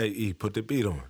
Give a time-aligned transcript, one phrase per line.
[0.00, 1.02] Hey E, put the beat on.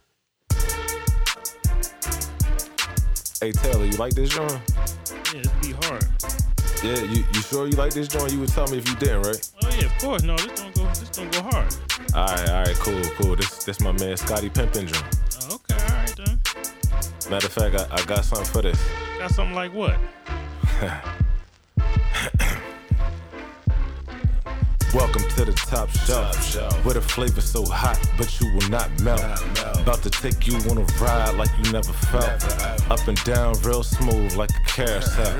[3.40, 4.50] Hey Taylor, you like this joint?
[4.50, 6.04] Yeah, this be hard.
[6.82, 8.32] Yeah, you, you sure you like this joint?
[8.32, 9.50] You would tell me if you didn't, right?
[9.62, 10.24] Oh yeah, of course.
[10.24, 10.86] No, this don't go.
[10.86, 11.72] This don't go hard.
[12.16, 13.36] All right, all right, cool, cool.
[13.36, 15.18] This this my man Scotty Pimpin joint.
[15.42, 16.40] Oh, okay, all right then.
[17.30, 18.84] Matter of fact, I, I got something for this.
[19.20, 20.00] Got something like what?
[24.92, 29.20] Welcome to the top shelf, where the flavor so hot, but you will not melt.
[29.78, 32.90] About to take you on a ride like you never felt.
[32.90, 35.32] Up and down, real smooth like a carousel.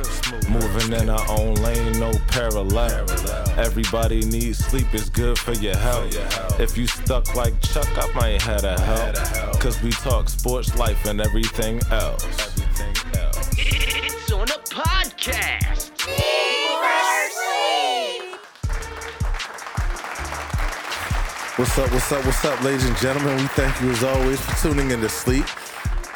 [0.48, 3.10] Moving in our own lane, no parallel.
[3.58, 6.14] Everybody needs sleep, it's good for your health.
[6.60, 9.58] If you stuck like Chuck, I might have to help.
[9.58, 12.24] Cause we talk sports, life, and everything else.
[13.58, 15.49] It's on a podcast.
[21.60, 23.36] What's up, what's up, what's up, ladies and gentlemen?
[23.36, 25.44] We thank you as always for tuning in to Sleep,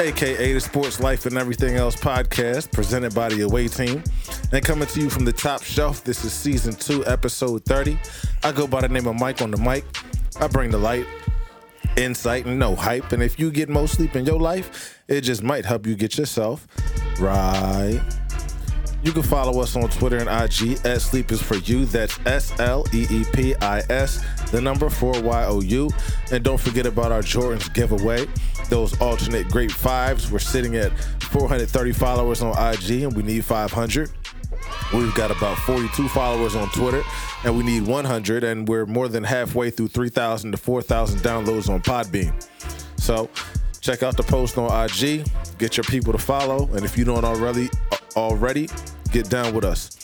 [0.01, 4.03] aka the Sports Life and Everything Else podcast, presented by the Away Team.
[4.53, 7.99] And coming to you from the top shelf, this is season two, episode 30.
[8.43, 9.85] I go by the name of Mike on the mic.
[10.41, 11.05] I bring the light,
[11.99, 13.13] insight, and no hype.
[13.13, 16.17] And if you get more sleep in your life, it just might help you get
[16.17, 16.67] yourself
[17.21, 18.01] right.
[19.05, 21.85] You can follow us on Twitter and IG at Sleep is for You.
[21.85, 25.91] That's S L E E P I S, the number 4 Y O U.
[26.31, 28.27] And don't forget about our Jordans giveaway.
[28.69, 30.31] Those alternate grape fives.
[30.31, 34.11] We're sitting at 430 followers on IG and we need 500.
[34.95, 37.03] We've got about 42 followers on Twitter
[37.45, 38.45] and we need 100.
[38.45, 42.33] And we're more than halfway through 3,000 to 4,000 downloads on Podbean.
[42.97, 43.29] So
[43.81, 45.27] check out the post on IG,
[45.59, 47.69] get your people to follow, and if you don't already
[48.17, 48.69] already,
[49.11, 49.99] get down with us.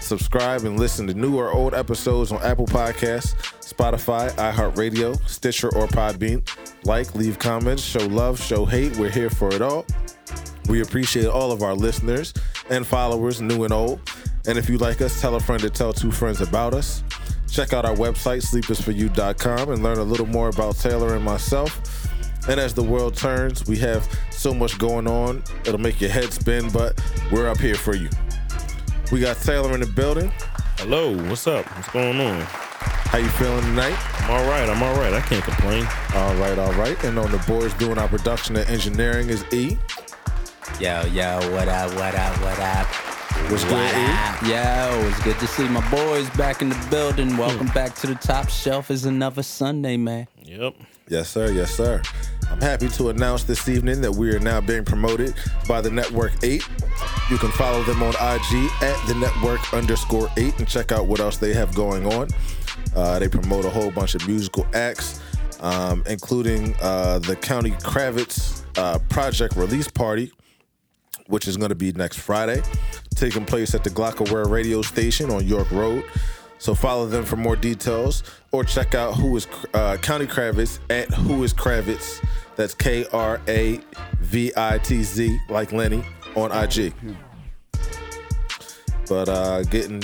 [0.00, 3.34] Subscribe and listen to new or old episodes on Apple Podcasts,
[3.68, 6.42] Spotify, iHeartRadio, Stitcher, or Podbean.
[6.84, 8.96] Like, leave comments, show love, show hate.
[8.96, 9.84] We're here for it all.
[10.68, 12.32] We appreciate all of our listeners
[12.70, 14.00] and followers, new and old.
[14.46, 17.02] And if you like us, tell a friend to tell two friends about us.
[17.50, 22.08] Check out our website, sleepisforyou.com, and learn a little more about Taylor and myself.
[22.48, 26.32] And as the world turns, we have so much going on, it'll make your head
[26.32, 26.98] spin, but
[27.30, 28.08] we're up here for you.
[29.12, 30.32] We got Taylor in the building.
[30.78, 31.66] Hello, what's up?
[31.76, 32.67] What's going on?
[32.78, 33.96] How you feeling tonight?
[34.22, 34.68] I'm all right.
[34.68, 35.12] I'm all right.
[35.12, 35.86] I can't complain.
[36.14, 37.02] All right, all right.
[37.04, 39.78] And on the boards doing our production and engineering is E.
[40.78, 42.86] Yo, yo, what up, what up, what up?
[43.50, 44.04] What's good, What E?
[44.04, 44.42] up?
[44.42, 47.36] Yo, it's good to see my boys back in the building.
[47.36, 47.74] Welcome hmm.
[47.74, 48.90] back to the top shelf.
[48.90, 50.28] Is another Sunday, man.
[50.44, 50.74] Yep.
[51.08, 51.50] Yes, sir.
[51.50, 52.02] Yes, sir.
[52.50, 55.34] I'm happy to announce this evening that we are now being promoted
[55.68, 56.66] by the Network 8.
[57.30, 61.20] You can follow them on IG at the Network underscore 8 and check out what
[61.20, 62.28] else they have going on.
[62.96, 65.20] Uh, they promote a whole bunch of musical acts,
[65.60, 70.32] um, including uh, the County Kravitz uh, Project release party,
[71.26, 72.62] which is going to be next Friday,
[73.14, 76.02] taking place at the Glockaware radio station on York Road.
[76.58, 81.08] So follow them for more details, or check out who is uh, County Kravitz at
[81.14, 82.24] Who is Kravitz.
[82.56, 83.80] That's K R A
[84.20, 86.04] V I T Z, like Lenny
[86.34, 86.92] on IG.
[89.08, 90.02] But uh, getting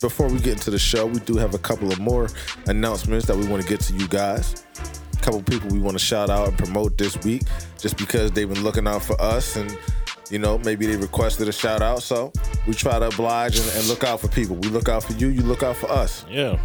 [0.00, 2.28] before we get into the show, we do have a couple of more
[2.66, 4.64] announcements that we want to get to you guys.
[5.12, 7.42] A couple people we want to shout out and promote this week,
[7.78, 9.78] just because they've been looking out for us, and
[10.30, 12.02] you know maybe they requested a shout out.
[12.02, 12.32] So
[12.66, 14.56] we try to oblige and, and look out for people.
[14.56, 16.24] We look out for you, you look out for us.
[16.28, 16.58] Yeah.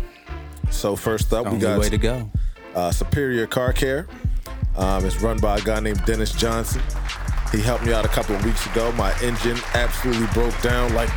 [0.72, 2.30] So first up, we Only got way to go.
[2.76, 4.08] uh, Superior Car Care.
[4.78, 6.82] Um, it's run by a guy named Dennis Johnson.
[7.52, 8.92] He helped me out a couple of weeks ago.
[8.94, 11.10] My engine absolutely broke down like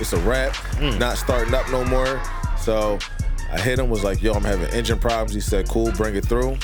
[0.00, 0.54] it's a wrap,
[0.98, 2.20] not starting up no more.
[2.58, 2.98] So
[3.50, 5.32] I hit him, was like, yo, I'm having engine problems.
[5.32, 6.56] He said, cool, bring it through.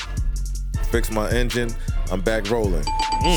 [0.91, 1.69] Fix my engine.
[2.11, 2.83] I'm back rolling.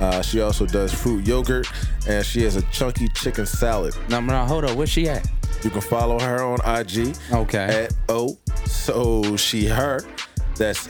[0.00, 1.66] Uh, she also does fruit yogurt,
[2.06, 3.94] and she has a chunky chicken salad.
[4.08, 4.76] Now, no, hold up.
[4.76, 5.26] Where's she at?
[5.62, 7.16] You can follow her on IG.
[7.32, 7.84] Okay.
[7.86, 10.00] At O So She Her.
[10.56, 10.88] That's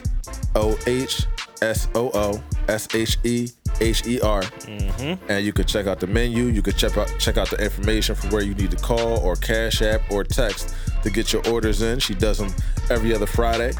[0.55, 1.25] O H
[1.61, 3.49] S O O S H E
[3.81, 4.41] H E R.
[4.41, 5.31] Mm-hmm.
[5.31, 6.45] And you can check out the menu.
[6.45, 9.35] You can check out check out the information for where you need to call or
[9.35, 10.73] cash app or text
[11.03, 11.99] to get your orders in.
[11.99, 12.53] She does them
[12.89, 13.71] every other Friday.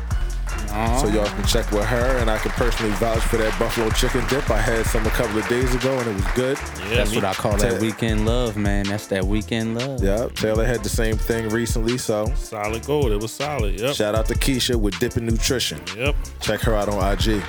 [1.00, 4.25] So y'all can check with her, and I can personally vouch for that buffalo chicken
[4.28, 4.50] dip.
[4.50, 6.57] I had some a couple of days ago, and it was good.
[6.90, 8.86] Yeah, That's me- what I call that weekend love, man.
[8.86, 10.04] That's that weekend love.
[10.04, 13.12] Yep, Taylor had the same thing recently, so Solid gold.
[13.12, 13.80] It was solid.
[13.80, 13.95] Yep.
[13.95, 15.80] shout out to Keisha with Dippin' Nutrition.
[15.95, 16.16] Yep.
[16.42, 17.42] Check her out on IG.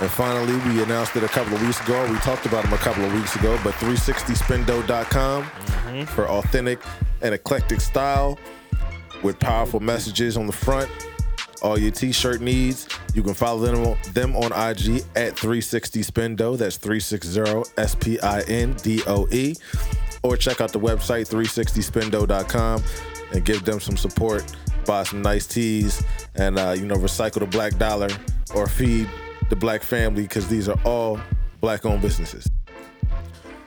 [0.00, 2.04] And finally, we announced it a couple of weeks ago.
[2.10, 6.80] We talked about them a couple of weeks ago, but 360spindoe.com for authentic
[7.22, 8.38] and eclectic style
[9.22, 10.90] with powerful messages on the front.
[11.62, 16.58] All your t-shirt needs, you can follow them on, them on IG at 360spindoe.
[16.58, 19.54] That's 360 S P I N D O E.
[20.22, 22.82] Or check out the website 360spindoe.com
[23.32, 24.44] and give them some support.
[24.84, 26.02] Buy some nice tees
[26.34, 28.08] and uh, you know recycle the black dollar
[28.54, 29.08] or feed
[29.54, 31.20] the black family because these are all
[31.60, 32.48] black-owned businesses.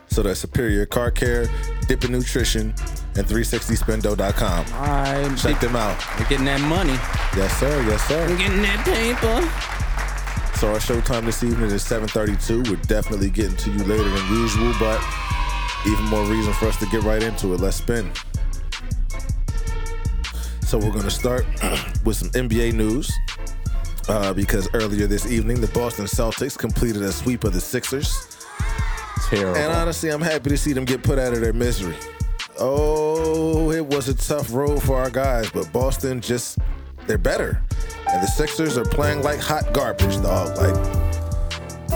[0.08, 1.48] So that's Superior Car Care,
[1.88, 2.74] Dippin' Nutrition,
[3.16, 4.66] and 360spindoe.com.
[4.74, 5.98] All right, Check them out.
[6.20, 6.92] we're getting that money.
[7.38, 7.82] Yes, sir.
[7.84, 8.28] Yes, sir.
[8.28, 10.58] We're getting that paper.
[10.58, 12.70] So our showtime this evening is 7:32.
[12.70, 15.02] We're definitely getting to you later than usual, but
[15.86, 17.62] even more reason for us to get right into it.
[17.62, 18.12] Let's spin.
[20.64, 21.46] So we're gonna start
[22.04, 23.10] with some NBA news.
[24.10, 28.38] Uh, because earlier this evening, the Boston Celtics completed a sweep of the Sixers.
[29.30, 29.58] Terrible.
[29.58, 31.96] And honestly, I'm happy to see them get put out of their misery.
[32.58, 36.58] Oh, it was a tough road for our guys, but Boston just,
[37.06, 37.62] they're better.
[38.10, 40.58] And the Sixers are playing like hot garbage, dog.
[40.58, 40.76] Like,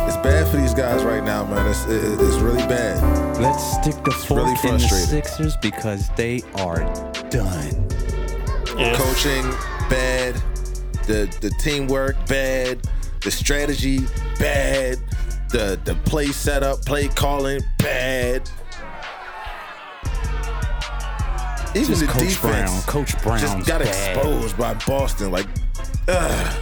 [0.07, 1.65] it's bad for these guys right now, man.
[1.67, 3.01] It's, it, it's really bad.
[3.39, 4.89] Let's stick the fork really in the.
[4.89, 6.79] Sixers because they are
[7.29, 7.87] done.
[8.77, 8.95] Yeah.
[8.97, 9.49] Coaching,
[9.89, 10.41] bad.
[11.07, 12.87] The, the teamwork, bad.
[13.23, 13.99] The strategy,
[14.39, 14.97] bad.
[15.49, 18.49] The, the play setup, play calling, bad.
[21.73, 22.81] Even Just the Coach defense Brown.
[22.83, 24.17] Coach Brown's just got bad.
[24.17, 25.31] exposed by Boston.
[25.31, 25.47] Like,
[26.09, 26.57] ugh,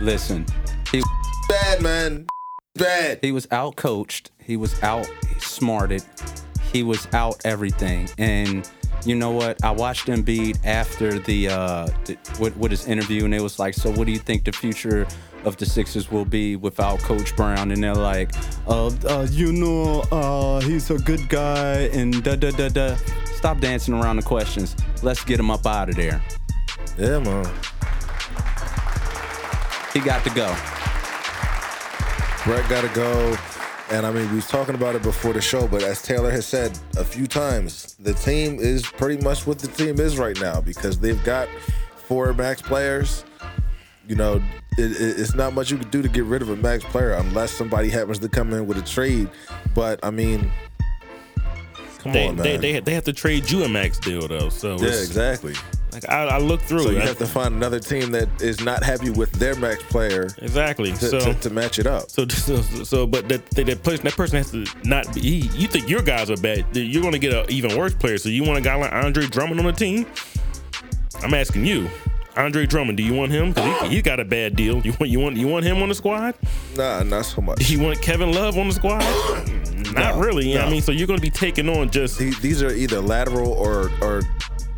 [0.00, 0.46] Listen,
[0.90, 1.02] he
[1.48, 2.26] bad man,
[2.74, 3.18] bad.
[3.22, 4.30] he was out coached.
[4.38, 6.02] He was out smarted.
[6.72, 8.08] He was out everything.
[8.18, 8.68] And
[9.04, 9.62] you know what?
[9.64, 13.74] I watched Embiid after the uh the, with, with his interview, and it was like,
[13.74, 15.06] so what do you think the future
[15.44, 17.70] of the Sixers will be without Coach Brown?
[17.70, 18.32] And they're like,
[18.66, 22.96] uh, uh you know, uh, he's a good guy, and da da da da.
[23.36, 24.74] Stop dancing around the questions.
[25.02, 26.22] Let's get him up out of there.
[26.98, 27.44] Yeah, man.
[29.92, 30.54] He got to go.
[32.44, 33.36] Brett got to go.
[33.90, 36.44] And I mean, we was talking about it before the show, but as Taylor has
[36.44, 40.60] said a few times, the team is pretty much what the team is right now
[40.60, 41.48] because they've got
[41.96, 43.24] four max players.
[44.08, 44.42] You know,
[44.76, 47.12] it, it- it's not much you can do to get rid of a max player
[47.12, 49.28] unless somebody happens to come in with a trade.
[49.74, 50.50] But I mean,
[52.06, 52.44] come They, on, man.
[52.44, 54.48] they, they, they have to trade you a max deal though.
[54.48, 55.54] So yeah, exactly.
[55.92, 56.94] like I, I look through So it.
[56.94, 60.28] you I- have to find another team that is not happy with their max player
[60.38, 60.90] exactly.
[60.92, 62.10] to, so to, to match it up.
[62.10, 65.20] So, so, so, but that that, that person, that person has to not be.
[65.20, 66.64] He, you think your guys are bad?
[66.76, 68.18] You're going to get an even worse player.
[68.18, 70.06] So, you want a guy like Andre Drummond on the team?
[71.22, 71.88] I'm asking you,
[72.36, 72.96] Andre Drummond.
[72.98, 73.52] Do you want him?
[73.52, 74.80] Because he, he got a bad deal.
[74.84, 76.34] You want you want you want him on the squad?
[76.76, 77.68] Nah, not so much.
[77.70, 79.00] You want Kevin Love on the squad?
[79.94, 80.52] Not No, really.
[80.52, 80.60] no.
[80.62, 83.52] I mean, so you're going to be taking on just These, these are either lateral
[83.52, 84.22] or or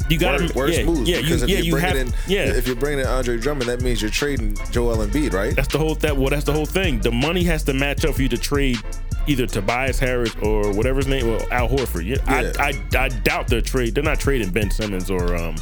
[0.08, 1.08] you got worse, yeah, moves.
[1.08, 2.44] Yeah, you, because if yeah, you're you bringing have in, yeah.
[2.56, 5.54] if you're bringing in Andre Drummond, that means you're trading Joel Embiid, right?
[5.54, 7.00] That's the whole that well that's the whole thing.
[7.00, 8.78] The money has to match up for you to trade
[9.26, 12.06] either Tobias Harris or whatever his name, well, Al Horford.
[12.06, 12.52] Yeah, Yeah.
[12.58, 13.94] I, I I doubt they're trade.
[13.94, 15.56] They're not trading Ben Simmons or um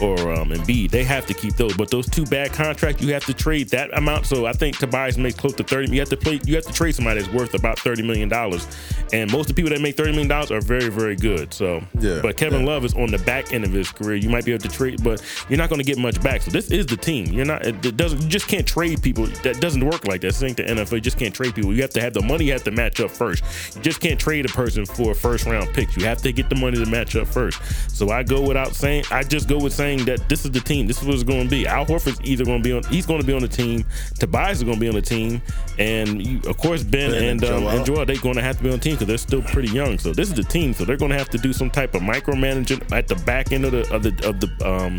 [0.00, 0.90] or um Embiid.
[0.90, 1.76] They have to keep those.
[1.76, 4.26] But those two bad contracts, you have to trade that amount.
[4.26, 5.92] So I think Tobias makes close to thirty.
[5.92, 6.40] You have to play.
[6.44, 8.66] You have to trade somebody that's worth about thirty million dollars.
[9.12, 11.52] And most of the people that make thirty million dollars are very very good.
[11.52, 12.66] So Yeah, But Kevin yeah.
[12.68, 14.16] Love is on the back end of his career.
[14.16, 16.42] You might be able to trade, but you're not going to get much back.
[16.42, 17.26] So this is the team.
[17.26, 17.66] You're not.
[17.66, 18.22] It doesn't.
[18.22, 19.26] You just can't trade people.
[19.42, 20.28] That doesn't work like that.
[20.28, 20.92] This ain't the NFL.
[20.92, 21.74] You just can't trade people.
[21.74, 22.46] You have to have the money.
[22.46, 23.42] You Have to match up first.
[23.76, 25.94] You just can't trade a person for a first round pick.
[25.96, 27.60] You have to get the money to match up first.
[27.90, 29.04] So I go without saying.
[29.10, 30.86] I just go with saying that this is the team.
[30.86, 31.66] This is what it's going to be.
[31.66, 32.84] Al Horford's either going to be on.
[32.84, 33.84] He's going to be on the team.
[34.18, 35.42] Tobias is going to be on the team,
[35.78, 37.68] and you, of course Ben, Ben and and um, Joel.
[37.70, 39.70] and Joel they're going to have to be on the team because they're still pretty
[39.70, 39.98] young.
[39.98, 40.72] So this is the team.
[40.74, 43.64] So they're going to have to do some type of micromanaging at the back end
[43.64, 44.98] of the of the of the um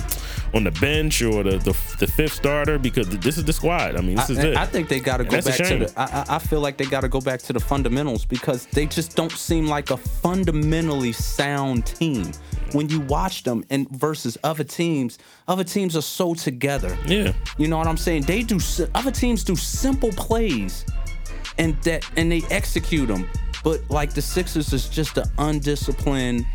[0.53, 3.95] on the bench or the the, the fifth starter because this is the squad.
[3.95, 4.57] I mean, this is I, it.
[4.57, 5.93] I think they got to go back to the.
[5.97, 8.85] I, I I feel like they got to go back to the fundamentals because they
[8.85, 12.31] just don't seem like a fundamentally sound team.
[12.73, 16.97] When you watch them and versus other teams, other teams are so together.
[17.05, 17.33] Yeah.
[17.57, 18.23] You know what I'm saying?
[18.23, 18.59] They do
[18.95, 20.85] other teams do simple plays,
[21.57, 23.29] and that and they execute them.
[23.63, 26.45] But like the Sixers is just an undisciplined,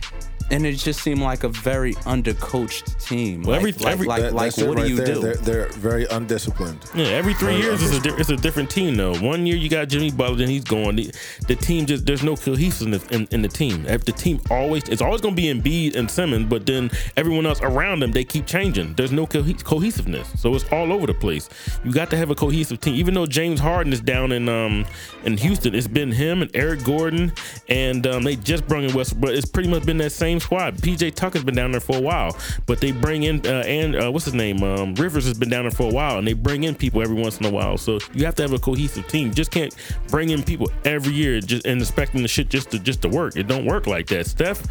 [0.50, 1.94] and it just seemed like a very
[2.32, 3.42] undercoached team.
[3.42, 5.06] Well, every- like, every- like, That- like that's it what do you there.
[5.06, 5.20] do?
[5.20, 6.78] They're, they're very undisciplined.
[6.94, 9.14] Yeah, every three Very years it's a, di- it's a different team though.
[9.18, 10.96] One year you got Jimmy Butler, then he's gone.
[10.96, 11.12] The,
[11.46, 13.86] the team just there's no cohesiveness in, in the team.
[13.86, 17.46] If the team always it's always going to be Embiid and Simmons, but then everyone
[17.46, 18.94] else around them they keep changing.
[18.94, 21.48] There's no co- cohesiveness, so it's all over the place.
[21.84, 22.94] You got to have a cohesive team.
[22.94, 24.84] Even though James Harden is down in um
[25.24, 27.32] in Houston, it's been him and Eric Gordon,
[27.68, 29.20] and um, they just brought in Westbrook.
[29.20, 30.76] but it's pretty much been that same squad.
[30.76, 34.10] PJ Tucker's been down there for a while, but they bring in uh, and uh,
[34.10, 36.64] what's his name um, Rivers has been down there for a while, and they bring
[36.64, 37.76] in people every once in a while.
[37.76, 39.32] So you have to have a cohesive team.
[39.32, 39.74] Just can't
[40.08, 43.36] bring in people every year just and expecting the shit just to just to work.
[43.36, 44.26] It don't work like that.
[44.26, 44.66] Steph.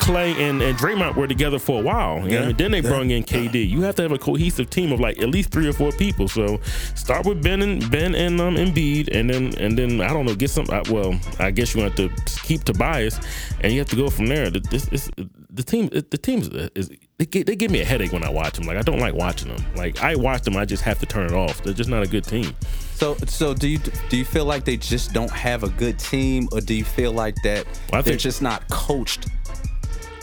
[0.00, 2.20] Clay and, and Draymond were together for a while.
[2.28, 2.42] You know?
[2.48, 3.68] and Then they brought in KD.
[3.68, 6.26] You have to have a cohesive team of like at least three or four people.
[6.28, 6.58] So
[6.94, 10.34] start with Ben and Ben and um, Embiid, and then and then I don't know,
[10.34, 10.66] get some.
[10.70, 12.08] uh, Well, I guess you have to
[12.42, 13.20] keep Tobias,
[13.60, 14.50] and you have to go from there.
[14.50, 15.10] The- This is
[15.50, 15.88] the team.
[15.88, 16.40] The team
[16.74, 18.66] is they give, they give me a headache when I watch them.
[18.66, 19.62] Like I don't like watching them.
[19.76, 21.62] Like I watch them, I just have to turn it off.
[21.62, 22.54] They're just not a good team.
[22.94, 23.78] So, so do you
[24.08, 27.12] do you feel like they just don't have a good team, or do you feel
[27.12, 29.26] like that Well, they're think- just not coached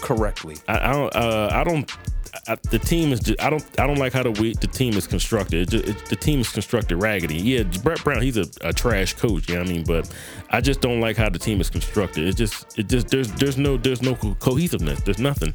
[0.01, 0.57] correctly?
[0.67, 1.15] I, I don't.
[1.15, 1.91] Uh, I don't.
[2.47, 3.19] I, the team is.
[3.19, 3.65] Just, I don't.
[3.79, 5.61] I don't like how the way the team is constructed.
[5.61, 7.37] It just, it, the team is constructed raggedy.
[7.37, 8.21] Yeah, Brett Brown.
[8.21, 9.49] He's a, a trash coach.
[9.49, 9.83] You know what I mean?
[9.83, 10.13] But
[10.49, 12.27] I just don't like how the team is constructed.
[12.27, 12.77] It's just.
[12.77, 13.09] It just.
[13.09, 13.31] There's.
[13.33, 13.77] There's no.
[13.77, 15.01] There's no cohesiveness.
[15.01, 15.53] There's nothing.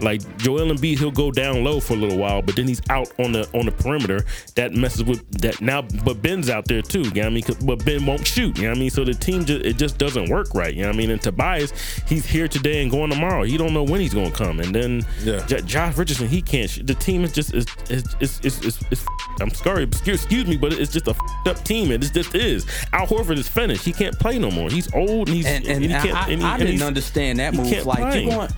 [0.00, 3.10] Like Joel Embiid, he'll go down low for a little while, but then he's out
[3.18, 4.24] on the on the perimeter.
[4.54, 5.82] That messes with that now.
[5.82, 7.00] But Ben's out there too.
[7.02, 7.44] You know what I mean?
[7.64, 8.56] But Ben won't shoot.
[8.58, 8.90] You know what I mean?
[8.90, 10.74] So the team just it just doesn't work right.
[10.74, 11.10] You know what I mean?
[11.10, 11.72] And Tobias,
[12.08, 13.42] he's here today and going tomorrow.
[13.44, 14.60] He don't know when he's going to come.
[14.60, 15.44] And then Yeah.
[15.46, 16.68] J- Josh Richardson, he can't.
[16.70, 16.86] Shoot.
[16.86, 19.04] The team is just is is is is, is, is
[19.40, 21.90] I'm sorry, excuse, excuse me, but it's just a f***ed up team.
[21.90, 22.66] It just is.
[22.92, 23.84] Al Horford is finished.
[23.84, 24.70] He can't play no more.
[24.70, 26.16] He's old and he's And, and, he I, can't.
[26.16, 27.86] I, and he- I didn't he's- understand that he move.
[27.86, 28.22] Like play.
[28.24, 28.52] you want,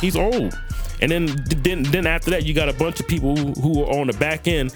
[0.00, 0.58] He's old.
[1.00, 4.00] And then then then after that, you got a bunch of people who, who are
[4.00, 4.74] on the back end.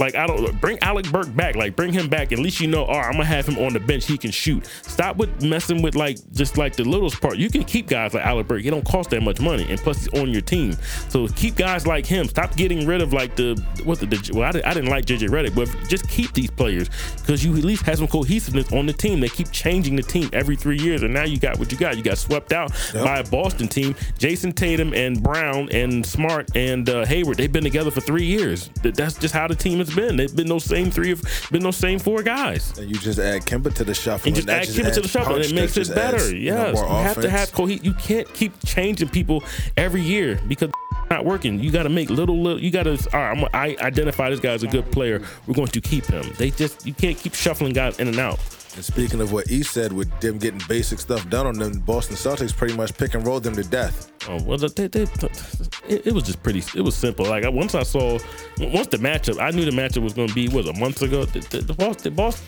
[0.00, 1.54] Like I don't bring Alec Burks back.
[1.54, 2.32] Like bring him back.
[2.32, 2.84] At least you know.
[2.84, 4.06] All right, I'm gonna have him on the bench.
[4.06, 4.66] He can shoot.
[4.82, 7.36] Stop with messing with like just like the littlest part.
[7.36, 8.64] You can keep guys like Alec Burks.
[8.64, 10.72] He don't cost that much money, and plus he's on your team.
[11.08, 12.26] So keep guys like him.
[12.26, 15.04] Stop getting rid of like the what the, the well I, did, I didn't like
[15.04, 16.88] JJ Redick, but just keep these players
[17.18, 19.20] because you at least have some cohesiveness on the team.
[19.20, 21.98] They keep changing the team every three years, and now you got what you got.
[21.98, 23.94] You got swept out by a Boston team.
[24.18, 27.36] Jayson Tatum and Brown and Smart and uh, Hayward.
[27.36, 28.70] They've been together for three years.
[28.82, 30.16] That's just how the team has been.
[30.16, 31.14] They've been those same three,
[31.50, 32.76] been those same four guys.
[32.78, 34.28] And you just add Kemba to the shuffle.
[34.28, 36.16] And just add Kemba to the shuffle, and it makes it better.
[36.16, 39.42] adds, you know, yes, you have to have cohe- You can't keep changing people
[39.76, 40.70] every year because
[41.10, 41.58] not working.
[41.58, 42.62] You got to make little, little.
[42.62, 42.92] You got to.
[43.12, 45.20] All right, I'm, I identify this guy as a good player.
[45.46, 46.24] We're going to keep him.
[46.38, 48.38] They just you can't keep shuffling guys in and out.
[48.80, 52.16] And speaking of what E said, with them getting basic stuff done on them, Boston
[52.16, 54.10] Celtics pretty much pick and roll them to death.
[54.26, 56.62] Oh well, they, they, it, it was just pretty.
[56.74, 57.26] It was simple.
[57.26, 58.18] Like once I saw,
[58.58, 61.26] once the matchup, I knew the matchup was going to be was a month ago.
[61.26, 62.40] The, the, the boss, the boss,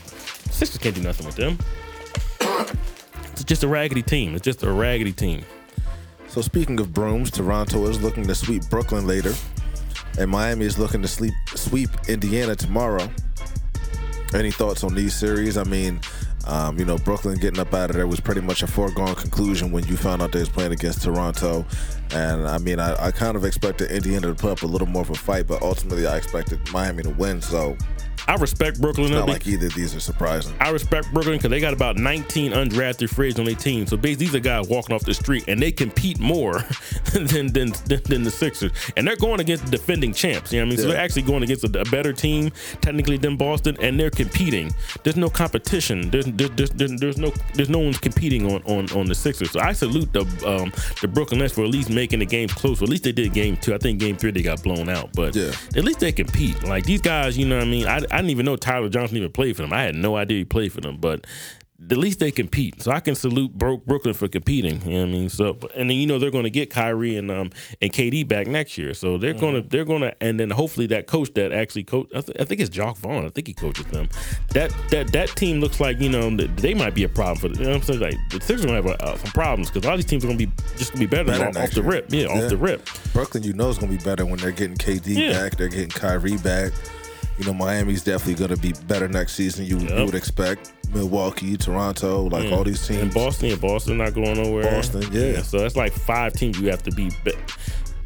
[0.51, 1.59] Sixers can't do nothing with them.
[3.33, 4.35] It's just a raggedy team.
[4.35, 5.45] It's just a raggedy team.
[6.29, 9.35] So speaking of brooms, Toronto is looking to sweep Brooklyn later,
[10.19, 13.07] and Miami is looking to sleep, sweep Indiana tomorrow.
[14.35, 15.59] Any thoughts on these series?
[15.59, 16.01] I mean,
[16.47, 19.71] um, you know, Brooklyn getting up out of there was pretty much a foregone conclusion
[19.71, 21.67] when you found out they was playing against Toronto.
[22.13, 25.03] And I mean, I, I kind of expected Indiana to put up a little more
[25.03, 27.43] of a fight, but ultimately I expected Miami to win.
[27.43, 27.77] So
[28.29, 29.07] I respect Brooklyn.
[29.07, 30.55] it's not like either of these are surprising.
[30.61, 33.87] I respect Brooklyn because they got about 19 undrafted free agents on their team.
[33.87, 36.65] So basically, these are guys walking off the street and they compete more
[37.13, 38.73] than than, than, the Sixers.
[38.97, 40.53] And they're going against the defending champs.
[40.53, 40.79] You know what I mean?
[40.79, 42.51] So they're actually going against a, a better team,
[42.81, 44.73] technically, than Boston, and they're competing.
[45.03, 46.11] There's no competition.
[46.11, 49.51] There's there's, there's, there's, no there's no one's competing on, on, on the Sixers.
[49.51, 52.81] So I salute the um, the Brooklyn Nets for at least making the game close.
[52.83, 53.75] At least they did game two.
[53.75, 55.13] I think game three they got blown out.
[55.13, 55.53] But Yeah.
[55.77, 56.63] at least they compete.
[56.65, 57.87] Like these guys, you know what I mean?
[57.87, 59.73] I, I didn't even know Tyler Johnson even played for them.
[59.73, 61.27] I had no idea he played for them, but
[61.91, 62.81] at least they compete.
[62.81, 64.81] So I can salute Bro- Brooklyn for competing.
[64.83, 65.29] You know what I mean?
[65.29, 67.51] So and then you know they're going to get Kyrie and um
[67.81, 68.95] and KD back next year.
[68.95, 72.07] So they're going to they're going to and then hopefully that coach that actually coach
[72.15, 73.25] I, th- I think it's Jacque Vaughn.
[73.27, 74.09] I think he coaches them.
[74.51, 77.59] That that that team looks like you know they might be a problem for the,
[77.59, 79.85] you know what I'm saying like the Sixers going to have uh, some problems because
[79.89, 81.71] all these teams are going to be just going to be better, Better off, off
[81.73, 82.13] the rip.
[82.13, 82.45] Yeah, Yeah.
[82.45, 82.89] off the rip.
[83.13, 85.33] Brooklyn, you know, is going to be better when they're getting KD Yeah.
[85.33, 86.71] back, they're getting Kyrie back.
[87.39, 89.65] You know, Miami's definitely going to be better next season.
[89.65, 92.53] You, you would expect Milwaukee, Toronto, like mm.
[92.53, 93.03] all these teams.
[93.03, 94.71] And Boston, yeah, Boston not going nowhere.
[94.71, 95.43] Boston, yeah.
[95.43, 97.11] So that's like five teams you have to be.
[97.25, 97.33] be-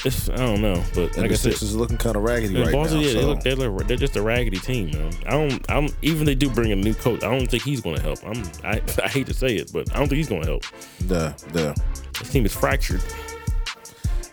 [0.04, 2.23] It's, I don't know, but and like the I said, Sixers are looking kind of
[2.23, 3.06] raggedy right Boston, now.
[3.06, 5.12] yeah, they look, they look, they're just a raggedy team, man.
[5.26, 7.25] I don't, I don't, even they do bring a new coach.
[7.25, 8.18] I don't think he's going to help.
[8.25, 10.62] I'm, I, I hate to say it, but I don't think he's going to help.
[11.09, 11.75] yeah, yeah.
[12.21, 13.02] This team is fractured.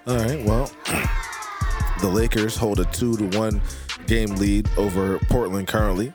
[0.06, 0.44] All right.
[0.46, 0.70] Well,
[2.02, 3.62] the Lakers hold a two to one
[4.08, 6.14] game lead over Portland currently.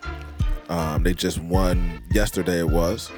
[0.68, 2.60] Um, they just won yesterday.
[2.60, 3.10] It was.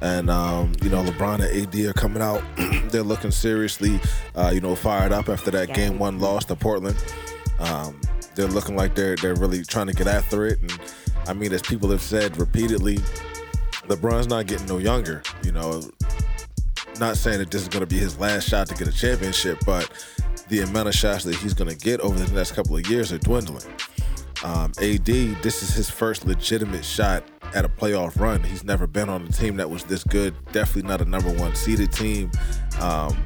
[0.00, 2.42] And um, you know, LeBron and AD are coming out.
[2.90, 4.00] They're looking seriously,
[4.34, 6.96] uh, you know, fired up after that game one loss to Portland.
[7.60, 8.00] Um,
[8.34, 10.60] they're looking like they're they're really trying to get after it.
[10.60, 10.80] And
[11.28, 12.96] I mean, as people have said repeatedly,
[13.86, 15.22] LeBron's not getting no younger.
[15.44, 15.82] You know,
[16.98, 19.58] not saying that this is going to be his last shot to get a championship,
[19.64, 19.90] but
[20.48, 23.12] the amount of shots that he's going to get over the next couple of years
[23.12, 23.64] are dwindling.
[24.44, 28.42] Um, AD, this is his first legitimate shot at a playoff run.
[28.42, 30.34] He's never been on a team that was this good.
[30.52, 32.30] Definitely not a number one seeded team.
[32.80, 33.16] Um,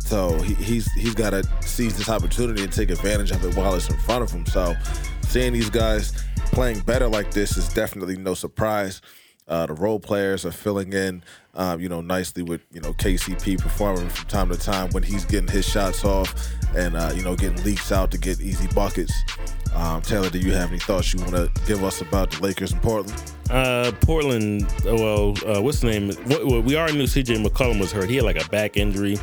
[0.00, 3.74] so he, he's he's got to seize this opportunity and take advantage of it while
[3.74, 4.46] it's in front of him.
[4.46, 4.74] So
[5.22, 6.12] seeing these guys
[6.46, 9.02] playing better like this is definitely no surprise.
[9.48, 11.22] Uh, the role players are filling in,
[11.54, 15.24] um, you know, nicely with you know KCP performing from time to time when he's
[15.24, 16.34] getting his shots off
[16.76, 19.12] and uh, you know getting leaks out to get easy buckets.
[19.74, 22.72] Um, Taylor, do you have any thoughts you want to give us about the Lakers
[22.72, 23.22] in Portland?
[23.50, 24.66] Uh, Portland.
[24.84, 26.12] Well, uh, what's the name?
[26.26, 27.42] What, well, we already knew C.J.
[27.42, 28.08] McCollum was hurt.
[28.08, 29.18] He had like a back injury.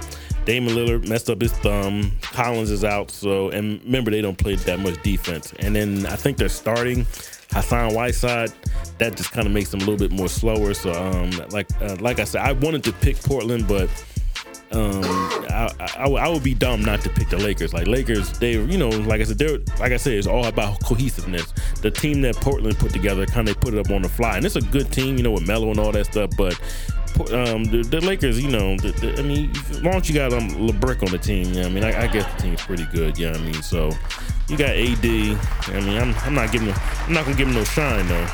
[0.46, 2.12] Damian Lillard messed up his thumb.
[2.22, 3.10] Collins is out.
[3.10, 5.54] So, and remember, they don't play that much defense.
[5.60, 7.06] And then I think they're starting
[7.56, 8.52] Hassan Whiteside.
[8.98, 10.74] That just kind of makes them a little bit more slower.
[10.74, 13.90] So, um, like, uh, like I said, I wanted to pick Portland, but
[14.72, 17.74] um, I, I, I would be dumb not to pick the Lakers.
[17.74, 20.84] Like Lakers, they, you know, like I said, they're like I said, it's all about
[20.84, 21.54] cohesiveness.
[21.82, 24.46] The team that Portland put together, kind of put it up on the fly, and
[24.46, 26.32] it's a good team, you know, with Melo and all that stuff.
[26.38, 26.60] But
[27.32, 30.50] um, the, the Lakers, you know, the, the, I mean, long as you got um,
[30.50, 33.18] LeBrick on the team, you know, I mean, I, I guess the team's pretty good.
[33.18, 33.62] You know I mean?
[33.62, 33.92] So
[34.48, 35.06] you got AD.
[35.06, 38.28] I mean, I'm, I'm not giving, I'm not gonna give him no shine though.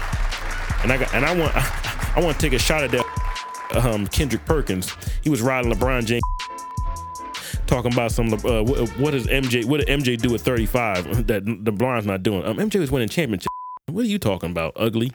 [0.84, 4.08] And I got, and I want, I, want to take a shot at that um,
[4.08, 4.95] Kendrick Perkins.
[5.21, 6.24] He was riding LeBron James.
[7.67, 9.63] Talking about some, uh, what, what does MJ?
[9.63, 12.43] What did MJ do at 35 that LeBron's not doing?
[12.45, 13.47] Um, MJ was winning championship.
[13.88, 15.12] What are you talking about, ugly?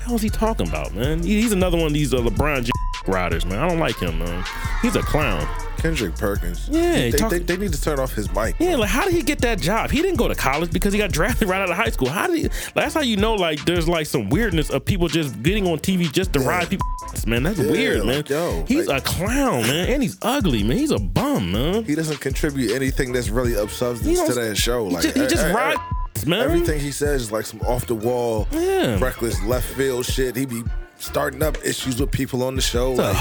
[0.00, 1.22] How is he talking about, man?
[1.22, 2.70] He- He's another one of these uh, LeBron James
[3.06, 3.58] riders, man.
[3.58, 4.44] I don't like him, man.
[4.82, 5.46] He's a clown.
[5.78, 6.68] Kendrick Perkins.
[6.70, 8.54] Yeah, they, talk- they, they need to turn off his mic.
[8.58, 9.90] Yeah, like how did he get that job?
[9.90, 12.10] He didn't go to college because he got drafted right out of high school.
[12.10, 12.42] How did he?
[12.44, 15.78] Like, that's how you know like there's like some weirdness of people just getting on
[15.78, 16.86] TV just to ride people.
[17.26, 18.16] Man, that's weird, man.
[18.18, 20.76] like, yo, he's like- a clown, man, and he's ugly, man.
[20.76, 21.82] He's a bum, man.
[21.84, 24.86] He doesn't contribute anything that's really of He substance to that show.
[24.86, 26.40] He Like just, he just e- e- rides, man.
[26.42, 28.98] Everything he says is like some off the wall, Yeah.
[29.00, 30.36] reckless left field shit.
[30.36, 30.62] He be
[31.00, 33.16] starting up issues with people on the show, like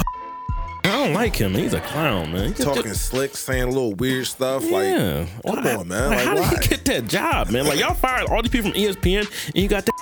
[0.86, 1.54] I don't like him.
[1.54, 2.48] He's a clown, man.
[2.50, 4.64] He just- talking slick, saying a little weird stuff.
[4.64, 5.26] yeah.
[5.44, 6.10] Like, come on, man.
[6.10, 6.50] Like, how why?
[6.52, 7.66] did he get that job, man?
[7.66, 9.94] Like y'all fired all these people from ESPN, and you got that.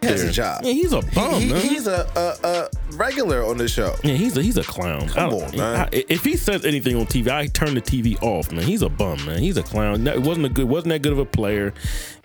[0.00, 0.62] He has a job.
[0.64, 1.60] Yeah, he's a bum, He- he- man.
[1.62, 2.10] he's a,
[2.42, 3.94] a, a regular on the show.
[4.02, 5.08] Yeah, he's a he's a clown.
[5.08, 5.88] Come on, man.
[5.92, 8.64] I- if he says anything on TV, I turn the TV off, man.
[8.64, 9.38] He's a bum, man.
[9.38, 10.04] He's a clown.
[10.08, 11.72] It wasn't a good, wasn't that good of a player.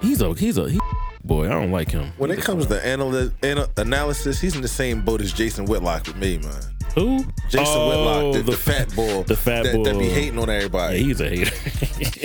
[0.01, 0.79] He's a he's a he,
[1.23, 1.45] boy.
[1.47, 2.11] I don't like him.
[2.17, 6.07] When it comes to anal- ana- analysis, he's in the same boat as Jason Whitlock
[6.07, 6.61] with me, man.
[6.95, 7.25] who?
[7.49, 10.55] Jason Oh, Whitlock, the, the, fat boy, the fat that, that be hating on Yeah,
[10.55, 11.03] everybody.
[11.03, 11.55] he's a hater.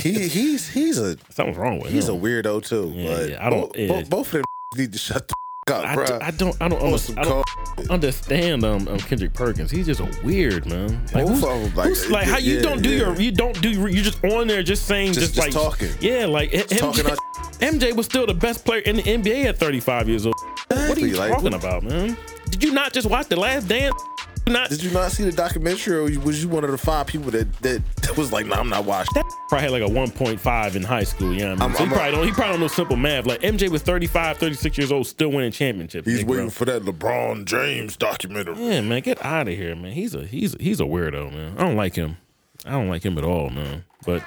[0.01, 1.95] he he's he's a Something's wrong with him.
[1.95, 2.93] he's a weirdo too.
[2.95, 3.89] Yeah, but yeah, I don't- bo- yeah.
[4.03, 4.45] bo- both of them
[4.77, 5.35] need to shut the
[5.75, 6.07] up, I, bro.
[6.07, 9.71] d- I don't I don't, On under, I don't understand um, um Kendrick Perkins.
[9.71, 11.05] He's just a weird man.
[11.15, 12.97] Like, who's, like, who's- like how you yeah, don't do yeah.
[12.99, 15.91] your you don't do You're just on there just saying Just- just, just like talking.
[16.01, 17.19] Yeah, like M- talking MJ, out-
[17.63, 20.35] MJ was still the best player in the NBA at 35 years old.
[20.69, 22.17] What are you like, talking about, man?
[22.51, 23.95] Did you not just watch The Last Dance?
[24.49, 27.31] Not Did you not see the documentary, or was you one of the five people
[27.31, 29.13] that that, that was like, "Nah, I'm not watching"?
[29.15, 31.33] that probably had like a 1.5 in high school.
[31.33, 31.71] You know what I mean?
[31.71, 33.25] I'm- so he I'm a- probably don't he probably don't know simple math.
[33.25, 36.09] Like MJ was 35, 36 years old, still winning championships.
[36.09, 38.57] He's waiting for that LeBron James documentary.
[38.57, 39.93] Yeah, man, get out of here, man.
[39.93, 41.55] He's a he's he's a weirdo, man.
[41.57, 42.17] I don't like him.
[42.65, 43.85] I don't like him at all, man.
[44.05, 44.25] But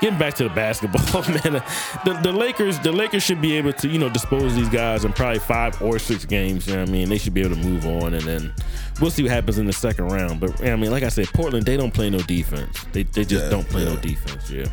[0.00, 1.62] getting back to the basketball, man,
[2.04, 5.04] the, the Lakers the Lakers should be able to you know dispose of these guys
[5.04, 6.66] in probably five or six games.
[6.66, 7.08] You know what I mean?
[7.08, 8.54] They should be able to move on, and then
[9.00, 10.40] we'll see what happens in the second round.
[10.40, 12.84] But I mean, like I said, Portland they don't play no defense.
[12.92, 14.50] They they just Yeah, don't play no defense.
[14.50, 14.66] Yeah.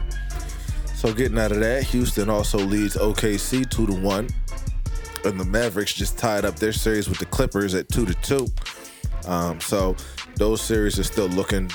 [0.95, 4.29] So getting out of that, Houston also leads OKC two to one,
[5.23, 8.47] and the Mavericks just tied up their series with the Clippers at two to two.
[9.27, 9.95] Um, so
[10.35, 11.71] those series are still looking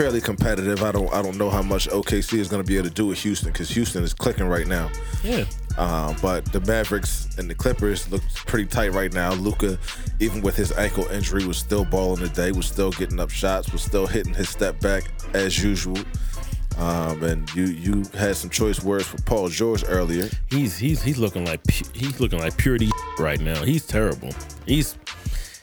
[0.00, 0.82] fairly competitive.
[0.82, 3.06] I don't I don't know how much OKC is going to be able to do
[3.06, 4.90] with Houston because Houston is clicking right now.
[5.22, 5.44] Yeah.
[5.76, 9.34] Uh, but the Mavericks and the Clippers look pretty tight right now.
[9.34, 9.78] Luka,
[10.18, 12.50] even with his ankle injury, was still balling today.
[12.50, 13.72] Was still getting up shots.
[13.72, 15.98] Was still hitting his step back as usual.
[16.78, 20.30] Um, and you you had some choice words for Paul George earlier.
[20.48, 23.62] He's he's he's looking like he's looking like purity right now.
[23.64, 24.30] He's terrible.
[24.64, 24.96] He's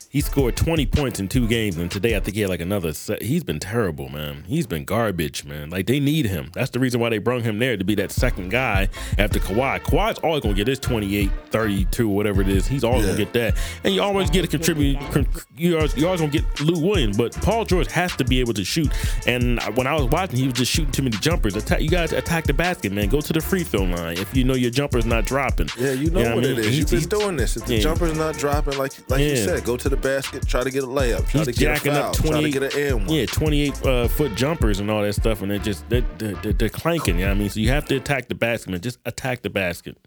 [0.10, 2.93] he scored 20 points in two games, and today I think he had like another
[2.93, 3.22] set.
[3.22, 4.43] He's been terrible, man.
[4.48, 5.70] He's been garbage, man.
[5.70, 6.50] Like they need him.
[6.54, 9.80] That's the reason why they brung him there to be that second guy after Kawhi.
[9.82, 12.67] Kawhi's always gonna get his 28, 32, whatever it is.
[12.67, 13.12] He's always Yeah.
[13.13, 14.98] gonna get that, and you always get a contribute.
[15.12, 18.39] Con- you always, you always gonna get Lou Williams, but Paul George has to be
[18.39, 18.91] able to shoot.
[19.28, 21.56] And when I was watching, he was just shooting too many jumpers.
[21.56, 23.10] Attack, you guys attack the basket, man.
[23.10, 25.70] Go to the free throw line if you know your jumper's not dropping.
[25.78, 26.60] Yeah, you know You what I it mean?
[26.60, 26.65] is.
[26.67, 27.58] He's- You've been doing this.
[27.58, 27.82] If the yeah.
[27.82, 30.88] jumper's not dropping, like like you said, go to the basket, try to get a
[30.88, 33.15] layup, try He's to get a foul, up try to get an and one.
[33.15, 36.70] yeah, 28 uh, foot jumpers and all that stuff, and it just they're, they're, they're
[36.70, 37.20] clanking.
[37.20, 37.50] You know what I mean?
[37.50, 38.82] So you have to attack the basket, man.
[38.82, 39.98] Just attack the basket.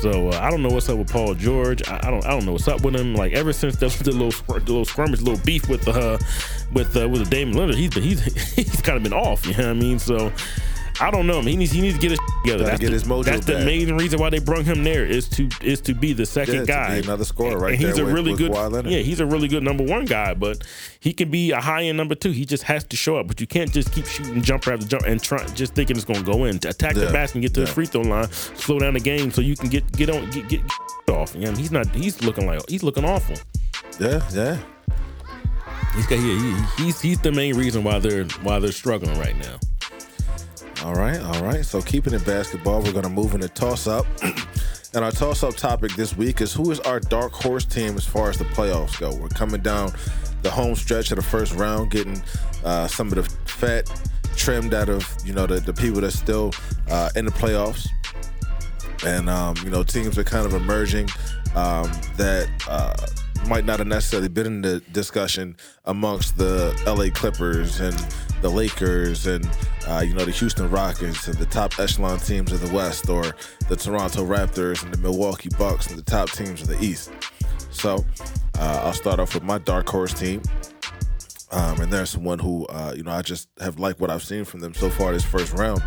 [0.00, 1.86] So uh, I don't know what's up with Paul George.
[1.88, 3.14] I, I don't I don't know what's up with him.
[3.14, 6.18] Like ever since the, the little the little skirmish, little beef with uh
[6.72, 8.22] with uh, with Damon Leonard, he's been he's
[8.54, 9.46] he's kind of been off.
[9.46, 9.98] You know what I mean?
[9.98, 10.32] So.
[11.00, 11.40] I don't know.
[11.40, 12.64] He needs he needs to get his together.
[12.64, 15.28] That's get the, his mojo That's the main reason why they brung him there is
[15.30, 18.04] to is to be the second Yeah, guy, be another scorer right and he's a
[18.04, 18.52] really good.
[18.86, 20.62] Yeah, he's a really good number one guy, but
[21.00, 22.30] he can be a high end number two.
[22.30, 23.26] He just has to show up.
[23.26, 26.24] But you can't just keep shooting jumper after jump and try just thinking it's going
[26.24, 26.56] to go in.
[26.56, 27.66] Attack Yeah, the basket and get to yeah.
[27.66, 28.30] the free throw line.
[28.30, 30.60] Slow down the game so you can get get on get get,
[31.06, 31.34] get off.
[31.34, 31.88] You know, he's not.
[31.94, 33.36] He's looking like he's looking awful.
[33.98, 34.58] yeah, yeah.
[35.94, 39.36] He's got he, he- he's he's the main reason why they're why they're struggling right
[39.38, 39.58] now.
[40.84, 41.64] All right, all right.
[41.64, 44.04] So keeping it basketball, we're gonna move into toss up.
[44.94, 48.04] and our toss up topic this week is who is our dark horse team as
[48.04, 49.14] far as the playoffs go.
[49.14, 49.92] We're coming down
[50.42, 52.20] the home stretch of the first round, getting
[52.64, 53.88] uh, some of the fat
[54.34, 56.52] trimmed out of you know the, the people that's still
[56.90, 57.86] uh, in the playoffs.
[59.06, 61.08] And um, you know, teams are kind of emerging
[61.54, 62.94] um, that uh,
[63.46, 67.94] might not have necessarily been in the discussion amongst the LA Clippers and
[68.40, 69.48] the Lakers and
[69.86, 73.34] uh, you know the Houston Rockets and the top echelon teams of the West, or
[73.68, 77.12] the Toronto Raptors and the Milwaukee Bucks and the top teams of the East.
[77.70, 78.04] So
[78.58, 80.42] uh, I'll start off with my dark horse team.
[81.52, 84.44] Um, and there's someone who, uh, you know, I just have liked what I've seen
[84.44, 85.82] from them so far this first round.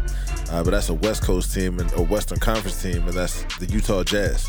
[0.51, 3.65] Uh, but that's a West Coast team and a Western Conference team, and that's the
[3.65, 4.47] Utah Jazz.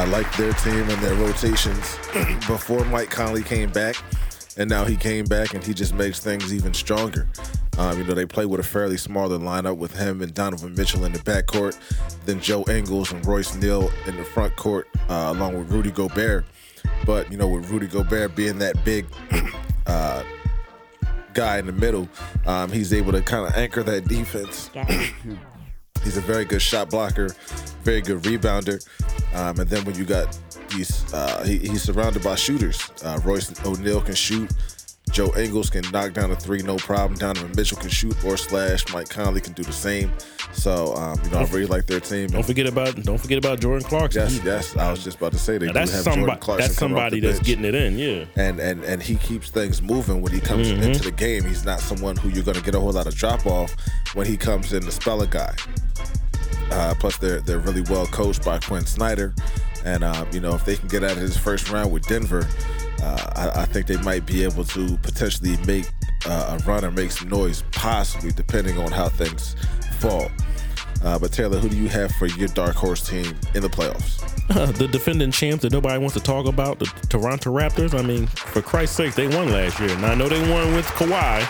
[0.00, 1.98] I like their team and their rotations
[2.48, 3.96] before Mike Conley came back,
[4.56, 7.28] and now he came back and he just makes things even stronger.
[7.76, 11.04] Um, you know, they play with a fairly smaller lineup with him and Donovan Mitchell
[11.04, 11.78] in the backcourt,
[12.24, 16.46] then Joe Ingles and Royce Neal in the front court, uh, along with Rudy Gobert.
[17.04, 19.04] But you know, with Rudy Gobert being that big
[19.86, 20.22] uh,
[21.34, 22.08] guy in the middle,
[22.46, 24.70] um, he's able to kind of anchor that defense.
[26.02, 27.28] He's a very good shot blocker,
[27.82, 28.84] very good rebounder.
[29.34, 30.38] Um, and then when you got
[30.70, 32.90] these, uh, he, he's surrounded by shooters.
[33.04, 34.50] Uh, Royce O'Neale can shoot.
[35.12, 37.18] Joe Ingles can knock down a three, no problem.
[37.18, 38.84] Donovan Mitchell can shoot or slash.
[38.92, 40.12] Mike Conley can do the same.
[40.52, 42.28] So, um, you know, I really like their team.
[42.28, 44.22] Don't forget about don't forget about Jordan Clarkson.
[44.22, 44.76] Yes, yes.
[44.76, 46.20] I was just about to say they do that's have somebody.
[46.22, 47.98] Jordan Clarkson That's somebody that's bench getting it in.
[47.98, 48.24] Yeah.
[48.36, 50.82] and and and he keeps things moving when he comes Mm-hmm.
[50.82, 51.44] into the game.
[51.44, 53.74] He's not someone who you're going to get a whole lot of drop off
[54.14, 55.54] when he comes in to spell a guy.
[56.70, 59.34] Uh, plus, they're they're really well coached by Quin Snyder,
[59.84, 62.46] and um, you know if they can get out of this first round with Denver,
[63.02, 65.86] uh, I, I think they might be able to potentially make
[66.26, 69.56] uh, a run or make some noise, possibly depending on how things
[69.98, 70.30] fall.
[71.02, 74.18] Uh, but Taylor, who do you have for your dark horse team in the playoffs?
[74.78, 77.98] the defending champs that nobody wants to talk about, the Toronto Raptors.
[77.98, 79.96] I mean, for Christ's sake, they won last year.
[79.98, 81.40] Now I know they won with Kawhi,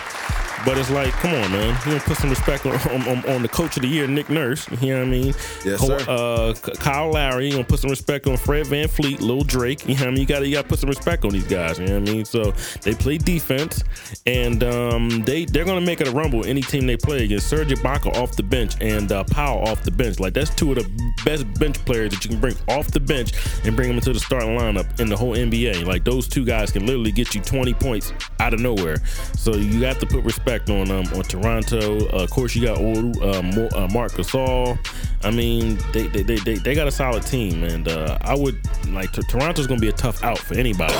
[0.65, 1.69] but it's like, come on, man.
[1.79, 2.73] You gonna put some respect on,
[3.07, 4.67] on, on the coach of the year, Nick Nurse.
[4.81, 5.33] You know what I mean?
[5.63, 5.97] Yes, sir.
[6.07, 7.45] Uh, Kyle Lowry.
[7.47, 9.87] You gonna put some respect on Fred VanVleet, Lil Drake.
[9.87, 10.19] You know what I mean?
[10.19, 11.79] You gotta, you gotta put some respect on these guys.
[11.79, 12.25] You know what I mean?
[12.25, 13.83] So they play defense,
[14.25, 17.47] and um, they they're gonna make it a rumble any team they play against.
[17.47, 20.19] Serge Ibaka off the bench and uh, Powell off the bench.
[20.19, 23.33] Like that's two of the best bench players that you can bring off the bench
[23.63, 25.85] and bring them into the starting lineup in the whole NBA.
[25.85, 28.97] Like those two guys can literally get you 20 points out of nowhere.
[29.35, 32.07] So you got to put respect on them on Toronto.
[32.07, 34.77] Uh, of course, you got old, uh, Mo- uh, Marc Gasol.
[35.23, 38.59] I mean, they they, they, they they got a solid team, and uh, I would
[38.89, 40.93] like T- Toronto's gonna be a tough out for anybody.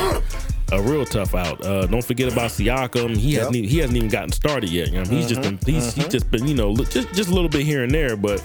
[0.72, 1.66] A real tough out.
[1.66, 3.18] Uh, don't forget about Siakam.
[3.18, 4.88] He hasn't even, he hasn't even gotten started yet.
[4.94, 7.50] You know, he's just been he's, he's just been you know just just a little
[7.50, 8.40] bit here and there, but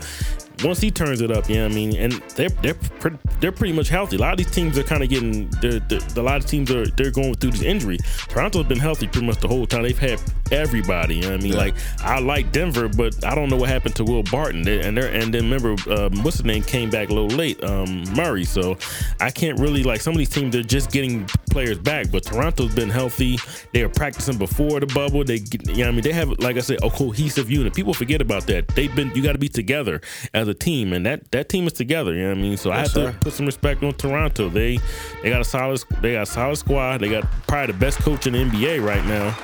[0.64, 3.88] once he turns it up, yeah, I mean, and they're they're pre- they're pretty much
[3.88, 4.16] healthy.
[4.16, 5.48] A lot of these teams are kind of getting.
[5.60, 7.98] They're, they're, a lot of teams are they're going through this injury.
[8.28, 9.82] Toronto's been healthy pretty much the whole time.
[9.82, 11.16] They've had everybody.
[11.16, 11.58] You know what I mean, Yeah.
[11.58, 14.62] like I like Denver, but I don't know what happened to Will Barton.
[14.62, 17.62] They, and they're and then remember um, what's his name came back a little late,
[17.64, 18.44] um, Murray.
[18.44, 18.78] So
[19.20, 20.52] I can't really like some of these teams.
[20.52, 23.38] They're just getting players back, but Toronto's been healthy.
[23.72, 25.24] They were practicing before the bubble.
[25.24, 27.74] They, you know, what I mean, they have like I said, a cohesive unit.
[27.74, 28.68] People forget about that.
[28.68, 29.12] They've been.
[29.14, 30.00] You got to be together
[30.34, 32.14] as a team, and that that team is together.
[32.14, 32.56] You know what I mean?
[32.56, 34.48] So I have Yes, to put some respect on Toronto.
[34.48, 34.78] They
[35.22, 36.98] they got a solid they got a solid squad.
[36.98, 39.36] They got probably the best coach in the NBA right now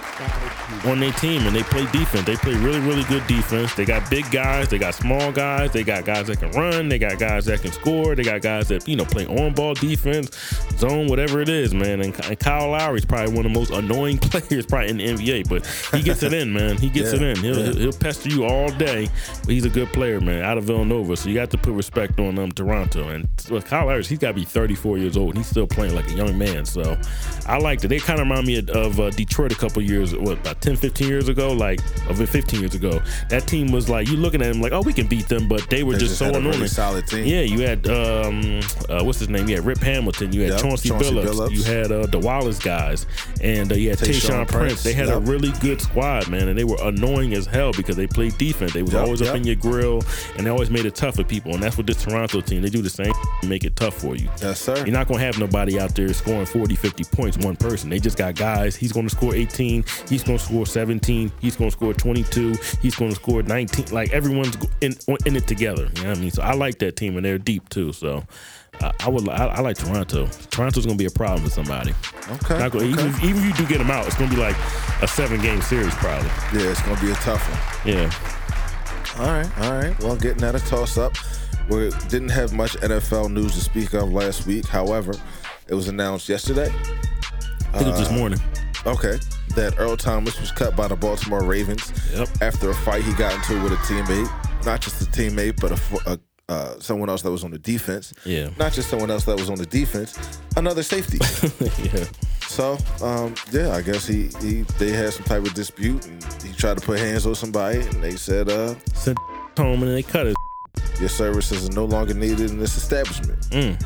[0.90, 2.24] on their team, and they play defense.
[2.24, 3.74] They play really really good defense.
[3.74, 4.68] They got big guys.
[4.68, 5.72] They got small guys.
[5.72, 6.88] They got guys that can run.
[6.88, 8.14] They got guys that can score.
[8.14, 10.30] They got guys that you know play on ball defense,
[10.78, 12.00] zone, whatever it is, man.
[12.00, 15.48] And, and Kyle is probably one of the most annoying players probably in the NBA,
[15.48, 16.76] but he gets it in, man.
[16.78, 17.36] He gets Yeah, it in.
[17.44, 17.64] He'll, yeah.
[17.64, 19.08] he'll he'll pester you all day,
[19.44, 20.42] but he's a good player, man.
[20.42, 23.08] Out of Villanova, so you got to put respect on um Toronto.
[23.08, 25.30] And well, Kyle Harris, he's got to be 34 years old.
[25.30, 26.64] and He's still playing like a young man.
[26.66, 26.98] So
[27.46, 27.88] I liked it.
[27.88, 30.76] They kind of remind me of, of uh, Detroit a couple years, what about 10,
[30.76, 33.00] 15 years ago, like of 15 years ago.
[33.30, 35.68] That team was like you looking at them like, oh, we can beat them, but
[35.70, 36.44] they were They just, just so annoying.
[36.56, 37.24] really solid team.
[37.24, 39.48] Yeah, you had um, uh, what's his name?
[39.48, 40.32] You had Rip Hamilton.
[40.32, 41.24] You had Yep, Chauncey, Chauncey Billups.
[41.26, 41.50] Billups.
[41.52, 43.06] You had uh, the Wallace guys,
[43.40, 44.50] and uh, you had Tayshaun Prince.
[44.50, 44.82] Prince.
[44.82, 48.06] They had a really good squad, man, and they were annoying as hell because they
[48.06, 48.72] played defense.
[48.72, 49.30] They was Yep, always yep.
[49.30, 50.02] up in your grill,
[50.36, 51.54] and they always made it tough for people.
[51.54, 52.62] And that's what this Toronto team.
[52.62, 53.12] They do the same,
[53.46, 54.28] make it tough for you.
[54.40, 54.76] Yes, sir.
[54.76, 57.90] You're not to have nobody out there scoring 40, 50 points, one person.
[57.90, 58.76] They just got guys.
[58.76, 59.84] He's to score 18.
[60.08, 61.32] He's to score 17.
[61.40, 62.54] He's to score 22.
[62.80, 63.86] He's to score 19.
[63.92, 64.94] Like everyone's in,
[65.26, 65.88] in it together.
[65.96, 66.30] You know what I mean?
[66.30, 67.92] So I like that team, and they're deep too.
[67.92, 68.24] So
[68.80, 69.28] I, I would.
[69.28, 70.26] I, I like Toronto.
[70.50, 71.92] Toronto's to be a problem for somebody.
[72.30, 72.58] Okay.
[72.58, 72.86] Gonna, okay.
[72.86, 74.56] even, even if you do get them out, it's to be like
[75.02, 76.28] a seven game series probably.
[76.54, 77.94] yeah, it's gonna be a tough one.
[77.94, 78.10] Yeah.
[79.18, 79.98] All right, all right.
[80.00, 81.12] Well, getting at a toss up.
[81.68, 84.66] We didn't have much NFL news to speak of last week.
[84.66, 85.12] However,
[85.68, 86.68] it was announced yesterday.
[86.68, 88.40] I think it was this uh, morning.
[88.84, 89.18] Okay,
[89.54, 92.28] that Earl Thomas was cut by the Baltimore Ravens Yep.
[92.42, 94.64] after a fight he got into with a teammate.
[94.66, 98.12] Not just a teammate, but a, a uh, someone else that was on the defense.
[98.24, 98.50] Yeah.
[98.58, 100.18] Not just someone else that was on the defense,
[100.56, 101.18] another safety.
[101.82, 102.04] yeah.
[102.52, 106.52] So, um, yeah, I guess he, he they had some type of dispute, and he
[106.52, 109.16] tried to put hands on somebody, and they said, uh, Sent
[109.56, 110.36] home and they cut it.
[111.00, 113.82] "Your services are no longer needed in this establishment." Mm.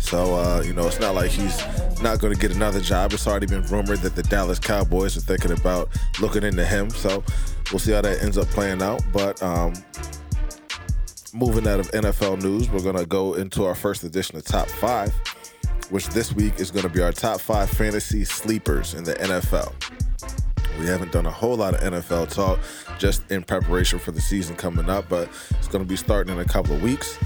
[0.00, 1.56] So, uh, you know, it's not like he's
[2.02, 3.12] not going to get another job.
[3.12, 5.88] It's already been rumored that the Dallas Cowboys are thinking about
[6.20, 6.90] looking into him.
[6.90, 7.22] So,
[7.70, 9.00] we'll see how that ends up playing out.
[9.12, 9.74] But um,
[11.32, 14.68] moving out of NFL news, we're going to go into our first edition of Top
[14.68, 15.12] Five,
[15.90, 19.72] which this week is going to be our top five fantasy sleepers in the NFL.
[20.78, 22.58] We haven't done a whole lot of NFL talk
[22.98, 26.40] just in preparation for the season coming up, but it's going to be starting in
[26.40, 27.18] a couple of weeks.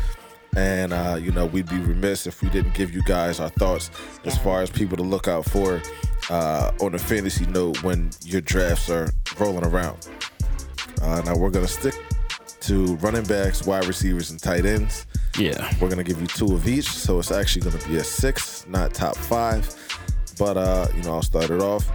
[0.57, 3.91] And, uh, you know, we'd be remiss if we didn't give you guys our thoughts
[4.25, 5.83] as far as people to look out for
[6.31, 10.09] uh, on a fantasy note when your drafts are rolling around.
[11.03, 11.95] Uh, now, we're going to stick
[12.67, 15.07] to running backs, wide receivers, and tight ends.
[15.39, 15.73] Yeah.
[15.81, 18.93] We're gonna give you two of each, so it's actually gonna be a six, not
[18.93, 19.73] top five.
[20.39, 21.89] But uh, you know, I'll start it off,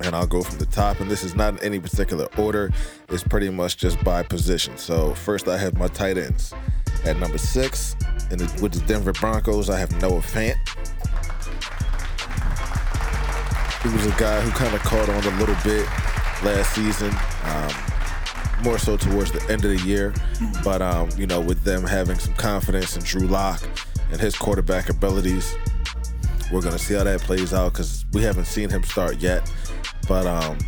[0.00, 1.00] and I'll go from the top.
[1.00, 2.72] And this is not in any particular order;
[3.08, 4.76] it's pretty much just by position.
[4.78, 6.54] So first, I have my tight ends
[7.04, 7.96] at number six,
[8.30, 10.56] and with the Denver Broncos, I have Noah Fant.
[13.82, 15.86] He was a guy who kind of caught on a little bit
[16.42, 17.12] last season.
[17.44, 17.95] Um,
[18.62, 20.14] more so towards the end of the year.
[20.64, 23.62] But um, you know, with them having some confidence in Drew Lock
[24.10, 25.54] and his quarterback abilities,
[26.52, 29.50] we're gonna see how that plays out because we haven't seen him start yet.
[30.08, 30.58] But um,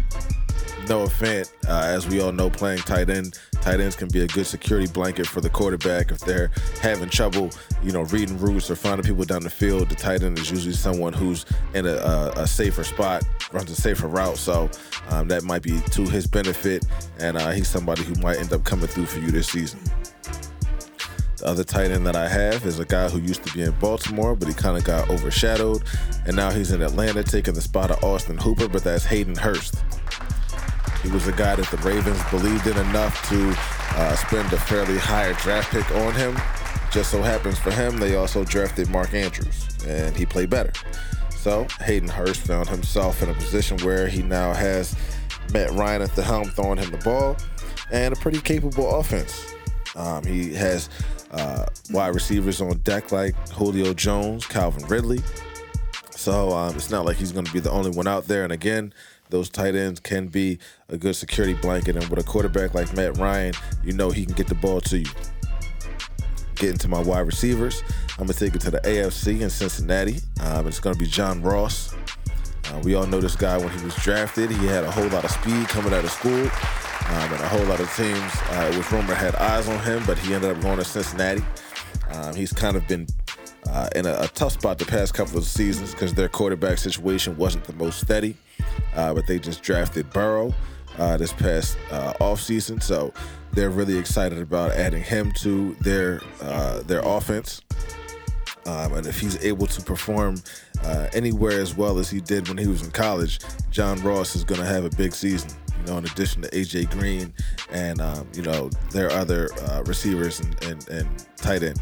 [0.89, 4.27] Noah Fant, uh, as we all know, playing tight end, tight ends can be a
[4.27, 7.51] good security blanket for the quarterback if they're having trouble,
[7.83, 9.89] you know, reading routes or finding people down the field.
[9.89, 11.45] The tight end is usually someone who's
[11.75, 14.71] in a, a, a safer spot, runs a safer route, so
[15.11, 16.87] um, that might be to his benefit,
[17.19, 19.81] and uh, he's somebody who might end up coming through for you this season.
[21.39, 23.71] The other tight end that I have is a guy who used to be in
[23.79, 25.85] Baltimore, but he kind of got overshadowed,
[26.27, 29.77] and now he's in Atlanta taking the spot of Austin Hooper, but that's Hayden Hurst.
[31.03, 33.55] He was a guy that the Ravens believed in enough to
[33.99, 36.37] uh, spend a fairly higher draft pick on him.
[36.91, 40.73] Just so happens for him, they also drafted Mark Andrews, and he played better.
[41.31, 44.97] So Hayden Hurst found himself in a position where he now has
[45.53, 47.37] Matt Ryan at the helm throwing him the ball
[47.93, 49.55] and a pretty capable offense.
[49.97, 50.91] Um, he has
[51.31, 55.21] uh, wide receivers on deck like Julio Jones, Calvin Ridley.
[56.11, 58.45] So um, it's not like he's going to be the only one out there.
[58.45, 58.93] And again,
[59.31, 61.97] those tight ends can be a good security blanket.
[61.97, 64.99] And with a quarterback like Matt Ryan, you know he can get the ball to
[64.99, 65.11] you.
[66.57, 67.83] get into my wide receivers,
[68.19, 70.17] I'm gonna take it to the AFC in Cincinnati.
[70.43, 71.95] Um, it's gonna be John Ross.
[72.67, 74.51] Uh, we all know this guy when he was drafted.
[74.51, 77.65] He had a whole lot of speed coming out of school, um, and a whole
[77.65, 78.33] lot of teams.
[78.51, 81.43] Uh, it was rumored had eyes on him, but he ended up going to Cincinnati.
[82.11, 83.07] Um, he's kind of been
[83.67, 87.37] uh, in a, a, tough spot the past couple of seasons because their quarterback situation
[87.37, 88.37] wasn't the most steady.
[88.95, 90.55] Uh, but they just drafted Burrow
[90.99, 93.13] uh, this past uh, offseason, so
[93.53, 97.63] they're really excited about adding him to their uh, their offense.
[98.67, 100.37] Um, and if he's able to perform
[100.85, 103.39] uh, anywhere as well as he did when he was in college,
[103.71, 105.51] John Ross is going to have a big season.
[105.79, 107.33] You know, in addition to AJ Green
[107.71, 109.49] and um, you know their other
[109.87, 111.81] receivers and, and, and, tight end.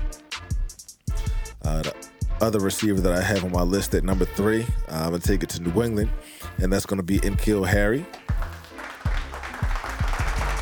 [1.66, 1.94] Uh, the
[2.40, 5.42] other receiver that I have on my list at number three, uh, I'm gonna take
[5.42, 6.10] it to New England,
[6.58, 8.06] and that's going to be N'Keal Harry.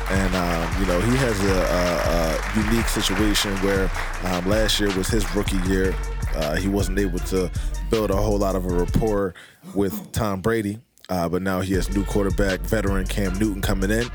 [0.09, 3.91] And um, you know he has a, a, a unique situation where
[4.23, 5.95] um, last year was his rookie year.
[6.35, 7.51] Uh, he wasn't able to
[7.91, 9.35] build a whole lot of a rapport
[9.75, 14.05] with Tom Brady, uh, but now he has new quarterback, veteran Cam Newton coming in.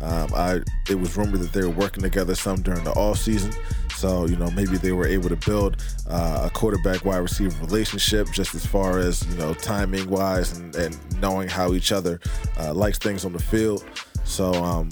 [0.00, 3.52] Um, I it was rumored that they were working together some during the off season,
[3.98, 8.28] so you know maybe they were able to build uh, a quarterback wide receiver relationship,
[8.32, 12.20] just as far as you know timing wise and, and knowing how each other
[12.60, 13.84] uh, likes things on the field.
[14.22, 14.90] So um,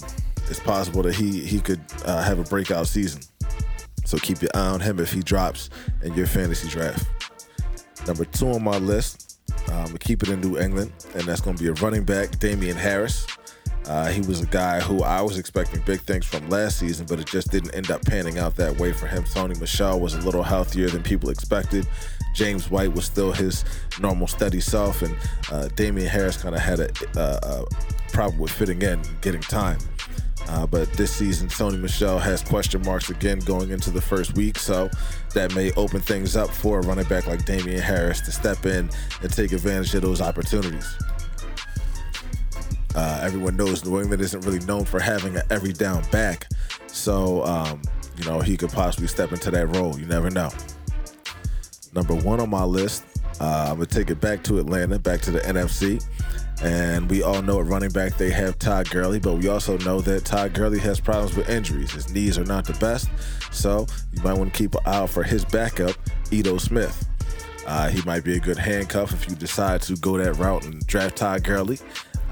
[0.51, 3.23] it's possible that he he could uh, have a breakout season.
[4.05, 5.71] So keep your eye on him if he drops
[6.03, 7.07] in your fantasy draft.
[8.09, 9.39] Number two on my list,
[9.71, 12.77] um, keep it in New England, and that's going to be a running back, Damien
[12.77, 13.27] Harris.
[13.89, 17.21] Uh, he was a guy who I was expecting big things from last season, but
[17.21, 19.23] it just didn't end up panning out that way for him.
[19.25, 21.87] Sony Michel was a little healthier than people expected.
[22.35, 23.65] James White was still his
[24.01, 25.17] normal steady self, and
[25.51, 27.65] uh, Damien Harris kind of had a, a, a
[28.13, 29.79] problem with fitting in, getting time.
[30.49, 34.59] Uh, but this season, Sony Michel has question marks again going into the first week,
[34.59, 34.89] so
[35.35, 38.89] that may open things up for a running back like Damien Harris to step in
[39.23, 40.97] and take advantage of those opportunities.
[42.97, 46.49] Uh, everyone knows New England isn't really known for having an every down back,
[46.87, 47.83] so um,
[48.17, 49.99] you know he could possibly step into that role.
[49.99, 50.51] You never know.
[51.95, 53.05] Number one on my list,
[53.39, 56.03] uh, I'm gonna take it back to Atlanta, back to the NFC.
[56.63, 60.01] And we all know at running back they have Todd Gurley, but we also know
[60.01, 61.93] that Todd Gurley has problems with injuries.
[61.93, 63.11] His knees are not the best,
[63.53, 65.95] so you might want to keep an eye out for his backup,
[66.31, 67.07] Ito Smith.
[67.67, 70.87] Uh, he might be a good handcuff if you decide to go that route and
[70.87, 71.79] draft Todd Gurley.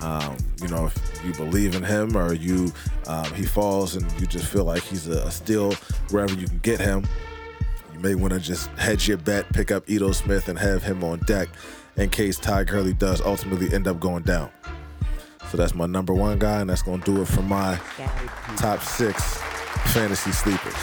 [0.05, 2.71] Um, you know, if you believe in him or you
[3.07, 5.73] um, he falls and you just feel like he's a, a steal
[6.11, 7.07] wherever you can get him,
[7.95, 11.03] you may want to just hedge your bet, pick up Ito Smith, and have him
[11.03, 11.49] on deck
[11.97, 14.51] in case Ty Gurley does ultimately end up going down.
[15.51, 17.79] So that's my number one guy, and that's going to do it for my
[18.57, 19.38] top six
[19.93, 20.75] fantasy sleepers.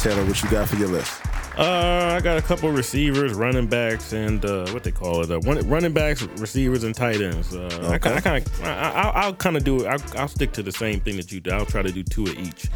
[0.00, 1.22] Taylor, what you got for your list?
[1.58, 5.40] Uh, I got a couple receivers, running backs, and uh, what they call it, uh,
[5.40, 7.54] running backs, receivers, and tight ends.
[7.54, 8.14] Uh, okay.
[8.14, 9.86] I kind of, I, will kind of do it.
[9.86, 11.52] I'll, I'll, stick to the same thing that you do.
[11.52, 12.68] I'll try to do two of each.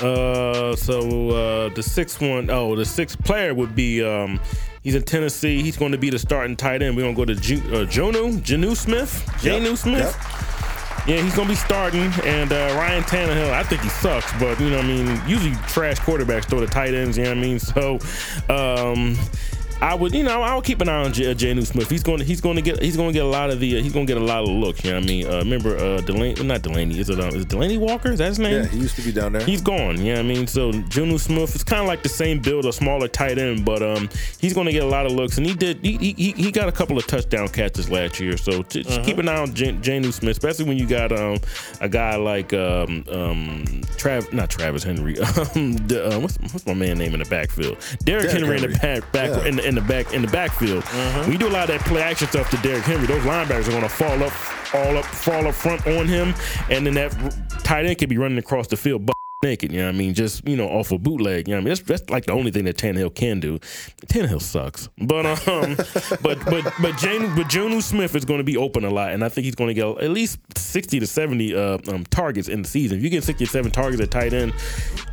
[0.00, 4.40] Uh, so uh, the sixth one, oh, the sixth player would be um,
[4.82, 5.62] He's in Tennessee.
[5.62, 6.96] He's going to be the starting tight end.
[6.96, 9.24] We're going to go to Ju- uh, Jonnu, Jonnu Smith.
[9.38, 9.76] Jonnu yep.
[9.78, 10.16] Smith.
[10.20, 10.61] Yep.
[11.04, 13.50] Yeah, he's gonna be starting, and uh, Ryan Tannehill.
[13.50, 16.94] I think he sucks, but you know, I mean, usually trash quarterbacks throw the tight
[16.94, 17.18] ends.
[17.18, 17.58] You know what I mean?
[17.58, 17.98] So,
[18.48, 19.16] um,
[19.82, 21.90] I would, you know, I would keep an eye on J- uh, Jonnu Smith.
[21.90, 23.78] He's going to, he's going to get, he's going to get a lot of the,
[23.78, 24.84] uh, he's going to get a lot of looks.
[24.84, 25.26] You know what I mean?
[25.26, 28.12] Uh, remember, uh, Delaney, not Delaney, is it, uh, is it Delanie Walker?
[28.12, 28.62] Is that his name?
[28.62, 29.44] Yeah, he used to be down there.
[29.44, 29.98] He's gone.
[29.98, 30.46] You know what I mean?
[30.46, 33.82] So Jonnu Smith is kind of like the same build, a smaller tight end, but
[33.82, 36.52] um, he's going to get a lot of looks, and he did, he, he, he
[36.52, 38.36] got a couple of touchdown catches last year.
[38.36, 39.04] So just uh-huh.
[39.04, 41.38] keep an eye on J- Jonnu Smith, especially when you got um
[41.80, 43.64] a guy like um um
[43.96, 47.78] Trav, not Travis Henry, um, the, uh, what's what's my man name in the backfield?
[48.04, 49.48] Derrick Henry, Henry, in the back, back yeah.
[49.48, 50.82] in, the, in the back in the backfield.
[50.84, 51.22] Uh-huh.
[51.22, 53.68] When you do a lot of that play action stuff to Derrick Henry, those linebackers
[53.68, 56.34] are going to fall up, all up, fall up front on him,
[56.68, 57.12] and then that
[57.64, 59.06] tight end could be running across the field
[59.42, 59.72] naked.
[59.72, 60.14] You know what I mean?
[60.14, 61.48] Just you know, off a bootleg.
[61.48, 61.68] You know what I mean?
[61.70, 63.58] That's, that's like the only thing that Tannehill can do.
[64.06, 65.76] Tannehill sucks, but um,
[66.22, 69.24] but but but Jane, but Jonnu Smith is going to be open a lot, and
[69.24, 72.62] I think he's going to get at least sixty to seventy uh, um, targets in
[72.62, 72.98] the season.
[72.98, 74.54] If you get sixty seven targets at tight end,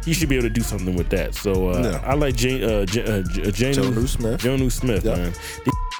[0.05, 1.35] he should be able to do something with that.
[1.35, 2.09] So uh, yeah.
[2.09, 4.41] I like Jane, uh, J- uh, J- uh, Jonnu Smith.
[4.41, 5.17] Jonnu Smith, yep.
[5.17, 5.33] man.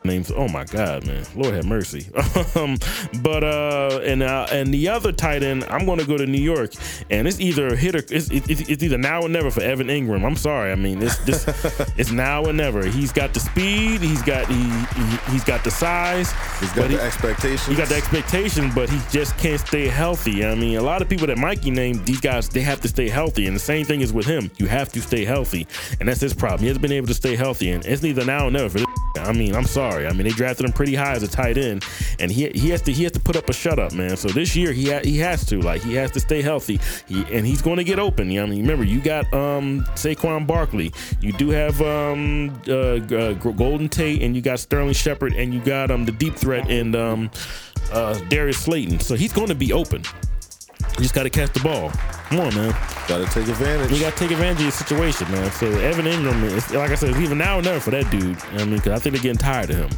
[0.04, 0.32] Names.
[0.32, 2.08] Oh my God, man, Lord have mercy.
[2.56, 2.78] um,
[3.22, 6.42] but uh, and uh, and the other tight end, I'm going to go to New
[6.42, 6.74] York,
[7.10, 10.26] and it's either hit or it's, it's, it's either now or never for Evan Engram.
[10.26, 11.46] I'm sorry, I mean it's this
[11.98, 12.86] it's now or never.
[12.86, 16.98] He's got the speed, he's got he, he has got the size, he's got the
[16.98, 17.66] he- expectations.
[17.66, 20.46] he got the expectation, but he just can't stay healthy.
[20.46, 23.10] I mean, a lot of people that Mikey named, these guys, they have to stay
[23.10, 23.48] healthy.
[23.48, 24.50] And the same thing is with him.
[24.58, 25.68] You have to stay healthy.
[26.00, 26.62] And that's his problem.
[26.62, 27.72] He hasn't been able to stay healthy.
[27.72, 28.88] And it's neither now or never for this.
[29.18, 29.89] I mean, I'm sorry.
[29.90, 31.84] I mean, they drafted him pretty high as a tight end,
[32.20, 34.18] and he he has to he has to put up a shut up, man.
[34.18, 36.80] So this year he ha- he has to like he has to stay healthy.
[37.08, 38.30] He and he's going to get open.
[38.30, 42.72] You know, I mean, remember you got um Saquon Barkley, you do have um uh,
[42.72, 46.70] uh, Golden Tate, and you got Sterling Shepard, and you got um the deep threat
[46.70, 47.32] and um
[47.92, 49.00] uh Darius Slayton.
[49.00, 50.04] So he's going to be open.
[50.98, 51.90] You just got to catch the ball.
[52.30, 52.72] Come on, man.
[53.08, 53.92] Got to take advantage.
[53.92, 55.52] You got to take advantage of your situation, man.
[55.54, 58.38] So Evan Engram, is, like I said, it's even now or never for that dude.
[58.54, 59.90] I mean, 'cause I think they're getting tired of him.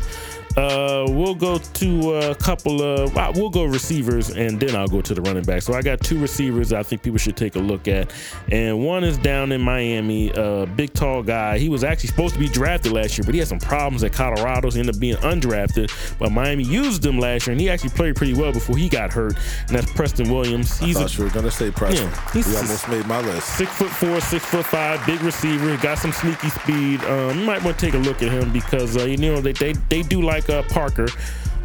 [0.58, 3.16] Uh, we'll go to a couple of.
[3.18, 5.62] uh, We'll go receivers, and then I'll go to the running back.
[5.62, 8.12] So I got two receivers I think people should take a look at,
[8.52, 10.32] and one is down in Miami.
[10.34, 11.58] Uh, big tall guy.
[11.58, 14.12] He was actually supposed to be drafted last year, but he had some problems at
[14.14, 14.70] Colorado.
[14.70, 15.92] So he ended up being undrafted.
[16.20, 19.12] But Miami used him last year, and he actually played pretty well before he got
[19.14, 19.36] hurt.
[19.68, 20.82] And that's Preston Williams.
[20.82, 22.08] I He's a you were gonna say Preston.
[22.10, 23.48] Yeah, he's- he almost made my list.
[23.58, 27.04] Six foot four, six foot five, big receiver, got some sneaky speed.
[27.06, 29.54] Um, you might want to take a look at him because uh, you know they
[29.54, 31.08] they, they do like uh, Parker,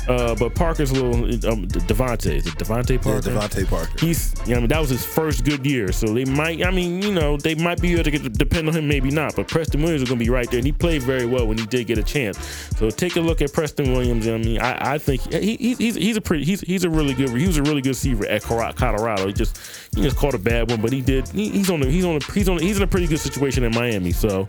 [0.09, 2.37] uh, but Parker's a little um, DeVante.
[2.37, 3.31] Is it DeVante Yeah, Parker?
[3.31, 3.93] DeVante Parker.
[3.99, 6.65] He's, you know, I mean, that was his first good year, so they might.
[6.65, 9.35] I mean, you know, they might be able to get, depend on him, maybe not.
[9.35, 11.59] But Preston Williams is going to be right there, and he played very well when
[11.59, 12.39] he did get a chance.
[12.77, 14.29] So take a look at Preston Williams.
[14.29, 17.15] I mean, I, I think he, he, he's he's a pretty he's he's a really
[17.15, 19.27] good he was a really good receiver at Colorado.
[19.27, 19.59] He just
[19.97, 22.17] he just caught a bad one, but he did he, he's on a, he's on
[22.17, 24.13] a, he's on he's in a pretty good situation in Miami.
[24.13, 24.47] So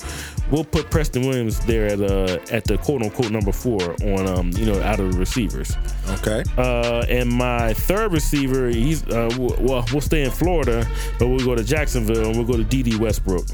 [0.52, 4.52] we'll put Preston Williams there at uh at the quote unquote number four on um
[4.52, 5.76] you know out of the receivers.
[6.10, 6.44] Okay.
[6.58, 10.88] Uh, and my third receiver, he's uh, w- well, we'll stay in Florida,
[11.20, 13.46] but we'll go to Jacksonville and we'll go to Dede Westbrook.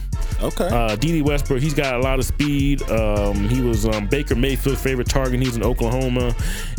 [0.41, 0.68] Okay.
[0.68, 2.82] Uh, Dede Westbrook, he's got a lot of speed.
[2.89, 5.39] Um, he was um, Baker Mayfield's favorite target.
[5.41, 6.36] He's in Oklahoma,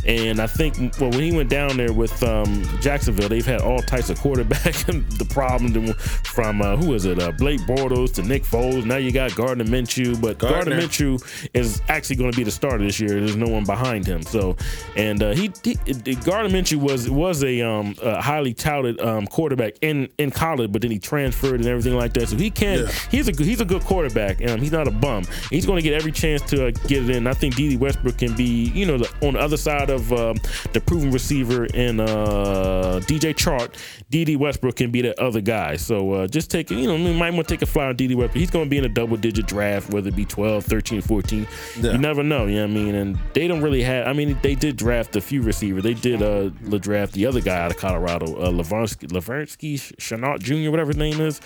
[0.06, 3.80] and I think well when he went down there with um, Jacksonville, they've had all
[3.80, 4.74] types of quarterback
[5.10, 5.92] the problem
[6.24, 7.20] from uh, who is it?
[7.20, 8.84] Uh, Blake Bortles to Nick Foles.
[8.84, 10.88] Now you got Gardner Minshew, but Gardner, Gardner.
[10.88, 13.10] Minshew is actually going to be the starter this year.
[13.20, 14.22] There's no one behind him.
[14.22, 14.56] So,
[14.96, 15.74] and uh, he, he
[16.16, 20.82] Gardner Minshew was was a, um, a highly touted um, quarterback in in college, but
[20.82, 22.28] then he transferred and everything like that.
[22.28, 22.92] So he can Yeah.
[23.10, 24.42] he's a good- he's a good quarterback.
[24.48, 25.24] Um, he's not a bum.
[25.50, 27.26] He's going to get every chance to uh, get it in.
[27.26, 30.36] I think Dede Westbrook can be you know the, on the other side of um,
[30.72, 33.74] the proven receiver in uh, DJ Chark.
[34.10, 35.76] Dede Westbrook can be that other guy.
[35.76, 36.76] So uh, just take it.
[36.76, 38.40] You know, you might want to take a flyer on Dede Westbrook.
[38.40, 41.46] He's going to be in a double digit draft, whether it be 12, 13, 14.
[41.80, 41.92] Yeah.
[41.92, 42.46] You never know.
[42.46, 42.94] You know what I mean?
[42.94, 44.06] And they don't really have.
[44.06, 45.82] I mean, they did draft a few receivers.
[45.82, 50.38] They did uh the draft the other guy out of Colorado, uh, Laviska, Laviska Shenault
[50.40, 51.40] Jr., whatever his name is.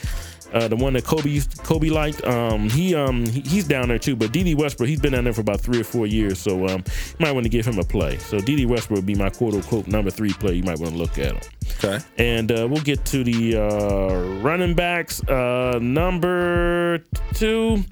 [0.53, 2.24] Uh, the one that Kobe Kobe liked.
[2.26, 4.16] Um, he um he, he's down there too.
[4.16, 6.38] But Dede Westbrook, he's been down there for about three or four years.
[6.38, 8.18] So um, you might want to give him a play.
[8.18, 10.55] So Dede Westbrook would be my quote unquote number three play.
[10.55, 11.40] You might want to look at him.
[11.78, 11.99] okay.
[12.16, 15.22] And uh, we'll get to the uh, running backs.
[15.28, 16.99] Uh, number
[17.34, 17.84] two,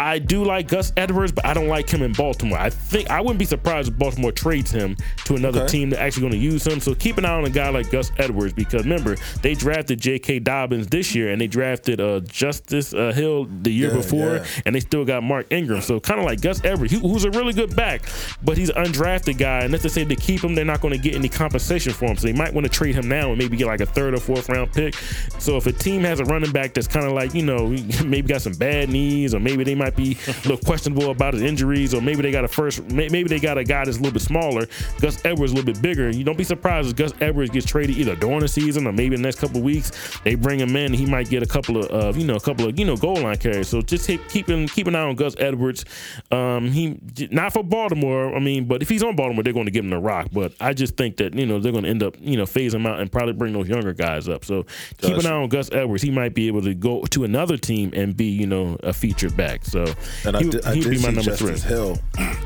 [0.00, 2.58] I do like Gus Edwards, but I don't like him in Baltimore.
[2.58, 4.96] I think I wouldn't be surprised if Baltimore trades him
[5.26, 5.68] to another Okay.
[5.72, 6.80] team that's actually going to use him.
[6.80, 10.38] So keep an eye on a guy like Gus Edwards because remember they drafted J.K.
[10.40, 14.46] Dobbins this year and they drafted uh, Justice uh, Hill the year Yeah, before, yeah.
[14.64, 15.82] and they still got Mark Ingram.
[15.82, 18.02] So kind of like Gus Edwards, who- who's a really good back,
[18.42, 19.60] but he's an undrafted guy.
[19.60, 22.06] And that's to say to keep him, they're not going to get any compensation for
[22.06, 22.16] him.
[22.16, 24.18] So they might want to trade him now and maybe get like a third or
[24.20, 24.94] fourth round pick.
[25.38, 27.66] So if a team has a running back that's kind of like you know
[28.04, 31.42] maybe got some bad knees, or maybe they might be a little questionable about his
[31.42, 34.12] injuries, or maybe they got a first, maybe they got a guy that's a little
[34.12, 34.66] bit smaller.
[35.00, 36.10] Gus Edwards a little bit bigger.
[36.10, 39.14] You don't be surprised if Gus Edwards gets traded either during the season or maybe
[39.14, 39.92] in the next couple of weeks.
[40.24, 42.68] They bring him in, he might get a couple of uh, you know a couple
[42.68, 43.68] of you know goal line carries.
[43.68, 45.84] So just keep keep an, keep an eye on Gus Edwards.
[46.30, 46.98] Um, he
[47.30, 48.34] not for Baltimore.
[48.34, 50.28] I mean, but if he's on Baltimore, they're going to give him the rock.
[50.32, 52.74] But I just think that you know they're going to end up you know phase
[52.74, 54.44] him out and probably bring those younger guys up.
[54.44, 54.64] So
[54.98, 56.02] keep an eye on Gus Edwards.
[56.02, 59.36] He might be able to go to another team and be you know a featured
[59.36, 59.64] back.
[59.70, 59.86] So
[60.24, 61.70] And I he, did, I did be my see number Justice three.
[61.70, 61.98] Hill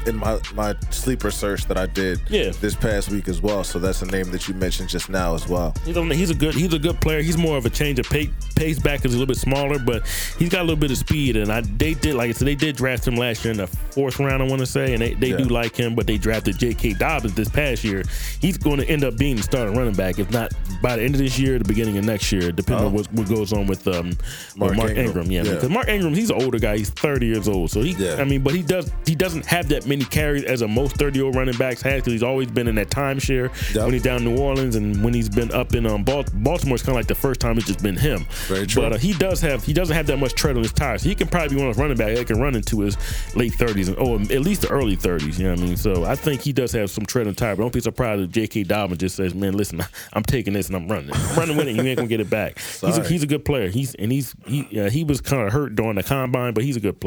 [0.06, 2.50] in my, my sleeper search that I did Yeah.
[2.60, 3.64] this past week as well.
[3.64, 5.74] So that's a name that you mentioned just now as well.
[5.84, 7.22] He's, a, he's a good he's a good player.
[7.22, 10.06] He's more of a change of pace, pace back is a little bit smaller, but
[10.38, 11.36] he's got a little bit of speed.
[11.36, 13.66] And I they did like I said they did draft him last year in the
[13.66, 14.42] fourth round.
[14.42, 15.36] I want to say, and they, they Yeah.
[15.38, 15.94] do like him.
[15.94, 16.94] But they drafted J.K.
[16.94, 18.02] Dobbins this past year.
[18.40, 20.52] He's going to end up being the starting running back, if not
[20.82, 22.88] by the end of this year, the beginning of next year, depending Oh.
[22.88, 24.12] on what, what goes on with um
[24.56, 25.06] Mark with Mark Ingram.
[25.06, 25.30] Ingram.
[25.30, 25.54] Yeah, Yeah.
[25.54, 26.76] because Mark Ingram he's an older guy.
[26.76, 27.70] He's 30 years old.
[27.70, 28.16] So he, Yeah.
[28.16, 31.16] I mean, but he does he doesn't have that many carries as a most 30
[31.18, 33.84] year old running backs has because he's always been in that timeshare Yep.
[33.84, 36.74] when he's down in New Orleans and when he's been up in um, Baltimore.
[36.74, 38.26] It's kind of like the first time it's just been him.
[38.48, 38.82] Very true.
[38.82, 41.02] But uh, he does have he doesn't have that much tread on his tires.
[41.02, 42.96] He can probably be one of those running backs that can run into his
[43.36, 45.38] late 30s and or at least the early 30s.
[45.38, 45.76] You know what I mean?
[45.76, 47.54] So I think he does have some tread on tire.
[47.56, 48.64] But don't be surprised if J.K.
[48.64, 51.10] Dobbins just says, "Man, listen, I'm taking this and I'm running.
[51.14, 51.76] I'm running with it.
[51.76, 53.68] You ain't gonna get it back." He's a, he's a good player.
[53.68, 56.76] He's and he's he yeah, he was kind of hurt during the combine, but he's
[56.76, 57.03] a good player.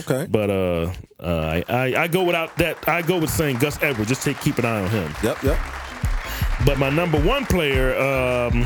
[0.00, 0.26] Okay.
[0.28, 2.88] But uh, uh I, I I go without that.
[2.88, 4.08] I go with saying Gus Edwards.
[4.08, 5.14] Just take keep an eye on him.
[5.22, 5.58] Yep, yep.
[6.64, 8.64] But my number one player, um,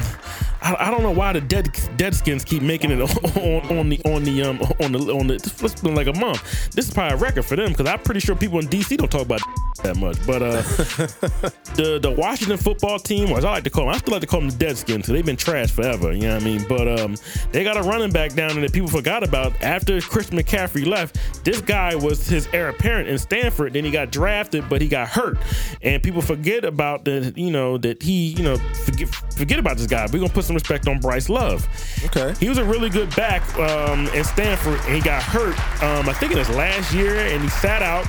[0.63, 3.01] I, I don't know why the dead Deadskins keep making it
[3.37, 5.35] on, on the on the um on the on the.
[5.35, 6.71] It's been like a month.
[6.73, 9.11] This is probably a record for them because I'm pretty sure people in DC don't
[9.11, 9.41] talk about
[9.83, 10.25] that much.
[10.27, 10.63] But uh,
[11.77, 14.21] the the Washington football team, or as I like to call them, I still like
[14.21, 16.13] to call them the Deadskins because they've been trash forever.
[16.13, 16.65] You know what I mean?
[16.69, 17.17] But um,
[17.53, 21.19] they got a running back down there that people forgot about after Chris McCaffrey left.
[21.45, 23.73] This guy was his heir apparent in Stanford.
[23.73, 25.39] Then he got drafted, but he got hurt,
[25.83, 29.87] and people forget about the you know that he you know forget forget about this
[29.87, 30.07] guy.
[30.13, 31.69] We're gonna put some respect on Bryce Love.
[32.07, 32.35] Okay.
[32.41, 35.55] He was a really good back um, in Stanford, and he got hurt.
[35.81, 38.05] Um, I think in his last year, and he sat out.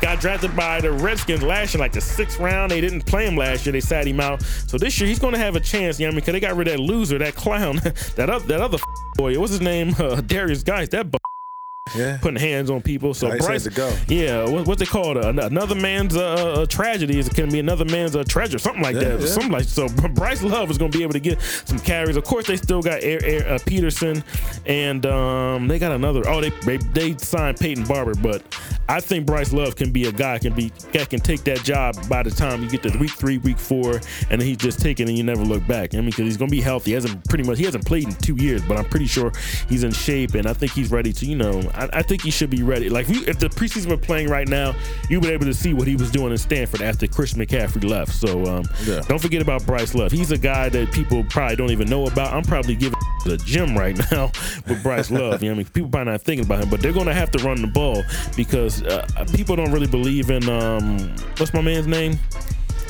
[0.00, 2.70] Got drafted by the Redskins last year, like the sixth round.
[2.70, 3.72] They didn't play him last year.
[3.72, 4.42] They sat him out.
[4.42, 6.00] So this year he's going to have a chance.
[6.00, 6.20] You know what I mean?
[6.20, 7.76] Because they got rid of that loser, that clown,
[8.16, 8.78] that other, that other
[9.16, 9.38] boy.
[9.38, 9.90] What's his name?
[9.90, 10.88] Uh, Derrius Guice.
[10.88, 11.10] That.
[11.10, 11.18] Bu-
[11.96, 12.16] Yeah.
[12.22, 13.12] putting hands on people.
[13.12, 13.92] So had Bryce, to go.
[14.08, 15.16] yeah, what, what's it called?
[15.18, 19.00] An- another man's uh, tragedy is can be another man's uh, treasure, something like Yeah,
[19.16, 19.20] that.
[19.20, 19.26] yeah.
[19.26, 19.88] Something like so.
[20.14, 22.16] Bryce Love is going to be able to get some carries.
[22.16, 24.22] Of course, they still got Air, Air, uh, Peterson,
[24.64, 26.22] and um, they got another.
[26.26, 28.42] Oh, they, they they signed Peyton Barber, but
[28.88, 31.96] I think Bryce Love can be a guy can be that can take that job
[32.08, 33.96] by the time you get to week three, week four,
[34.30, 35.94] and then he's just taking and you never look back.
[35.94, 36.92] I mean, because he's going to be healthy.
[36.92, 39.30] He hasn't pretty much he hasn't played in two years, but I'm pretty sure
[39.68, 41.26] he's in shape, and I think he's ready to.
[41.26, 42.88] You know, I, I think he should be ready.
[42.88, 44.74] Like if, you, if the preseason were playing right now,
[45.08, 47.88] you would be able to see what he was doing in Stanford after Chris McCaffrey
[47.88, 48.12] left.
[48.12, 49.00] So um, Yeah.
[49.08, 50.12] don't forget about Bryce Love.
[50.12, 52.32] He's a guy that people probably don't even know about.
[52.32, 54.30] I'm probably giving the gym right now
[54.68, 55.42] with Bryce Love.
[55.42, 57.14] You know, what I mean, people probably not thinking about him, but they're going to
[57.14, 58.02] have to run the ball
[58.36, 60.98] because uh, people don't really believe in um,
[61.38, 62.18] what's my man's name.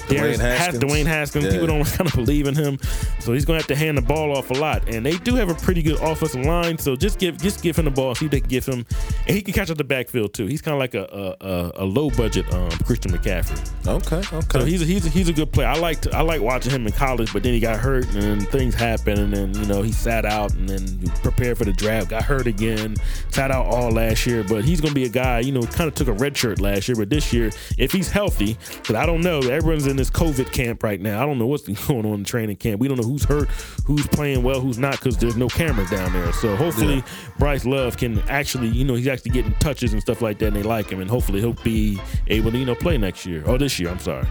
[0.08, 0.84] Darius- Haskins.
[0.84, 1.44] Dwayne Haskins.
[1.46, 1.50] Yeah.
[1.52, 2.78] People don't kind of believe in him,
[3.20, 4.88] so he's going to have to hand the ball off a lot.
[4.88, 7.84] And they do have a pretty good offensive line, so just give just give him
[7.84, 8.84] the ball, see if they can give him,
[9.26, 10.46] and he can catch out the backfield too.
[10.46, 13.86] He's kind of like a a, a, a low budget um, Christian McCaffrey.
[13.86, 14.58] Okay, okay.
[14.60, 15.68] So he's a, he's a, he's a good player.
[15.68, 18.40] I like I like watching him in college, but then he got hurt and then
[18.40, 22.10] things happened, and then you know he sat out and then prepared for the draft,
[22.10, 22.96] got hurt again,
[23.30, 24.44] sat out all last year.
[24.44, 26.88] But he's gonna be a guy, you know, kind of took a red shirt last
[26.88, 30.50] year, but this year, if he's healthy, because I don't know, everyone's in this COVID
[30.52, 31.22] camp right now.
[31.22, 32.80] I don't know what's going on in training camp.
[32.80, 33.48] We don't know who's hurt,
[33.86, 36.32] who's playing well, who's not, because there's no cameras down there.
[36.32, 37.02] So hopefully Yeah.
[37.38, 40.56] Bryce Love can actually, you know, he's actually getting touches and stuff like that, and
[40.56, 43.58] they like him, and hopefully he'll be able to, you know, play next year or
[43.58, 43.90] this year.
[43.90, 44.26] I'm sorry.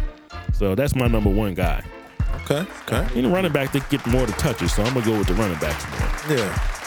[0.54, 1.84] So that's my number one guy.
[2.44, 3.08] okay, okay.
[3.16, 5.34] You know, running back they get more to touches, so I'm gonna go with the
[5.36, 5.86] running backs
[6.28, 6.38] more.
[6.38, 6.78] Yeah.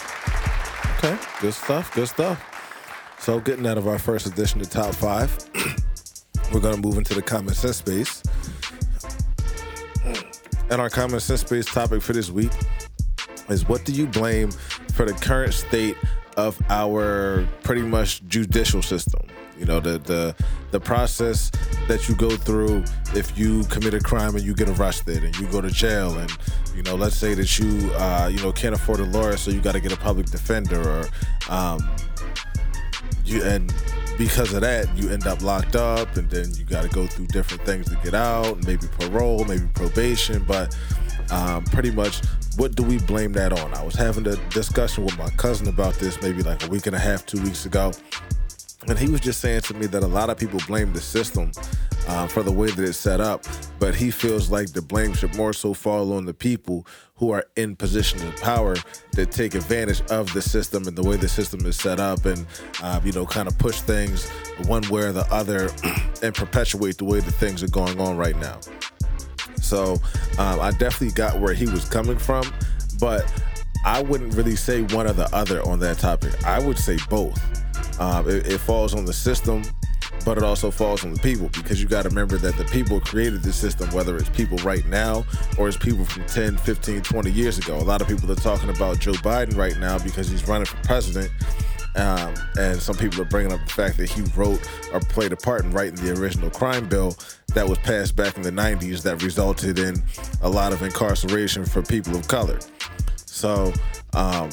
[0.97, 1.17] Okay.
[1.41, 1.93] Good stuff.
[1.93, 2.43] Good stuff.
[3.19, 5.35] So, getting out of our first edition of Top Five,
[6.53, 8.21] we're going to move into the common sense space.
[10.69, 12.51] And our common sense based topic for this week
[13.49, 14.51] is what do you blame
[14.93, 15.95] for the current state
[16.37, 19.21] of our pretty much judicial system?
[19.57, 20.35] You know, the the
[20.71, 21.51] the process
[21.87, 25.47] that you go through if you commit a crime and you get arrested and you
[25.47, 26.31] go to jail and
[26.75, 29.61] you know, let's say that you uh, you know can't afford a lawyer, so you
[29.61, 31.07] got to get a public defender or
[31.49, 31.89] um,
[33.25, 33.73] you and
[34.17, 37.27] because of that you end up locked up and then you got to go through
[37.27, 40.77] different things to get out maybe parole maybe probation but
[41.31, 42.21] um, pretty much
[42.57, 43.73] what do we blame that on?
[43.73, 46.95] I was having a discussion with my cousin about this maybe like a week and
[46.95, 47.91] a half two weeks ago
[48.87, 51.51] and he was just saying to me that a lot of people blame the system
[52.07, 53.43] uh, for the way that it's set up,
[53.79, 57.45] but he feels like the blame should more so fall on the people who are
[57.55, 58.75] in positions of power
[59.13, 62.45] that take advantage of the system and the way the system is set up, and
[62.83, 64.29] uh, you know, kind of push things
[64.67, 65.69] one way or the other,
[66.23, 68.59] and perpetuate the way that things are going on right now.
[69.61, 69.93] So
[70.37, 72.43] um, I definitely got where he was coming from,
[72.99, 73.31] but
[73.83, 76.43] I wouldn't really say one or the other on that topic.
[76.45, 77.39] I would say both.
[77.99, 79.63] Um, it, it falls on the system,
[80.25, 82.99] but it also falls on the people because you got to remember that the people
[82.99, 85.23] created the system, whether it's people right now
[85.57, 87.77] or it's people from 10, 15, 20 years ago.
[87.77, 90.77] A lot of people are talking about Joe Biden right now because he's running for
[90.77, 91.31] president.
[91.95, 94.59] Um, and some people are bringing up the fact that he wrote
[94.91, 97.15] or played a part in writing the original crime bill
[97.53, 100.03] that was passed back in the 90s that resulted in
[100.41, 102.59] a lot of incarceration for people of color.
[103.25, 103.71] So,
[104.13, 104.49] um,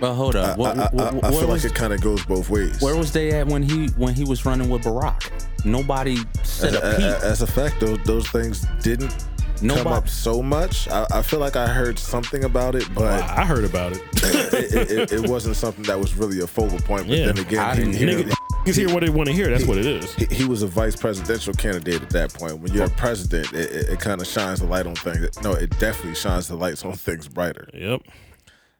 [0.00, 0.54] But hold I.
[0.56, 2.80] What- I, I, what- I feel was- like it kind of goes both ways.
[2.82, 5.30] Where was they at when he when he was running with Barack?
[5.64, 7.04] Nobody said A- a a- peep.
[7.04, 9.26] a- as a fact, those, those things didn't
[9.66, 10.86] come up so much.
[10.88, 14.02] I, I feel like I heard something about it, but I heard about it.
[14.22, 17.08] it, it, it, it wasn't something that was really a focal point.
[17.08, 17.26] But Yeah.
[17.26, 18.34] then again, I he, didn't he, hear he- it.
[18.66, 19.48] Niggas hear what they want to hear.
[19.48, 20.14] That's what it is.
[20.16, 22.58] he, he was a vice presidential candidate at that point.
[22.60, 25.40] When you're a president, it, it, it kind of shines the light on things.
[25.42, 27.68] No, it definitely shines the lights on things brighter.
[27.72, 28.02] Yep.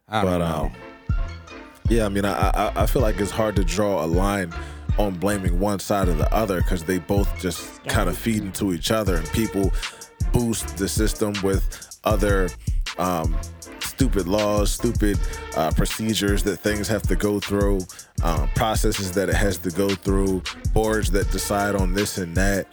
[0.08, 0.46] I But don't know.
[0.66, 0.72] um,
[1.88, 4.52] yeah, I mean, I, I I feel like it's hard to draw a line
[4.98, 8.72] on blaming one side or the other because they both just kind of feed into
[8.72, 9.72] each other, and people
[10.32, 12.48] boost the system with other
[12.98, 13.36] um,
[13.80, 15.18] stupid laws, stupid
[15.56, 17.80] uh, procedures that things have to go through,
[18.22, 22.66] um, processes that it has to go through, boards that decide on this and that.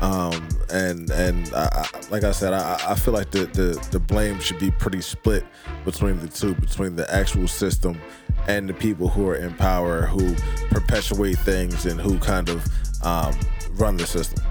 [0.00, 3.98] Um, and and I, I, like I said, I, I feel like the, the the
[3.98, 5.44] blame should be pretty split
[5.84, 8.00] between the two, between the actual system
[8.46, 10.34] and the people who are in power, who
[10.70, 12.64] perpetuate things and who kind of
[13.02, 13.34] um,
[13.72, 14.44] run the system.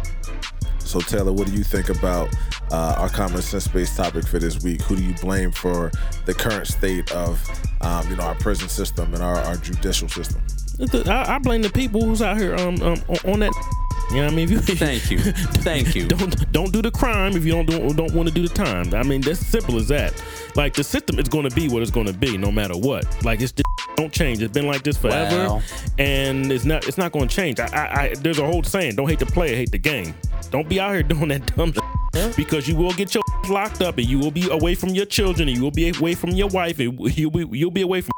[0.80, 2.34] So Taylor, what do you think about
[2.72, 4.82] uh, our common sense based topic for this week?
[4.84, 5.92] Who do you blame for
[6.26, 7.42] the current state of
[7.82, 10.42] um, you know our prison system and our, our judicial system?
[10.80, 13.54] I, I blame the people who's out here um, um on- that.
[14.10, 14.46] You know what I mean?
[14.46, 15.20] If you, Thank you.
[15.20, 16.08] Thank you.
[16.08, 18.94] don't don't do the crime if you don't do, don't want to do the time.
[18.94, 20.14] I mean, that's simple as that.
[20.56, 23.06] Like the system is going to be what it's going to be, no matter what.
[23.26, 23.68] Like it's just
[23.98, 24.42] don't change.
[24.42, 25.64] It's been like this forever, Well.
[25.98, 27.60] and it's not it's not going to change.
[27.60, 30.14] I, I, I there's a whole saying: don't hate the player, hate the game.
[30.52, 31.74] Don't be out here doing that dumb
[32.38, 35.50] because you will get your locked up, and you will be away from your children,
[35.50, 38.12] and you will be away from your wife, and you'll be you'll be away from.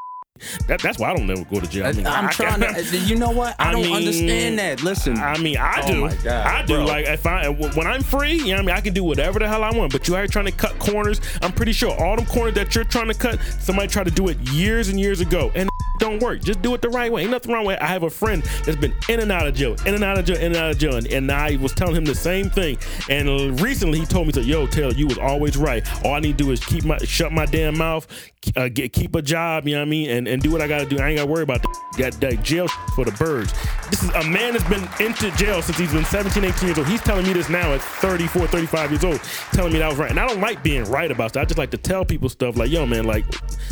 [0.68, 1.86] That, that's why I don't never go to jail.
[1.86, 2.98] I mean, I'm I- trying to.
[3.00, 3.56] You know what?
[3.60, 4.84] I, I don't mean, understand that.
[4.84, 6.30] Listen, I mean, I Oh do.
[6.30, 6.76] I do.
[6.76, 6.86] bro.
[6.86, 9.40] Like if I when I'm free, you know what I mean, I can do whatever
[9.40, 9.92] the hell I want.
[9.92, 11.22] But you are trying to cut corners.
[11.42, 14.28] I'm pretty sure all them corners that you're trying to cut, somebody tried to do
[14.30, 16.42] it years and years ago, and it don't work.
[16.42, 17.24] Just do it the right way.
[17.24, 17.82] Ain't nothing wrong with it.
[17.82, 20.26] I have a friend that's been in and out of jail, in and out of
[20.26, 22.78] jail, in and out of jail, and, and I was telling him the same thing.
[23.10, 25.86] And recently he told me, "So yo, Taylor, you was always right.
[26.06, 28.08] All I need to do is keep my shut my damn mouth,
[28.56, 29.68] uh, get keep a job.
[29.68, 31.00] You know what I mean, and and do what I got to do.
[31.00, 33.54] I ain't got to worry about that, that, that jail for the birds.
[33.90, 36.88] This is a man that's been into jail since he's been 17, 18 years old.
[36.88, 39.22] He's telling me this now at 34, 35 years old,
[39.52, 40.10] telling me that I was right.
[40.10, 41.42] And I don't like being right about stuff.
[41.42, 43.26] I just like to tell people stuff like, yo, man, like,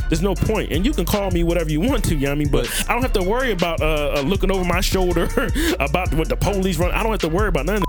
[0.10, 0.72] there's no point.
[0.72, 2.52] And you can call me whatever you want to, you know what I mean?
[2.52, 5.26] But, I don't have to worry about uh, uh, looking over my shoulder
[5.80, 6.92] about what the police run.
[6.92, 7.84] I don't have to worry about none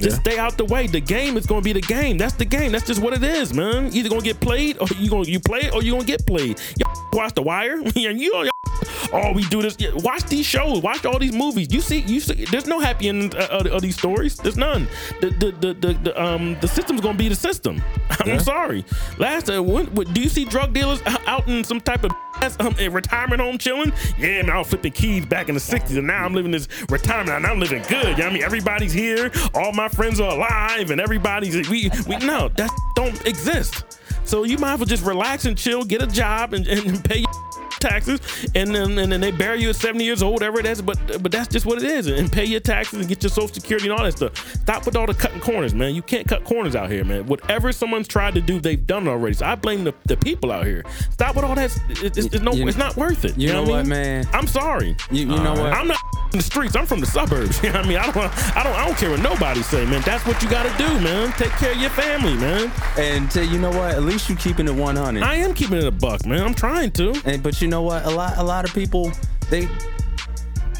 [0.00, 0.86] Just stay out the way.
[0.86, 2.18] The game is gonna be the game.
[2.18, 2.72] That's the game.
[2.72, 3.92] That's just what it is, man.
[3.92, 6.60] Either gonna get played or you gonna you play it or you gonna get played.
[6.78, 7.82] Y'all watch The Wire.
[7.96, 8.46] Yeah, you all
[9.12, 9.76] oh, we do this.
[9.94, 10.82] Watch these shows.
[10.82, 11.68] Watch all these movies.
[11.70, 12.44] You see, you see.
[12.44, 14.36] There's no happy end of, of these stories.
[14.36, 14.88] There's none.
[15.20, 17.82] The the the the, the um the system's gonna be the system.
[18.10, 18.84] I'm sorry.
[19.18, 22.56] Last uh, when, what, do you see drug dealers out in some type of ass,
[22.60, 23.92] um, a retirement home chilling?
[24.18, 26.68] Yeah, man, I was flipping keys back in the '60s, and now I'm living this
[26.88, 27.92] retirement, and I'm living good.
[27.92, 29.30] You know what I mean, everybody's here.
[29.56, 33.98] All my friends are alive, and everybody's we we no that don't exist.
[34.24, 37.20] So you might as well just relax and chill, get a job, and, and pay
[37.20, 37.45] your
[37.80, 38.20] taxes,
[38.54, 40.82] and then and then they bury you at 70 years old, whatever it is.
[40.82, 43.48] But but that's just what it is, and pay your taxes and get your social
[43.54, 44.52] security and all that stuff.
[44.62, 45.94] Stop with all the cutting corners, man.
[45.94, 47.26] You can't cut corners out here, man.
[47.26, 49.34] Whatever someone's tried to do, they've done it already.
[49.34, 50.84] So I blame the, the people out here.
[51.10, 51.76] Stop with all that.
[51.88, 53.36] It's, it's, it's no, You- it's not worth it.
[53.38, 53.88] you know what, I mean?
[53.90, 54.28] man?
[54.32, 54.96] I'm sorry.
[55.10, 55.72] You- you know what?
[55.72, 55.98] I'm not
[56.32, 56.76] in the streets.
[56.76, 57.60] I'm from the suburbs.
[57.66, 57.98] You know what I mean?
[57.98, 58.56] I don't.
[58.56, 58.74] I don't.
[58.76, 60.00] I don't care what nobody say, man.
[60.02, 61.32] That's what you got to do, man.
[61.32, 62.70] Take care of your family, man.
[62.96, 63.94] and uh, you know what?
[63.94, 65.22] At least you're keeping it 100.
[65.22, 66.42] I am keeping it a buck, man.
[66.42, 67.20] I'm trying to.
[67.24, 68.04] And but you know what?
[68.04, 69.10] A lot a lot of people
[69.50, 69.68] they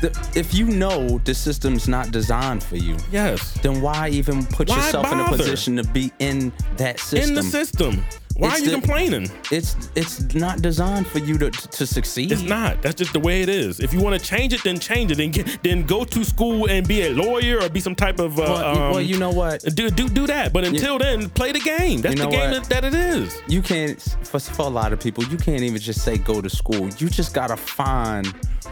[0.02, 3.54] the, if you know the system's not designed for you, Yes.
[3.62, 7.30] then why even put Why yourself in a position to be in that system?
[7.30, 8.04] in the system.
[8.38, 9.30] Why are you the- complaining?
[9.50, 12.32] It's it's not designed for you to to succeed.
[12.32, 12.82] It's not.
[12.82, 13.80] That's just the way it is.
[13.80, 15.16] If you want to change it, then change it.
[15.18, 18.38] Then get, then go to school and be a lawyer or be some type of.
[18.38, 19.62] Uh, Well, um, well, you know what?
[19.74, 20.52] Do do do that.
[20.52, 22.00] But until then, play the game.
[22.02, 23.40] That's You know the game that, that it is.
[23.48, 26.50] You can't for, for a lot of people, you can't even just say go to
[26.50, 26.88] school.
[26.98, 28.26] You just gotta find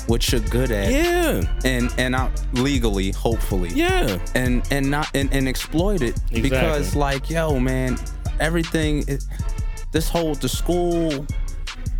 [0.07, 0.91] what you're good at.
[0.93, 1.43] Yeah.
[1.65, 3.71] And and out legally, hopefully.
[3.75, 4.19] Yeah.
[4.35, 7.99] and and not and, and exploit it because like yo man
[8.41, 9.28] everything is,
[9.93, 11.11] this whole the school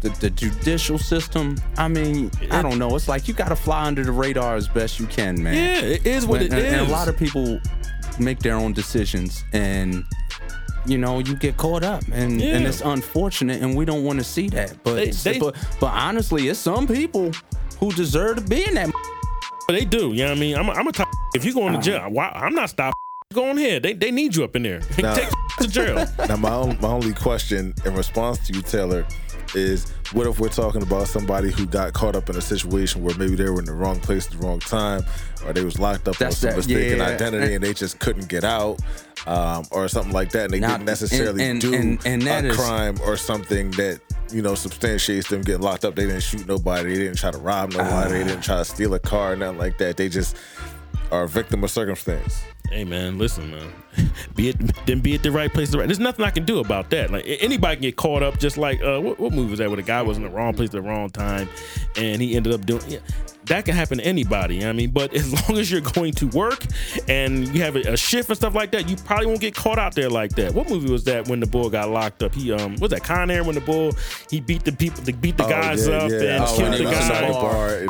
[0.01, 4.05] the, the judicial system i mean i don't know it's like you gotta fly under
[4.05, 5.89] the radar as best you can man Yeah.
[5.89, 6.64] It is what When- it is.
[6.64, 7.61] and, and a lot of people
[8.18, 10.05] make their own decisions and
[10.87, 14.24] you know you get caught up and, and it's unfortunate and we don't want to
[14.24, 17.32] see that but They- they- but but honestly it's some people
[17.80, 18.91] who deserve to be in that
[19.68, 20.09] they do.
[20.12, 20.57] You know what I mean?
[20.57, 20.93] I'm, I'm a.
[21.35, 21.80] If you going to uh-huh.
[21.82, 22.93] jail, why, I'm not stopping.
[23.35, 23.80] Go on here.
[23.80, 24.80] They they need you up in there.
[24.99, 25.14] Nah.
[25.16, 25.28] Take
[25.59, 26.07] to jail.
[26.28, 29.07] Now, my, own, my only question in response to you, Taylor,
[29.55, 33.14] is what if we're talking about somebody who got caught up in a situation where
[33.16, 35.05] maybe they were in the wrong place at the wrong time,
[35.45, 37.07] or they was locked up That's on some that- mistaken yeah.
[37.09, 38.78] identity and they just couldn't get out,
[39.26, 42.22] um, or something like that, and they Now, didn't necessarily and- and- do and- and
[42.22, 44.01] that a is- crime or something that
[44.32, 45.95] you know substantiates them getting locked up.
[45.95, 46.91] They didn't shoot nobody.
[46.97, 48.12] They didn't try to rob nobody.
[48.12, 49.97] they didn't try to steal a car, nothing like that.
[49.97, 50.37] They just
[51.11, 52.43] are a victim of circumstance.
[52.71, 53.73] Hey man, listen man,
[54.35, 55.69] be it then be at the right place.
[55.69, 55.87] at the Right.
[55.87, 57.11] There's nothing I can do about that.
[57.11, 58.39] Like anybody can get caught up.
[58.39, 60.55] Just like uh, what, what movie was that where the guy was in the wrong
[60.55, 61.49] place at the wrong time,
[61.97, 62.83] and he ended up doing.
[62.89, 62.99] Yeah,
[63.47, 64.55] that can happen to anybody.
[64.57, 66.65] you know what I mean, but as long as you're going to work
[67.07, 69.79] and you have a, a shift and stuff like that, you probably won't get caught
[69.79, 70.55] out there like that.
[70.55, 72.35] What movie was that when the bull got locked up?
[72.35, 73.93] He um was that Con Air when the bull
[74.31, 76.17] he beat the people, they beat the Oh, guys yeah, up yeah.
[76.37, 77.21] and Oh, killed the he was in guy.
[77.21, 77.87] the the bar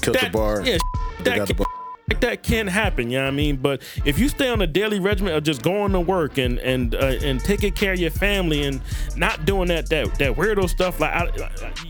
[0.00, 0.60] killed the bar.
[0.62, 0.78] Yeah,
[1.18, 1.66] They that got the bar.
[2.08, 3.10] Like that can happen.
[3.10, 3.56] You know what I mean?
[3.56, 6.94] But if you stay on a daily regimen of just going to work and and
[6.94, 8.80] uh, and taking care of your family and
[9.16, 11.30] not doing that that that weirdo stuff, like I,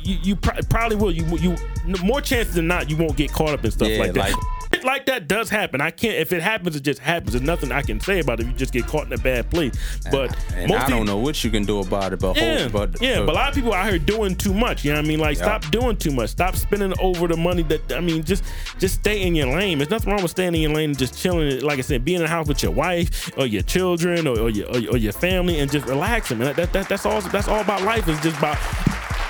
[0.02, 1.12] you, you pro- probably will.
[1.12, 1.56] You you
[2.02, 4.32] more chances than not you won't get caught up in stuff Yeah, like that.
[4.32, 5.80] like- like that does happen.
[5.80, 6.14] I can't.
[6.16, 7.32] If it happens, it just happens.
[7.32, 8.46] There's nothing I can say about it.
[8.46, 9.74] You just get caught in a bad place.
[10.10, 13.02] But and I don't know what you can do about it, but yeah, hope, but
[13.02, 14.84] yeah, but a lot of people out here doing too much.
[14.84, 15.18] You know what I mean?
[15.18, 16.30] Like, stop doing too much.
[16.30, 18.22] Stop spending over the money that I mean.
[18.24, 18.44] Just,
[18.78, 19.78] just stay in your lane.
[19.78, 21.60] There's nothing wrong with staying in your lane and just chilling.
[21.60, 24.50] Like I said, being in the house with your wife or your children or, or
[24.50, 26.38] your or, your- or your family and just relaxing.
[26.38, 27.20] Man, that, that that's all.
[27.20, 28.08] That's all about life.
[28.08, 28.56] Is just about.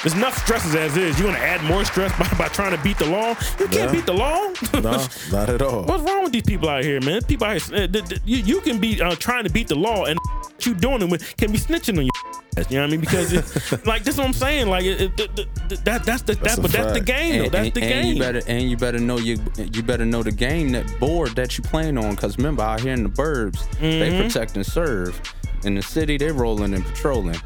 [0.03, 1.19] There's enough stresses as is.
[1.19, 3.31] You want to add more stress by, by trying to beat the law?
[3.59, 3.93] You can't Yeah.
[3.93, 4.53] beat the law.
[4.75, 5.83] No, not at all.
[5.85, 7.23] What's wrong with these people out here, man?
[7.23, 9.75] People out here, uh, th- th- you, you can be uh, trying to beat the
[9.75, 10.19] law and
[10.61, 12.11] you doing it with can be snitching on you.
[12.57, 13.01] ass, You know what I mean?
[13.01, 14.69] Because it, like this is what I'm saying.
[14.69, 16.95] Like it, it, th- th- th- that that's the That's that, a but that's the
[16.99, 17.07] fact.
[17.07, 17.49] game though.
[17.51, 18.15] That's and- the and game.
[18.15, 21.57] you better and you better know you you better know the game that board that
[21.59, 22.15] you playing on.
[22.17, 24.27] Cause remember out here in the burbs, they Mm-hmm.
[24.29, 25.21] protect and serve.
[25.65, 27.41] In the city, they rolling and patrolling.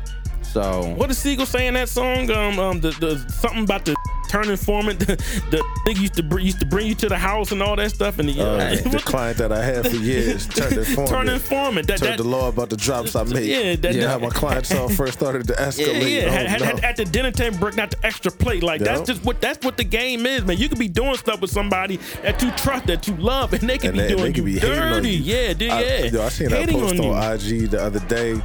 [0.53, 2.31] So what does Sigel say in that song?
[2.31, 3.95] Um, um, the, the something about the
[4.29, 4.99] turn informant.
[5.11, 5.17] The,
[5.51, 7.91] the nigga used to br- used to bring you to the house and all that
[7.91, 8.19] stuff.
[8.19, 11.09] And the, Uh, uh, the client that I had for years turned informant.
[11.09, 11.87] turn informant.
[11.89, 13.47] That, Turned that, the law about the drops I made.
[13.47, 14.01] Yeah, that- yeah.
[14.03, 16.11] that- how my clientele first started to escalate.
[16.11, 16.27] yeah.
[16.27, 18.63] Oh, Had, had, at the dinner table, breaking out the extra plate.
[18.63, 20.59] Like that's just what that's what the game is, man.
[20.59, 23.79] You could be doing stuff with somebody that you trust, that you love, and they
[23.79, 25.11] could and be they, doing they could you be dirty.
[25.11, 26.05] Yeah, dude, I, yeah.
[26.07, 28.41] Yo, I seen that post on on, IG the other day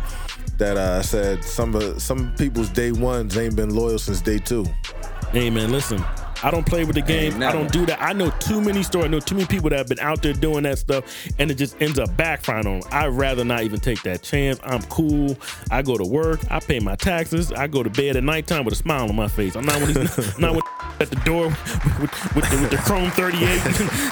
[0.57, 4.65] that uh, said some some people's day ones ain't been loyal since day two.
[5.31, 6.03] Hey man, listen.
[6.43, 7.41] I don't play with the game.
[7.41, 8.01] I don't do that.
[8.01, 9.05] I know too many stories.
[9.05, 11.03] I know too many people that have been out there doing that stuff,
[11.39, 12.89] and it just ends up backfiring on them.
[12.91, 14.59] I'd rather not even take that chance.
[14.63, 15.37] I'm cool.
[15.71, 16.39] I go to work.
[16.51, 17.51] I pay my taxes.
[17.51, 19.55] I go to bed at nighttime with a smile on my face.
[19.55, 20.63] I'm not he's not with
[20.99, 23.59] at the door with, with, with, the, with the Chrome 38,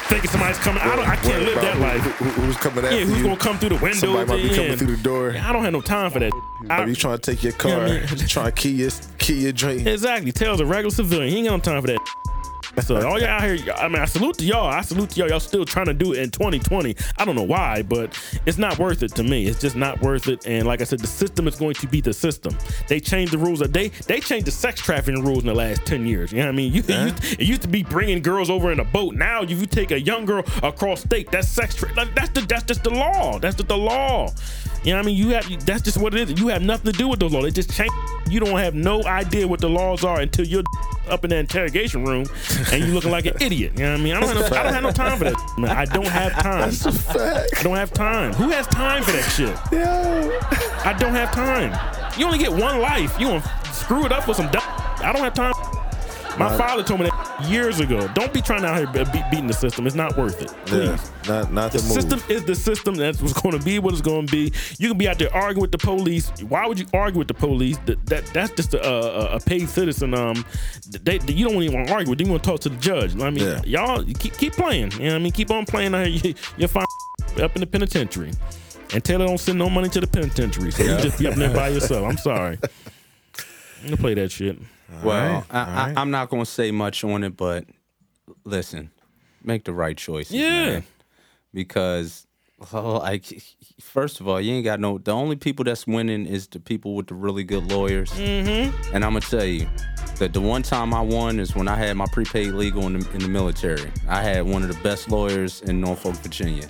[0.08, 0.82] thinking somebody's coming.
[0.82, 1.06] I don't.
[1.08, 2.00] I can't live that life.
[2.00, 3.24] Who, who- who's coming after Yeah, who's you?
[3.24, 3.98] gonna come through the window?
[3.98, 4.56] Somebody might be Yeah.
[4.56, 5.30] coming through the door.
[5.40, 6.32] I don't have no time for that.
[6.70, 7.70] I- Are you trying to take your car?
[7.88, 9.86] Yeah, I mean- trying to key your key your drink?
[9.86, 10.32] Exactly.
[10.32, 11.30] Tells a regular civilian.
[11.30, 12.00] He ain't got no time for that.
[12.82, 14.66] So all y'all out here, I mean, I salute to y'all.
[14.66, 15.28] I salute to y'all.
[15.28, 16.96] Y'all still trying to do it in 2020.
[17.18, 19.46] I don't know why, but it's not worth it to me.
[19.46, 20.44] It's just not worth it.
[20.44, 22.56] And like I said, the system is going to be the system.
[22.88, 23.60] They changed the rules.
[23.60, 26.32] They they changed the sex trafficking rules in the last 10 years.
[26.32, 26.72] You know what I mean?
[26.72, 29.14] You, it, used, it used to be bringing girls over in a boat.
[29.14, 31.76] Now, if you take a young girl across state, that's sex.
[31.76, 33.38] Tra- that's the that's just the law.
[33.38, 34.30] That's just the law.
[34.84, 35.16] You know what I mean?
[35.16, 36.38] You have that's just what it is.
[36.38, 37.44] You have nothing to do with those laws.
[37.44, 37.90] They just change.
[38.28, 40.62] You don't have no idea what the laws are until you're
[41.08, 42.26] up in the interrogation room
[42.72, 43.72] and you're looking like an idiot.
[43.76, 44.14] You know what I mean?
[44.14, 45.54] I don't have no, I don't have no time for that.
[45.58, 46.60] Man, I don't have time.
[46.60, 47.50] That's a fact.
[47.58, 48.32] I don't have time.
[48.34, 49.56] Who has time for that shit?
[49.72, 50.38] Yo.
[50.84, 51.72] I don't have time.
[52.18, 53.18] You only get one life.
[53.18, 54.62] You gonna screw it up with some dumb.
[54.66, 55.54] I don't have time.
[56.38, 58.08] My father told me that years ago.
[58.14, 59.86] Don't be trying out here be- be- beating the system.
[59.86, 60.48] It's not worth it.
[60.66, 60.88] Please.
[61.26, 62.94] Yeah, not not The system is the system.
[62.96, 63.78] That's what's going to be.
[63.78, 64.52] What it's going to be.
[64.78, 66.30] You can be out there arguing with the police.
[66.48, 67.78] Why would you argue with the police?
[67.86, 70.14] That, that that's just a, a, a paid citizen.
[70.14, 70.44] Um,
[71.02, 72.20] they, they- you don't even want to argue with.
[72.20, 73.14] You want to talk to the judge.
[73.20, 73.60] I mean, Yeah.
[73.64, 74.92] y'all keep keep playing.
[74.92, 75.32] You know what I mean?
[75.32, 75.94] Keep on playing.
[75.94, 76.30] Out here.
[76.30, 76.86] You, you'll find
[77.40, 78.32] up in the penitentiary.
[78.92, 81.52] And Taylor don't send no money to the penitentiary, so you just be up there
[81.54, 82.06] by yourself.
[82.08, 82.58] I'm sorry.
[83.82, 84.58] I'm gonna play that shit.
[85.02, 85.96] Well, right, I, right.
[85.96, 87.64] I, I'm not gonna say much on it, but
[88.44, 88.90] listen,
[89.42, 90.66] make the right choices, Yeah.
[90.66, 90.84] man.
[91.52, 92.26] Because,
[92.72, 93.24] oh, like,
[93.80, 94.98] first of all, you ain't got no.
[94.98, 98.10] The only people that's winning is the people with the really good lawyers.
[98.12, 98.94] Mm-hmm.
[98.94, 99.68] And I'm gonna tell you
[100.18, 103.10] that the one time I won is when I had my prepaid legal in the,
[103.12, 103.90] in the military.
[104.08, 106.68] I had one of the best lawyers in Norfolk, Virginia,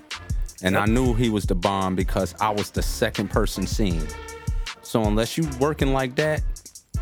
[0.62, 4.07] and I knew he was the bomb because I was the second person seen.
[4.83, 6.43] So unless you working like that,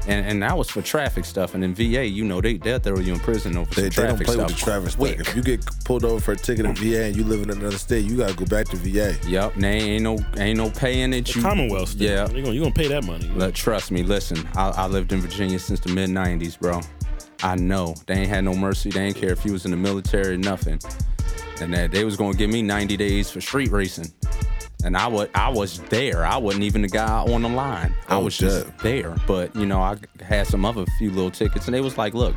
[0.09, 1.55] And, and that was for traffic stuff.
[1.55, 4.09] And in VA, you know, they they'll throw you in prison over They, some they
[4.09, 4.47] don't play stuff.
[4.49, 5.29] with the traffic stuff.
[5.29, 7.79] If you get pulled over for a ticket in VA and you live in another
[7.79, 9.17] state, you gotta go back to VA.
[9.29, 11.35] Yep, and they ain't no ain't no paying it.
[11.35, 11.91] You, Commonwealth.
[11.91, 12.09] Still.
[12.09, 12.29] Yeah.
[12.33, 13.29] You're gonna, you gonna pay that money.
[13.29, 14.49] Look, trust me, listen.
[14.57, 16.81] I, I lived in Virginia since the mid '90s, bro.
[17.45, 18.91] I know they ain't had no mercy.
[18.91, 20.81] They ain't care if you was in the military or nothing,
[21.61, 24.11] and that they was gonna give me 90 days for street racing.
[24.85, 26.25] And I was I was there.
[26.27, 27.95] I wasn't even the guy on the line.
[28.09, 29.15] I Oh, was just there.
[29.27, 32.35] But you know, I had some other few little tickets, and they was like, "Look,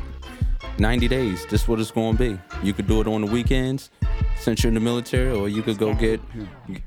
[0.78, 1.44] 90 days.
[1.46, 2.38] This is what it's gonna be.
[2.62, 3.90] You could do it on the weekends,
[4.38, 6.20] since you're in the military, or you could go get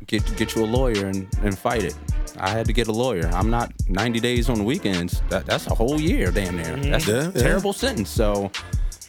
[0.07, 1.95] get get you a lawyer and, and fight it.
[2.39, 3.27] I had to get a lawyer.
[3.33, 5.21] I'm not 90 days on the weekends.
[5.29, 6.75] That, that's a whole year, damn near.
[6.91, 7.31] That's Yeah, a yeah.
[7.31, 8.09] terrible sentence.
[8.09, 8.51] So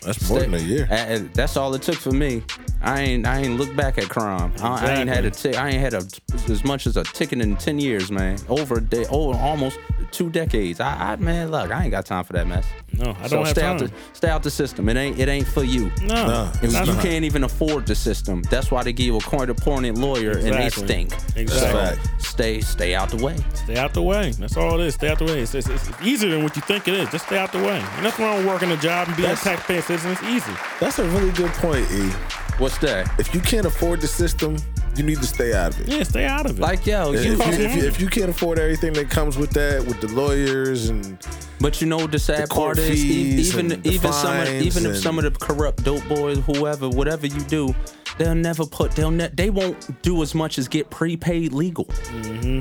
[0.03, 0.87] That's more than a year.
[1.35, 2.43] that's all it took for me.
[2.83, 4.55] I ain't I ain't looked back at crime.
[4.63, 5.57] I, I ain't had a tick.
[5.57, 6.03] I ain't had a,
[6.51, 8.39] as much as a ticket in ten years, man.
[8.49, 9.79] Over a day, over almost
[10.13, 10.81] two decades.
[10.81, 12.67] I, I man, look, I ain't got time for that mess.
[12.95, 13.75] No, I so don't have stay time.
[13.75, 14.89] out the stay out the system.
[14.89, 15.91] It ain't it ain't for you.
[16.03, 17.03] no, No, If not you mine.
[17.03, 20.55] can't even afford the system, that's why they give you a court appointed lawyer and
[20.55, 21.13] they stink.
[21.37, 22.03] Exactly.
[22.19, 23.37] So stay stay out the way.
[23.53, 24.31] Stay out the way.
[24.33, 24.95] That's all it is.
[24.95, 25.41] Stay out the way.
[25.43, 27.11] It's, it's, it's easier than what you think it is.
[27.11, 27.79] Just stay out the way.
[27.79, 30.13] And nothing wrong with working a job and being a taxpayer citizen.
[30.13, 30.53] It's easy.
[30.79, 32.11] That's a really good point, E.
[32.59, 33.11] What's that?
[33.19, 34.57] If you can't afford the system,
[34.97, 35.89] you need to stay out of it.
[35.89, 36.63] Yeah, stay out of it.
[36.63, 39.51] Like yo, If you, you, if, you, if you can't afford everything that comes with
[39.53, 41.19] that, with the lawyers and
[41.59, 44.13] But you know what the sad The court part is, fees even and the even
[44.13, 47.75] some of, fines even if some of the corrupt dope boys, whoever, whatever you do,
[48.19, 51.89] they'll never put they'll ne- they won't do as much as get prepaid legal.
[52.13, 52.61] They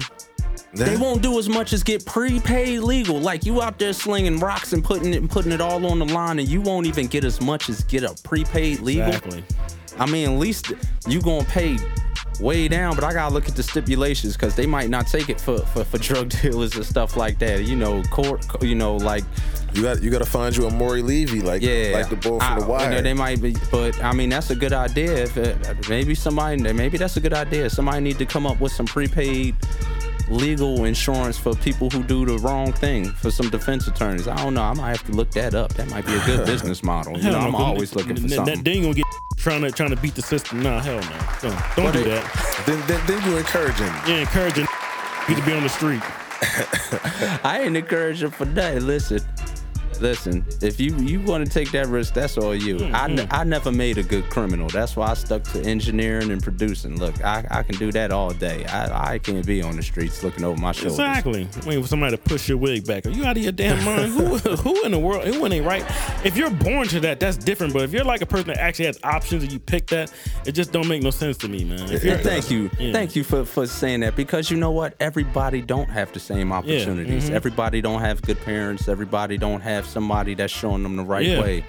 [0.73, 0.95] Yeah.
[0.99, 3.19] won't do as much as get prepaid legal.
[3.19, 6.39] Like you out there slinging rocks and putting it putting it all on the line,
[6.39, 9.07] and you won't even get as much as get a prepaid legal.
[9.07, 9.43] exactly.
[9.97, 10.71] I mean, at least
[11.07, 11.77] you gonna pay
[12.39, 15.41] way down, but I gotta look at the stipulations because they might not take it
[15.41, 17.65] for, for for drug dealers and stuff like that.
[17.65, 19.23] You know, court, you know, like
[19.73, 22.41] you got you got to find you a Maury Levy like yeah, like the bull
[22.41, 23.01] I- from the you know, wire.
[23.01, 25.15] they might be, but I mean, that's a good idea.
[25.23, 27.69] If it, maybe somebody, maybe that's a good idea.
[27.69, 29.55] Somebody need to come up with some prepaid
[30.29, 34.27] legal insurance for people who do the wrong thing for some defense attorneys.
[34.27, 34.61] I don't know.
[34.61, 35.73] I might have to look that up.
[35.73, 37.17] That might be a good business model.
[37.17, 38.63] You know, I'm always looking for something.
[38.63, 39.05] That, ain't gonna get
[39.37, 40.61] trying to trying to beat the system.
[40.61, 41.49] Nah, hell no.
[41.49, 42.63] Don't, don't do it- that.
[42.65, 43.91] then, then then you encouraging.
[44.07, 44.67] You're encouraging
[45.27, 46.01] you to be on the street.
[47.43, 48.81] I ain't encouraging for that.
[48.81, 49.19] Listen,
[50.01, 50.45] listen.
[50.61, 52.77] If you you want to take that risk, that's all you.
[52.77, 53.15] I, Mm-hmm.
[53.15, 54.67] ne- I never made a good criminal.
[54.67, 56.99] That's why I stuck to engineering and producing.
[56.99, 58.65] Look, I, I can do that all day.
[58.65, 60.89] I, I can't be on the streets looking over my shoulder.
[60.89, 61.47] Exactly.
[61.65, 63.05] Waiting for somebody to push your wig back.
[63.05, 64.11] Are you out of your damn mind?
[64.11, 65.23] who, who in the world?
[65.25, 65.83] Who ain't right?
[66.25, 67.73] If you're born to that, that's different.
[67.73, 70.13] But if you're like a person that actually has options and you pick that,
[70.45, 71.87] it just don't make no sense to me, man.
[71.87, 72.91] Thank you, Yeah.
[72.93, 74.95] thank you for, for saying that because you know what?
[74.99, 77.25] Everybody don't have the same opportunities.
[77.25, 77.35] mm-hmm.
[77.35, 78.87] Everybody don't have good parents.
[78.87, 81.41] Everybody don't have somebody that's showing them the right Yeah.
[81.41, 81.65] way.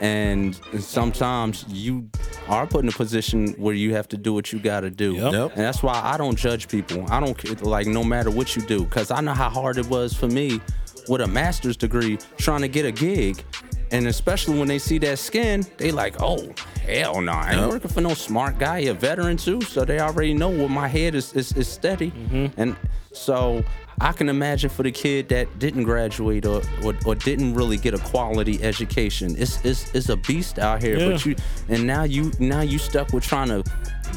[0.00, 2.08] And sometimes you
[2.48, 5.12] are put in a position where you have to do what you got to do.
[5.14, 5.32] Yep.
[5.32, 5.50] Yep.
[5.56, 7.06] And that's why I don't judge people.
[7.08, 10.12] I don't like no matter what you do because I know how hard it was
[10.12, 10.60] for me
[11.08, 13.44] with a master's degree trying to get a gig.
[13.92, 16.50] And especially when they see that skin, they like, oh,
[16.84, 17.30] hell no.
[17.32, 17.68] I ain't Yep.
[17.70, 19.60] working for no smart guy, a veteran too.
[19.60, 22.10] So they already know what my head is is, is steady.
[22.10, 22.60] Mm-hmm.
[22.60, 22.76] And
[23.12, 23.62] so
[24.00, 27.94] I can imagine for the kid that didn't graduate or, or, or didn't really get
[27.94, 29.34] a quality education.
[29.38, 30.96] It's, it's, it's a beast out here.
[30.96, 31.30] But Yeah.
[31.32, 31.36] you
[31.68, 33.62] and now you now you stuck with trying to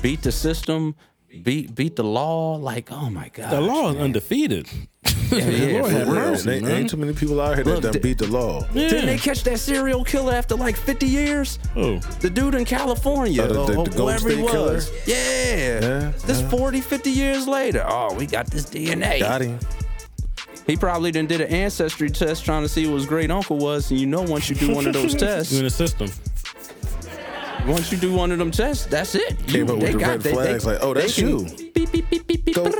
[0.01, 0.95] beat the system,
[1.43, 2.55] beat beat the law.
[2.55, 4.67] Like, oh my god, the law is undefeated.
[5.31, 6.05] Yeah, yeah, Lord for real.
[6.13, 8.65] mercy, Ain't, ain't too many people out here that Look, done the- beat the law.
[8.73, 8.89] Yeah.
[8.89, 11.59] Didn't they catch that serial killer after like 50 years?
[11.75, 14.73] Oh, The dude in California, Oh, the- the- or- or the whoever he State Killer?
[14.73, 14.91] was.
[15.07, 15.15] Yeah.
[15.79, 16.49] Yeah, This yeah.
[16.49, 17.85] 40, 50 years later.
[17.87, 19.19] Oh, we got this DNA.
[19.19, 19.59] Got him.
[20.67, 23.91] He probably done did an ancestry test trying to see who his great uncle was.
[23.91, 26.09] And you know, once you do one of those tests, you're in the system.
[27.67, 29.37] Once you do one of them tests, that's it.
[29.47, 31.45] Came You- up with they the got- red they- they- like, oh, that's can you.
[31.73, 32.71] Beep, beep, beep, beep, beep, Go-.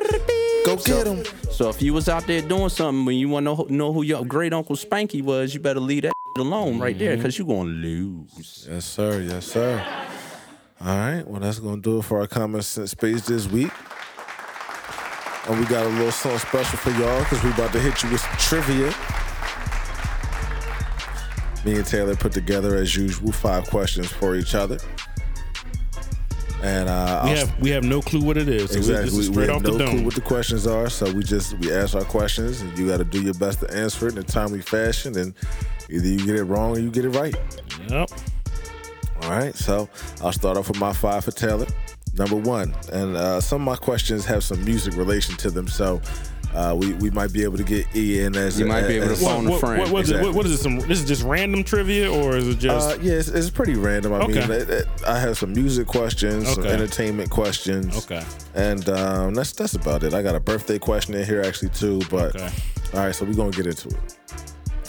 [0.65, 1.23] Go get him.
[1.51, 4.25] So if you was out there doing something when you want to know, who your
[4.25, 7.21] great uncle Spanky was, you better leave that alone right there mm-hmm.
[7.21, 8.67] because you're gonna lose.
[8.69, 9.21] Yes, sir.
[9.21, 9.83] Yes, sir.
[10.81, 11.25] All right.
[11.25, 13.71] Well, that's going to do it for our Common Sense Space this week.
[15.47, 18.09] And we got a little something special for y'all because we about to hit you
[18.09, 18.93] with some trivia.
[21.65, 24.77] Me and Taylor put together, as usual, five questions for each other.
[26.63, 28.69] And uh, We I'll- have we have no clue what it is.
[28.69, 31.23] So we- exactly, we, is we have no clue what the questions are, so we
[31.23, 34.13] just we ask our questions, and you got to do your best to answer it
[34.13, 35.33] in a timely fashion, and
[35.89, 37.35] either you get it wrong or you get it right.
[37.89, 38.09] Yep.
[39.23, 39.89] All right, so
[40.21, 41.67] I'll start off with my five for Taylor.
[42.17, 45.99] Number one, and uh, some of my questions have some music relation to them, so
[46.55, 48.95] Uh, we we might be able to get E in as You a- might be
[48.95, 49.79] able to as- phone a friend.
[49.81, 50.13] what, what is it?
[50.13, 50.27] Exactly.
[50.29, 50.57] What, what is it?
[50.59, 52.91] Some this is just random trivia, or is it just?
[52.97, 54.13] Uh, yeah, it's, it's pretty random.
[54.13, 54.53] I mean, Okay.
[54.53, 57.97] it, it- I have some music questions, some entertainment questions.
[58.05, 58.23] Okay.
[58.53, 60.13] And um, that's that's about it.
[60.13, 62.49] I got a birthday question in here actually too, but Okay.
[62.93, 64.15] all right, so we're gonna get into it.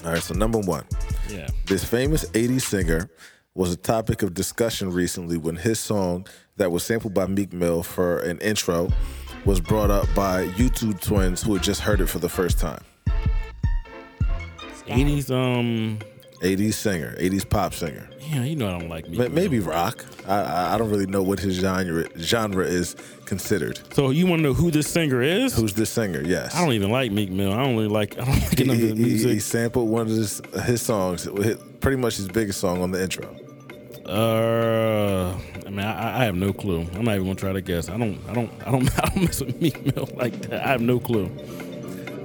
[0.05, 0.85] All right, so number one,
[1.29, 1.49] yeah.
[1.67, 3.11] this famous 80s singer
[3.55, 6.27] was a topic of discussion recently when his song
[6.59, 8.89] that was sampled by Meek Mill for an intro
[9.47, 12.82] was brought up by YouTube twins who had just heard it for the first time.
[14.86, 15.30] 80s.
[15.30, 15.99] Um.
[16.42, 18.07] 80s singer, 80s pop singer.
[18.20, 19.16] Yeah, you know I don't like me.
[19.16, 20.05] Ma- Maybe rock.
[20.28, 22.94] I- I, I don't really know what his genre genre is
[23.24, 23.80] considered.
[23.94, 25.57] So you want to know who this singer is?
[25.57, 26.20] Who's this singer?
[26.22, 26.55] Yes.
[26.55, 27.53] I don't even like Meek Mill.
[27.55, 28.18] I don't really like.
[28.18, 29.30] I don't like he, enough of he, the he- music.
[29.32, 31.26] he sampled one of his, his songs,
[31.80, 33.34] pretty much his biggest song on the intro.
[34.09, 35.36] Uh,
[35.66, 36.86] I mean, I, I have no clue.
[36.94, 37.88] I'm not even gonna try to guess.
[37.88, 40.64] I don't, I don't, I don't, I don't mess with Meek Mill like that.
[40.64, 41.30] I have no clue.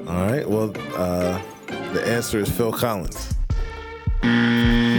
[0.07, 0.47] All right.
[0.47, 1.41] Well, uh,
[1.93, 3.33] the answer is Phil Collins.
[4.21, 4.27] He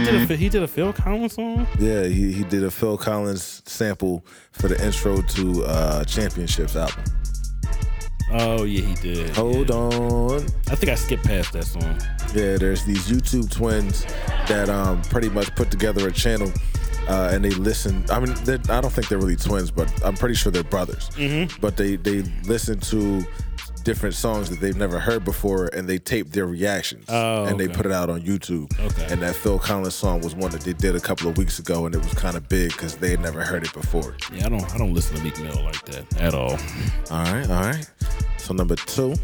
[0.03, 1.65] did a, he did a Phil Collins song.
[1.79, 7.03] Yeah, he, he did a Phil Collins sample for the intro to uh, Championships album.
[8.31, 9.29] Oh yeah, he did.
[9.35, 9.75] Hold yeah.
[9.75, 10.41] on.
[10.69, 11.99] I think I skipped past that song.
[12.33, 14.05] Yeah, there's these YouTube twins
[14.47, 16.51] that um, pretty much put together a channel
[17.07, 18.05] uh, and they listen.
[18.09, 18.35] I mean,
[18.69, 21.09] I don't think they're really twins, but I'm pretty sure they're brothers.
[21.11, 21.59] Mm-hmm.
[21.61, 23.23] But they they listen to
[23.83, 27.67] different songs that they've never heard before and they tape their reactions Oh, and they
[27.67, 28.71] put it out on YouTube.
[28.79, 29.07] Okay.
[29.11, 31.85] And that Phil Collins song was one that they did a couple of weeks ago
[31.85, 34.15] and it was kind of big because they had never heard it before.
[34.33, 36.51] Yeah, I don't, I don't listen to Meek Mill like that at all.
[37.11, 37.85] All right, all right.
[38.37, 39.15] So number two,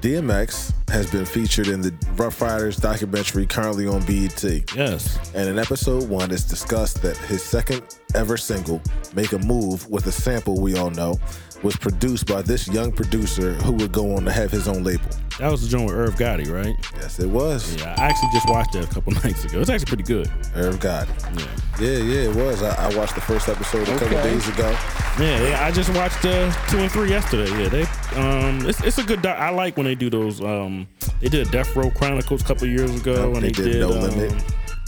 [0.00, 4.42] DMX has been featured in the Ruff Ryders documentary currently on BET.
[4.74, 5.18] Yes.
[5.34, 8.80] And in episode one, it's discussed that his second ever single,
[9.14, 11.18] Make a Move, with a sample we all know,
[11.62, 15.04] was produced by this young producer who would go on to have his own label.
[15.38, 16.74] That was the joint with Irv Gotti, right?
[16.96, 17.76] Yes, it was.
[17.76, 19.60] Yeah, I actually just watched that a couple nights ago.
[19.60, 20.30] It's actually pretty good.
[20.54, 21.38] Irv Gotti.
[21.38, 21.46] Yeah.
[21.78, 22.62] Yeah, yeah, it was.
[22.62, 24.70] I, I watched the first episode a couple days ago.
[25.18, 27.50] Yeah, yeah, I just watched uh, two and three yesterday.
[27.62, 27.82] Yeah, they
[28.18, 29.20] um, it's, it's a good.
[29.22, 29.38] Doc.
[29.38, 30.40] I like when they do those.
[30.40, 30.86] Um,
[31.20, 33.80] they did Death Row Chronicles a couple years ago, Yep, and they they, did did.
[33.80, 34.44] No um, Limit.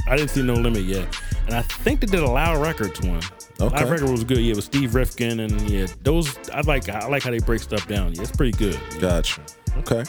[0.09, 1.07] I didn't see No Limit yet,
[1.47, 3.21] and I think they did a Loud Records one.
[3.61, 3.75] Okay.
[3.75, 4.39] Loud Record was good.
[4.39, 6.89] Yeah, with Steve Rifkin, and yeah, those I like.
[6.89, 8.15] I like how they break stuff down.
[8.15, 8.79] Yeah, it's pretty good.
[9.01, 9.43] Gotcha.
[9.79, 10.05] Okay.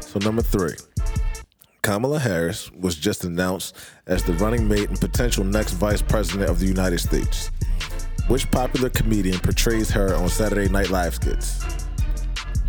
[0.00, 0.74] So number three.
[1.82, 3.74] Kamala Harris was just announced
[4.06, 7.50] as the running mate and potential next vice president of the United States.
[8.26, 11.64] Which popular comedian portrays her on Saturday Night Live skits?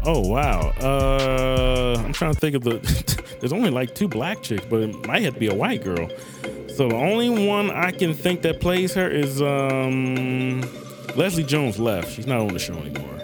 [0.06, 0.74] Oh wow.
[0.80, 3.24] Uh, I'm trying to think of the.
[3.40, 6.10] there's only like two black chicks, but it might have to be a white girl.
[6.80, 10.62] So the only one I can think that plays her is um,
[11.14, 11.78] Leslie Jones.
[11.78, 12.10] Left.
[12.10, 13.18] She's not on the show anymore.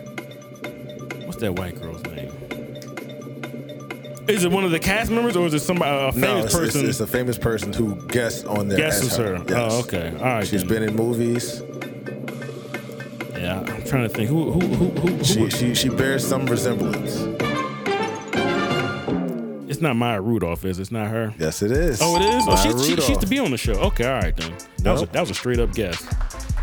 [1.23, 2.33] What's that white girl's name?
[4.27, 6.53] Is it one of the cast members or is it somebody a famous no, it's,
[6.53, 6.89] it's- person?
[6.89, 8.77] It's, a famous person who guests on there.
[8.77, 9.41] guesses as her.
[9.47, 9.73] Yes.
[9.73, 10.09] Oh, okay.
[10.17, 10.45] All right.
[10.45, 10.67] She's then.
[10.67, 11.63] been in movies.
[13.39, 14.27] Yeah, I'm trying to think.
[14.27, 14.51] Who?
[14.51, 14.59] Who?
[14.59, 14.89] Who?
[14.89, 15.07] Who?
[15.07, 17.21] who She, she she bears some resemblance.
[19.67, 20.83] It's not Maya Rudolph, is it?
[20.83, 21.33] It's not her.
[21.39, 21.99] Yes, it is.
[22.01, 22.43] Oh, it is.
[22.47, 23.73] Oh, she's, she, she used to be on the show.
[23.73, 24.53] Okay, all right then.
[24.79, 26.05] That was a, that was a straight up guess.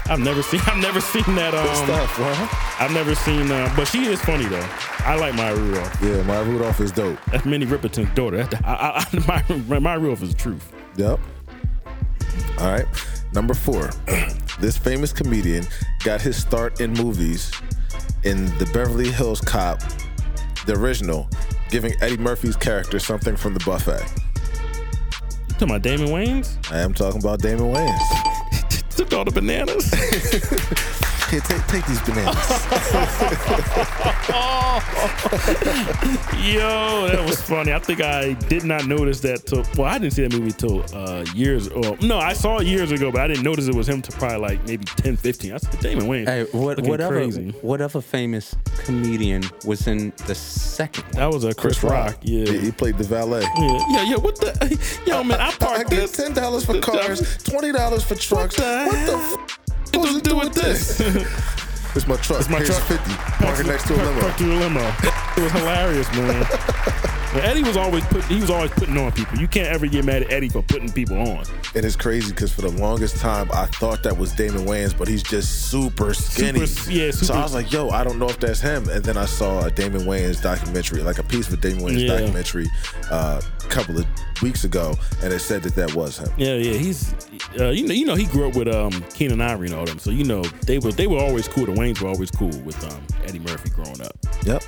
[0.07, 0.61] I've never seen.
[0.67, 1.53] I've never seen that.
[1.53, 2.85] Good Um, stuff, huh?
[2.85, 3.51] I've never seen.
[3.51, 4.67] Uh, but she is funny though.
[5.01, 6.03] I like Maya Rudolph.
[6.03, 7.19] Yeah, Maya Rudolph is dope.
[7.31, 8.39] That's Minnie Riperton's daughter.
[8.39, 10.73] That's the, I, I, Maya, Maya Rudolph is the truth.
[10.97, 11.19] Yep.
[12.59, 12.87] All right.
[13.33, 13.91] Number four.
[14.61, 15.65] this famous comedian
[16.05, 17.51] got his start in movies
[18.25, 19.81] in the Beverly Hills Cop,
[20.67, 21.29] the original,
[21.71, 24.03] giving Eddie Murphy's character something from the buffet.
[24.03, 26.73] You talking about Damon Wayans?
[26.73, 28.89] I am talking about Damon Wayans.
[28.97, 29.91] Took all the bananas.
[31.33, 32.37] Here, take, take these bananas.
[36.43, 37.73] Yo, that was funny.
[37.73, 40.85] I think I did not notice that till well, I didn't see that movie till
[40.95, 43.89] uh, years or no, I saw it years ago, but I didn't notice it was
[43.89, 45.53] him till probably like maybe 10, 15.
[45.53, 46.27] I said Damon Wayans.
[46.29, 47.53] Hey, what, looking whatever, crazy.
[47.63, 48.55] whatever famous
[48.85, 51.13] comedian was in the second one?
[51.15, 52.19] That was a Chris, Rock.
[52.23, 52.45] Yeah.
[52.45, 53.41] He, he played the valet.
[53.57, 53.79] yeah.
[53.91, 54.17] Yeah, yeah.
[54.17, 56.13] What the yo man, I parked I parked get this.
[56.13, 58.57] ten dollars for cars, twenty dollars for trucks.
[58.57, 59.17] the What the?
[59.17, 59.59] F-
[59.93, 61.01] supposed to do with this?
[61.97, 62.41] it's my truck.
[62.41, 62.83] It's my Here's truck.
[62.89, 63.13] Fifty.
[63.45, 64.21] Park it next to a Park- limo.
[64.21, 64.95] park to a limo.
[65.37, 66.47] It was hilarious, man.
[67.33, 68.23] But Eddie was always put.
[68.25, 69.39] He was always putting on people.
[69.39, 71.45] You can't ever get mad at Eddie for putting people on.
[71.75, 75.09] And it's crazy because for the longest time I thought that was Damon Wayans, but
[75.09, 76.67] he's just super skinny.
[76.67, 78.89] Super- yeah, So I was like, yo, I don't know if that's him.
[78.91, 82.19] And then I saw a Damon Wayans documentary, like a piece of Damon Wayans Yeah.
[82.19, 82.67] documentary
[83.11, 84.07] uh, a couple of
[84.43, 86.29] weeks ago, and it said that that was him.
[86.37, 86.77] Yeah, yeah.
[86.77, 87.15] He's,
[87.59, 89.99] uh, you know, you know, he grew up with um Keenen Ivory and all them.
[89.99, 91.65] So you know, they were they were always cool.
[91.67, 94.13] The Waynes were always cool with um Eddie Murphy growing up.
[94.45, 94.63] Yep.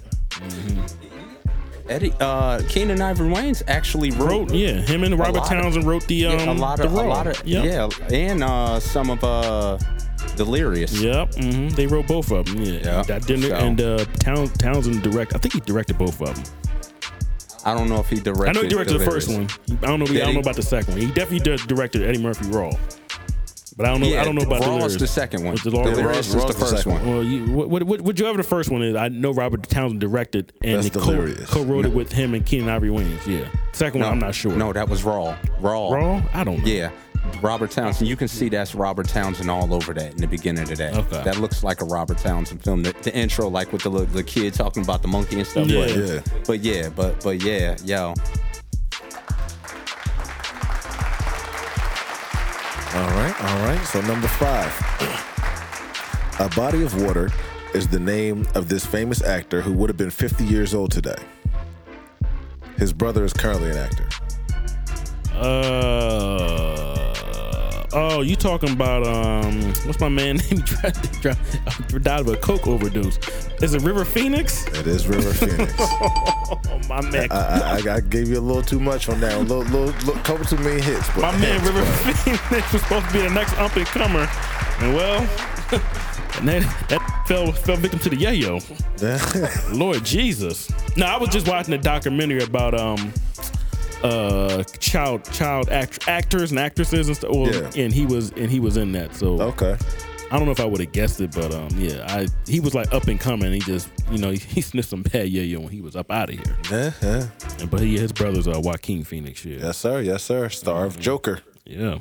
[1.89, 5.87] Eddie, uh, Keenen Ivory Wayans actually wrote, Wrote, yeah, him and Robert lot of- Townsend
[5.87, 7.64] wrote the um yeah, a lot of, the a lot of, Yep.
[7.64, 9.78] yeah, and uh, some of uh,
[10.37, 10.99] Delirious.
[10.99, 11.68] Yep, mm-hmm.
[11.74, 12.62] they wrote both of them.
[12.62, 15.35] Yeah, didn't, so- and uh, Town, Townsend direct.
[15.35, 16.45] I think he directed both of them.
[17.66, 18.49] I don't know if he directed.
[18.49, 19.49] I know he directed the first one.
[19.82, 20.05] I don't know.
[20.05, 20.35] I don't he?
[20.35, 21.01] know about the second one.
[21.03, 22.70] He definitely directed Eddie Murphy Raw,
[23.77, 24.07] but I don't know.
[24.07, 24.97] Yeah, I don't know about Raw's Delirious.
[25.01, 25.53] the second one.
[25.53, 27.07] Was the Law- Delirious Raw's- was the the first second one.
[27.09, 30.53] Well, you, what, what, what, whichever the first one is, I know Robert Townsend directed
[30.62, 31.51] and That's they co- Delirious.
[31.51, 33.27] co-wrote it with him and Keenen Ivory Wayans.
[33.27, 34.53] Yeah, second one I'm not sure.
[34.57, 35.37] No, that was Raw.
[35.61, 35.91] Raw.
[35.91, 36.22] Raw.
[36.33, 36.64] I don't know.
[36.66, 36.91] Yeah.
[37.41, 38.07] Robert Townsend.
[38.07, 40.95] You can see that's Robert Townsend all over that in the beginning of that.
[40.95, 41.22] Okay.
[41.25, 42.83] That looks like a Robert Townsend film.
[42.83, 45.66] The, the intro, like with the little- the kid talking about the monkey and stuff.
[45.66, 45.87] Yeah.
[45.87, 46.20] But, Yeah.
[46.47, 48.12] but yeah, but but yeah, yo.
[52.95, 53.84] All right, all right.
[53.86, 54.72] So number five,
[56.38, 57.28] a body of water
[57.74, 61.16] is the name of this famous actor who would have been 50 years old today.
[62.76, 64.09] His brother is currently an actor.
[65.34, 67.04] Uh,
[67.95, 69.62] oh, you talking about um?
[69.86, 70.62] What's my man name?
[70.62, 73.18] Tried to dri- died of a coke overdose.
[73.62, 74.66] Is it River Phoenix?
[74.68, 75.72] It is River Phoenix.
[76.66, 79.32] Oh, my man, I, I, I gave you a little too much on that.
[79.34, 81.07] A little, little, little couple too many hits.
[81.09, 83.86] But my man hits, River but- Phoenix was supposed to be the next up and
[83.86, 84.28] comer,
[84.80, 85.20] and well,
[86.38, 88.61] and that that fell fell victim to the yayo.
[89.78, 90.68] Lord Jesus.
[90.97, 93.12] No, I was just watching a documentary about um
[94.05, 97.31] uh child child act- actors and actresses and stuff.
[97.35, 97.83] Well, Yeah.
[97.85, 99.15] and he was and he was in that.
[99.15, 99.77] So okay.
[100.31, 102.75] I don't know if I would have guessed it, but um yeah, I he was
[102.75, 103.53] like up and coming.
[103.53, 106.29] He just you know he, he sniffed some bad yayo when he was up out
[106.31, 106.57] of here.
[106.71, 107.27] Yeah, yeah.
[107.61, 109.45] And but he, his brothers are Joaquin Phoenix.
[109.45, 110.01] Yeah, Yes, sir.
[110.01, 110.49] Yes, sir.
[110.51, 111.41] Star of Joker.
[111.65, 111.99] yeah.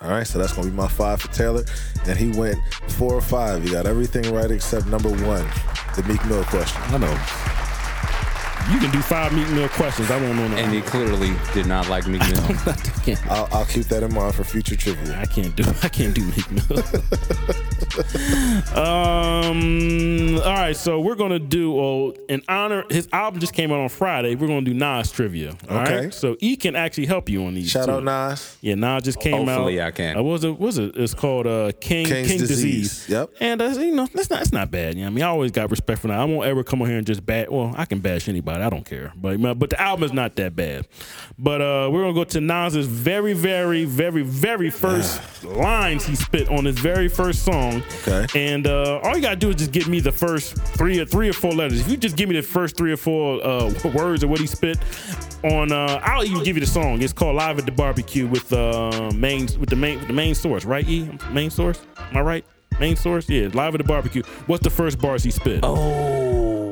[0.00, 1.64] All right, so that's gonna be my five for Taylor,
[2.06, 2.58] and he went
[2.90, 3.62] four or five.
[3.64, 5.44] He got everything right except number one,
[5.96, 6.80] the Meek Mill question.
[6.84, 7.69] I know.
[8.68, 10.10] You can do five Meek Mill questions.
[10.10, 10.56] I won't know.
[10.56, 12.44] And he clearly did not like Meek Mill.
[12.66, 12.72] I
[13.04, 13.26] can't.
[13.30, 15.18] I'll, I'll keep that in mind for future trivia.
[15.18, 15.64] I can't do.
[15.82, 16.78] I can't do Meek Mill.
[18.76, 20.38] um.
[20.38, 20.76] All right.
[20.76, 21.72] So we're gonna do.
[21.72, 24.36] Well, in honor, his album just came out on Friday.
[24.36, 25.56] We're gonna do Nas trivia.
[25.68, 25.88] All right.
[25.92, 26.10] Okay.
[26.10, 27.70] So E can actually help you on these.
[27.70, 27.92] Shout too.
[27.92, 28.56] out Nas.
[28.60, 29.54] Yeah, Nas just came out.
[29.56, 30.16] Hopefully I can.
[30.16, 30.50] Uh, what was it?
[30.50, 30.96] what Was it?
[30.96, 32.58] It's called uh, King King's King Disease.
[32.58, 33.08] Disease.
[33.08, 33.30] Yep.
[33.40, 34.42] And uh, you know, that's not.
[34.42, 34.94] It's not bad.
[34.94, 36.18] You know, I mean, I always got respect for that.
[36.18, 37.50] I won't ever come on here and just bad.
[37.50, 38.49] Well, I can bash anybody.
[38.58, 39.12] I don't care.
[39.16, 40.86] But but the album is not that bad.
[41.38, 46.48] But uh, we're gonna go to Nas's very, very, very, very first lines he spit
[46.48, 47.82] on his very first song.
[48.06, 48.26] Okay.
[48.34, 51.28] And uh, all you gotta do is just give me the first three or three
[51.28, 51.80] or four letters.
[51.80, 54.46] If you just give me the first three or four uh, words of what he
[54.46, 54.78] spit
[55.44, 57.02] on, uh, I'll even give you the song.
[57.02, 60.34] It's called "Live at the Barbecue" with uh, main with the main with the main
[60.34, 60.86] source, right?
[60.88, 61.80] E main source.
[61.98, 62.44] Am I right?
[62.78, 63.28] Main source.
[63.28, 65.60] Yeah, "Live at the Barbecue." What's the first bars he spit?
[65.62, 66.29] Oh.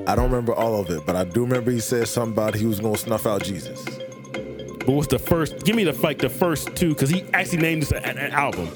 [0.09, 2.65] I don't remember all of it, but I do remember he said something about he
[2.65, 3.85] was gonna snuff out Jesus.
[3.85, 5.67] But what's the first?
[5.67, 8.71] Give me the like the first two because he actually named this an, an album.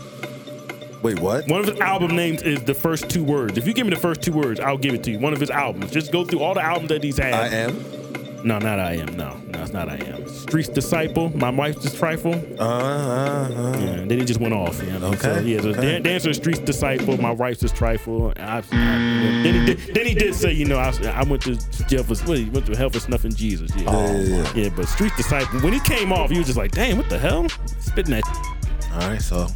[1.02, 1.48] Wait, what?
[1.48, 3.56] One of his album names is the first two words.
[3.56, 5.18] If you give me the first two words, I'll give it to you.
[5.18, 5.90] One of his albums.
[5.90, 7.32] Just go through all the albums that he's had.
[7.32, 7.82] I am.
[8.44, 9.16] No, not I am.
[9.16, 10.28] No, no, it's not I am.
[10.28, 11.30] Streets Disciple.
[11.36, 12.34] My wife's just trifle.
[12.58, 13.78] Uh, uh, uh.
[13.78, 14.82] Yeah, and then he just went off.
[14.82, 15.12] You know?
[15.14, 15.80] So, Okay, yeah, so okay.
[15.80, 17.20] Dan- Dancer Streets Disciple.
[17.20, 18.32] My wife's just trifle.
[18.36, 19.94] I, I, then he did.
[19.94, 22.66] Then he did say, you know, I, I went to jail for what, he went
[22.66, 23.70] to hell for snuffing Jesus.
[23.76, 23.90] Yeah.
[23.92, 25.60] Yeah, yeah, yeah, but Streets Disciple.
[25.60, 27.48] When he came off, he was just like, damn, what the hell?
[27.80, 28.24] Spitting that.
[28.94, 29.46] All right, so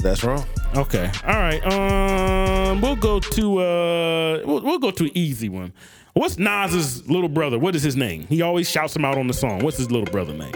[0.00, 0.44] that's wrong.
[0.76, 1.10] Okay.
[1.26, 1.64] All right.
[1.72, 5.72] Um, we'll go to uh, we'll, we'll go to an easy one.
[6.18, 7.60] What's Nas's little brother?
[7.60, 8.26] What is his name?
[8.28, 9.60] He always shouts him out on the song.
[9.60, 10.52] What's his little brother name?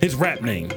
[0.00, 0.70] His rap name.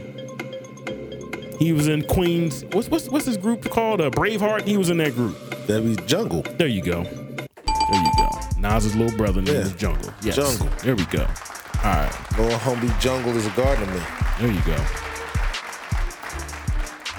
[1.58, 2.66] He was in Queens.
[2.74, 4.02] What's what's what's his group called?
[4.02, 4.64] Uh, Braveheart.
[4.64, 5.38] He was in that group.
[5.68, 6.42] That'd be Jungle.
[6.58, 7.04] There you go.
[7.06, 8.30] There you go.
[8.58, 9.62] Nas's little brother name Yeah.
[9.62, 10.12] is Jungle.
[10.22, 10.36] Yes.
[10.36, 10.68] Jungle.
[10.84, 11.22] There we go.
[11.22, 12.38] All right.
[12.38, 14.06] Little homie Jungle is a gardener man.
[14.42, 14.76] There you go.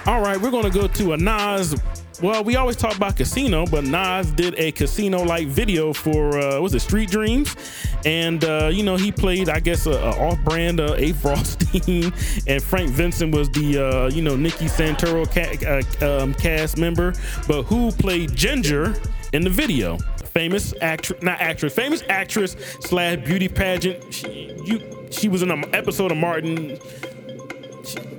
[0.04, 1.74] All right, we're gonna go to a Nas.
[2.22, 6.74] Well, we always talk about casino, but Nas did a casino-like video for uh, was
[6.74, 7.56] it Street Dreams,
[8.04, 12.12] and uh, you know he played, I guess, a, a off-brand uh, Ace Rothstein,
[12.46, 17.14] and Frank Vincent was the uh, you know Nicky Santoro ca- uh, um, cast member,
[17.48, 18.96] but who played Ginger
[19.32, 19.96] in the video?
[20.24, 24.12] Famous actress, not actress, famous actress slash beauty pageant.
[24.12, 26.78] She, you, she was in an episode of Martin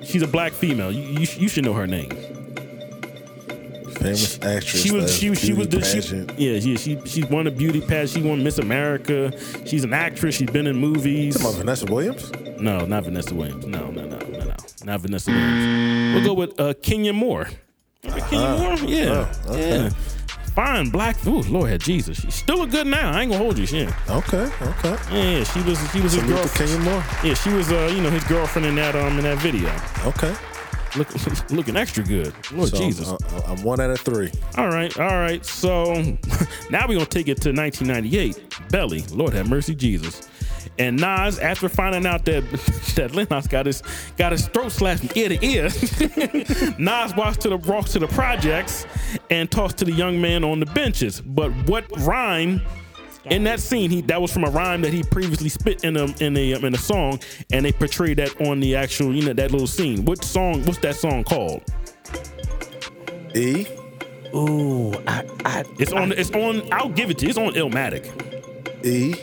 [0.04, 0.92] she's a black female.
[0.92, 2.10] You, you, you should know her name.
[4.02, 4.82] Famous actress.
[4.82, 8.10] She was she, she was the she, yeah yeah she she won a beauty pageant.
[8.10, 9.32] She won Miss America.
[9.66, 10.36] She's an actress.
[10.36, 11.38] She's been in movies.
[11.38, 12.32] Come on, Vanessa Williams.
[12.60, 13.66] No, not Vanessa Williams.
[13.66, 14.56] No, no, no, no, no,
[14.86, 16.16] not Vanessa Williams.
[16.16, 17.48] We'll go with uh, Kenya Moore.
[18.04, 18.78] Remember Kenya Moore?
[18.90, 19.84] Yeah, Oh, okay.
[19.84, 19.90] yeah.
[20.56, 21.24] fine black.
[21.28, 22.20] Ooh, Lord had Jesus.
[22.22, 23.12] She's still look good now.
[23.12, 23.66] I ain't gonna hold you.
[23.68, 24.98] She, yeah, Okay, okay.
[25.12, 26.72] yeah, she was she was his Salute to girlfriend.
[26.72, 27.04] Kenya Moore.
[27.24, 29.70] Yeah, she was uh, you know, his girlfriend in that um in that video.
[30.06, 30.34] Okay.
[30.96, 31.08] Look,
[31.52, 32.34] looking extra good.
[32.52, 33.08] Lord So, Jesus.
[33.10, 34.32] uh, I'm one out of three.
[34.58, 35.46] All right, all right.
[35.46, 35.94] So
[36.70, 38.70] now we're gonna take it to 1998.
[38.70, 40.28] Belly, Lord have mercy, Jesus.
[40.80, 42.44] And Nas, after finding out that
[42.96, 43.84] that Lennox got his
[44.18, 45.64] got his throat slashed from ear to ear,
[46.80, 48.86] Nas walks to the walks to the projects
[49.30, 51.22] and talks to the young man on the benches.
[51.22, 52.62] But what rhyme
[53.26, 53.90] in that scene?
[53.90, 56.66] He that was from a rhyme that he previously spit in a in a um,
[56.66, 57.20] in a song,
[57.52, 60.06] and they portrayed that on the actual you know that little scene.
[60.06, 60.66] What song?
[60.66, 61.64] What's that song called?
[63.36, 63.68] E.
[64.34, 66.12] Ooh, I, I, It's on.
[66.14, 66.68] It's on.
[66.72, 67.30] I'll give it to you.
[67.30, 68.06] It's on Illmatic.
[68.86, 69.14] E.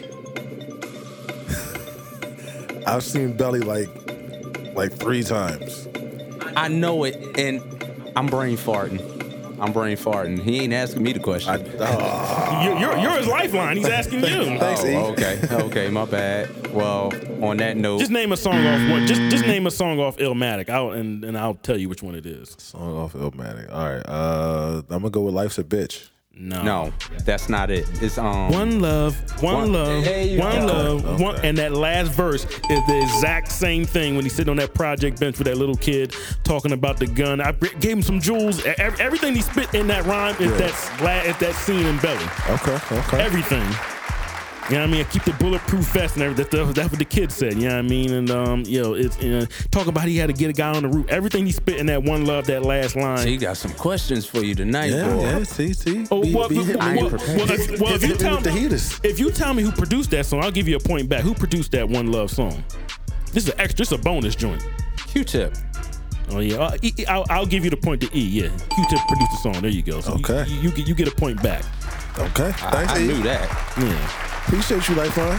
[2.86, 3.88] I've seen Belly like
[4.74, 5.88] like three times.
[6.56, 7.62] I know it, and
[8.16, 9.17] I'm brain farting.
[9.60, 10.40] I'm brain farting.
[10.40, 11.50] He ain't asking me the question.
[11.52, 13.76] I, oh, You're, you're, you're his lifeline.
[13.76, 14.26] He's asking you.
[14.58, 14.82] Thanks.
[14.84, 16.72] Oh, okay, okay, my bad.
[16.72, 17.12] Well,
[17.44, 19.06] on that note, Just name a song off one.
[19.06, 20.68] Just just name a song off Illmatic.
[20.68, 22.54] I'll and, and I'll tell you which one it is.
[22.58, 23.72] song off Illmatic.
[23.72, 24.02] All right.
[24.06, 26.08] Uh, I'm gonna go with Life's a Bitch.
[26.40, 26.62] No.
[26.62, 26.92] no,
[27.24, 27.84] that's not it.
[28.00, 28.52] It's um.
[28.52, 30.66] One love, one, One- love, one go.
[30.66, 31.22] love, Okay.
[31.24, 34.72] one, and that last verse is the exact same thing when he's sitting on that
[34.72, 37.40] project bench with that little kid talking about the gun.
[37.40, 37.50] I
[37.80, 38.64] gave him some jewels.
[38.78, 40.68] Everything he spit in that rhyme is Yeah.
[41.00, 42.24] that is that scene in Belly.
[42.50, 42.78] Okay.
[42.98, 43.20] Okay.
[43.20, 43.66] everything.
[44.68, 45.04] You know what I mean?
[45.06, 46.46] Keep the bulletproof vest and everything.
[46.50, 47.54] That's, that's what the kid said.
[47.54, 48.12] You know what I mean?
[48.12, 50.82] And um, yo, it's you know, talk about he had to get a guy on
[50.82, 51.06] the roof.
[51.08, 53.26] Everything he spit in that one love, that last line.
[53.26, 55.08] He got some questions for you tonight, yeah.
[55.10, 55.22] boy.
[55.22, 55.42] Yeah.
[55.44, 55.72] See.
[55.72, 56.06] See.
[56.10, 58.40] Oh, Be- well, be well, I well, well, if, well, if you Hit me tell
[58.40, 58.66] the me,
[59.08, 61.22] if you tell me who produced that song, I'll give you a point back.
[61.22, 62.62] Who produced that one love song?
[63.32, 63.78] This is an extra.
[63.78, 64.62] This is a bonus joint.
[65.06, 65.56] Q-tip.
[66.30, 68.20] Oh yeah, uh, E- E- I'll, I'll give you the point to E.
[68.20, 69.62] Yeah, Q-Tip produced the song.
[69.62, 70.02] There you go.
[70.02, 70.44] So Okay.
[70.50, 71.64] you, you, get you get a point back.
[72.18, 72.48] Okay.
[72.48, 73.06] I, Thanks, I E.
[73.06, 73.48] knew that.
[73.78, 74.44] Yeah.
[74.46, 75.38] Appreciate you, Lifeline.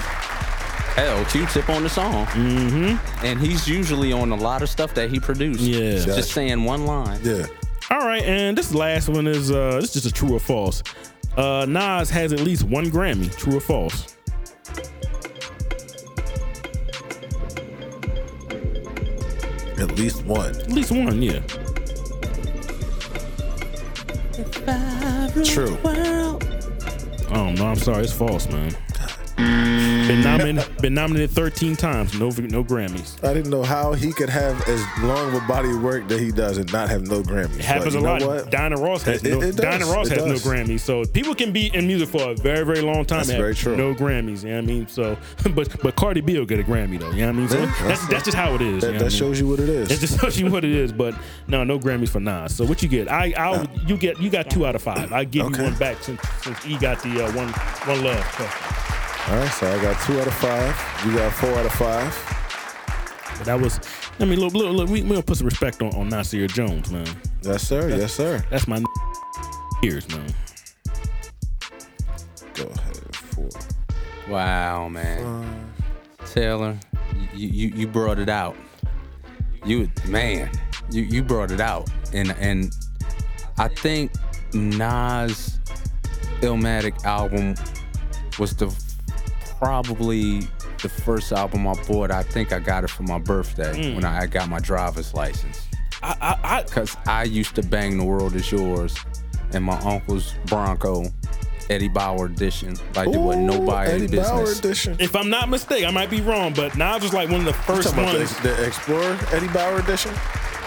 [0.96, 2.26] Hell, Q-tip on the song.
[2.28, 3.26] Mm-hmm.
[3.26, 5.62] And he's usually on a lot of stuff that he produced.
[5.62, 5.92] Yeah.
[5.92, 6.24] Just Gotcha.
[6.24, 7.20] saying one line.
[7.24, 7.46] Yeah.
[7.92, 10.84] All right, and this last one is uh this is just a true or false.
[11.36, 13.36] Uh Nas has at least one Grammy.
[13.36, 14.16] True or false?
[19.80, 20.50] At least one.
[20.56, 21.40] At least one, yeah.
[25.44, 25.78] True.
[27.32, 28.76] Oh no, I'm sorry, it's false, man.
[29.40, 33.24] Been nominated, been nominated 13 times, no no Grammys.
[33.24, 36.20] I didn't know how he could have as long of a body of work that
[36.20, 37.60] he does and not have no Grammys.
[37.60, 38.22] It happens a lot.
[38.24, 38.50] What?
[38.50, 40.28] Diana Ross has It- no it- Ross has does.
[40.46, 40.82] no Grammys.
[40.82, 43.78] So people can be in music for a very, very long time That's very true.
[43.78, 44.44] no Grammys.
[44.44, 44.88] You know what I mean?
[44.90, 45.16] So
[45.56, 47.12] but but Cardi B will get a Grammy though.
[47.12, 47.48] You know what I mean?
[47.50, 48.82] So Yeah, that's, that's- that's just how it is.
[48.82, 49.18] That, you know that I mean?
[49.18, 49.92] shows you what it is.
[49.92, 51.16] It just tells you what it is, but
[51.48, 52.54] no, no Grammys for Nas.
[52.56, 53.10] So what you get?
[53.10, 55.14] I, I'll you get you got two out of five.
[55.14, 55.60] I give Okay.
[55.60, 57.48] you one back since since E got the uh, one
[57.88, 58.22] one love.
[58.26, 58.76] question.
[59.28, 61.06] All right, so I got two out of five.
[61.06, 62.40] You got four out of five.
[63.38, 63.80] But that was,
[64.20, 66.92] I mean, look, look, look we we gonna put some respect on on Nasir Jones,
[66.92, 67.08] man.
[67.44, 67.90] Yes, sir.
[67.90, 68.44] Yes, sir.
[68.50, 68.84] That's my
[69.84, 70.34] ears, man.
[72.54, 73.16] Go ahead.
[73.16, 73.50] Four.
[74.28, 75.74] Wow, man.
[76.26, 76.78] Taylor,
[77.34, 78.56] you, you you brought it out.
[79.66, 80.50] You man,
[80.92, 82.72] you you brought it out, and and
[83.58, 84.12] I think
[84.54, 85.60] Nas
[86.42, 87.56] Illmatic album
[88.38, 88.68] was the
[89.60, 90.40] probably
[90.82, 92.12] the first album I bought.
[92.12, 93.96] I think I got it for my birthday mm.
[93.96, 95.68] when I, I got my driver's license.
[96.02, 98.96] I, I, I Cause I used to bang "The World Is Yours"
[99.52, 101.06] and my uncle's Bronco,
[101.70, 104.30] Eddie Bauer edition, like there wasn't Ooh, nobody Eddie business.
[104.30, 104.96] Bauer edition.
[105.00, 107.54] if I'm not mistaken, I might be wrong, but Nas was like one of the
[107.54, 108.36] first ones.
[108.38, 110.14] the, the Explorer Eddie Bauer edition.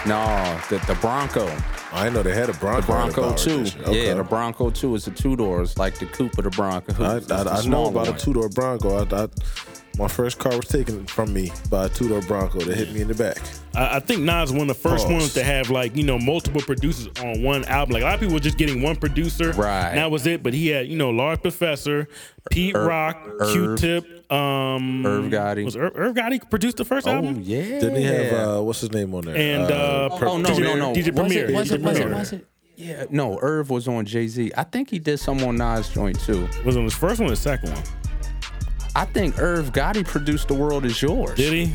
[0.05, 1.49] No, the, the Bronco.
[1.93, 2.81] I know they had a Bronco.
[2.81, 3.81] The Bronco Eddie Bauer 2.
[3.89, 4.07] Okay.
[4.07, 7.03] Yeah, the Bronco 2 is the two doors, like the coupe of the Bronco.
[7.03, 8.15] I, It's the I, I know about one.
[8.15, 9.05] a two door Bronco.
[9.05, 9.27] I, I,
[9.99, 13.01] my first car was taken from me by a two door Bronco that hit me
[13.01, 13.37] in the back.
[13.75, 15.13] I, I think Nas was one of the first Pause.
[15.13, 17.93] ones to have like you know multiple producers on one album.
[17.93, 19.89] Like a lot of people were just getting one producer, Right.
[19.89, 20.41] And that was it.
[20.41, 22.07] But he had you know Large Professor,
[22.49, 25.65] Pete er, Irv- Rock, Q-Tip, um, Irv Gotti.
[25.65, 27.41] Was Irv, Irv Gotti produced the first Oh, album?
[27.43, 27.61] yeah.
[27.79, 29.35] Didn't he have uh, what's his name on there?
[29.35, 30.93] And uh, Oh, no, DJ, no, no.
[30.93, 31.45] DJ was Premier.
[31.49, 32.17] It, was, DJ it, was, it, Premier.
[32.19, 32.47] was it?
[32.75, 34.51] Yeah, no, Irv was on Jay Z.
[34.57, 36.47] I think he did some on Nas joint too.
[36.65, 37.83] Was on his first one or the second one?
[38.95, 41.35] I think Irv Gotti produced The World Is Yours.
[41.35, 41.73] Did he?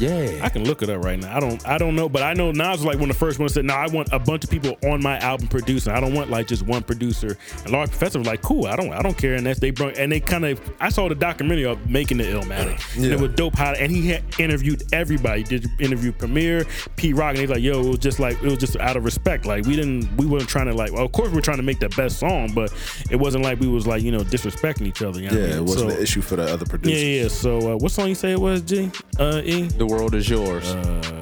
[0.00, 0.40] Yeah.
[0.44, 1.36] I can look it up right now.
[1.36, 3.38] I don't I don't know, but I know Nas was like one of the first
[3.38, 5.92] ones that no, I want a bunch of people on my album producing.
[5.92, 7.36] I don't want like just one producer.
[7.64, 9.34] And Large Professor was like, cool, I don't I don't care.
[9.34, 12.24] And that's they brought and they kind of I saw the documentary of making the
[12.24, 12.96] Illmatic.
[12.96, 15.42] And it was dope how and he had interviewed everybody.
[15.42, 16.64] Did interview Premier,
[16.96, 19.04] P Rock, and he's like, yo, it was just like it was just out of
[19.04, 19.44] respect.
[19.46, 21.78] Like we didn't we weren't trying to like well, of course we're trying to make
[21.80, 22.72] the best song, but
[23.10, 25.20] it wasn't like we was like, you know, disrespecting each other.
[25.20, 25.58] You know what I Yeah, mean?
[25.58, 27.02] it wasn't So- an issue for the other producers.
[27.02, 27.28] yeah, yeah.
[27.28, 28.90] So uh, what song you say it was, G?
[29.18, 29.62] Uh E?
[29.62, 30.70] The world is yours.
[30.70, 31.16] Uh,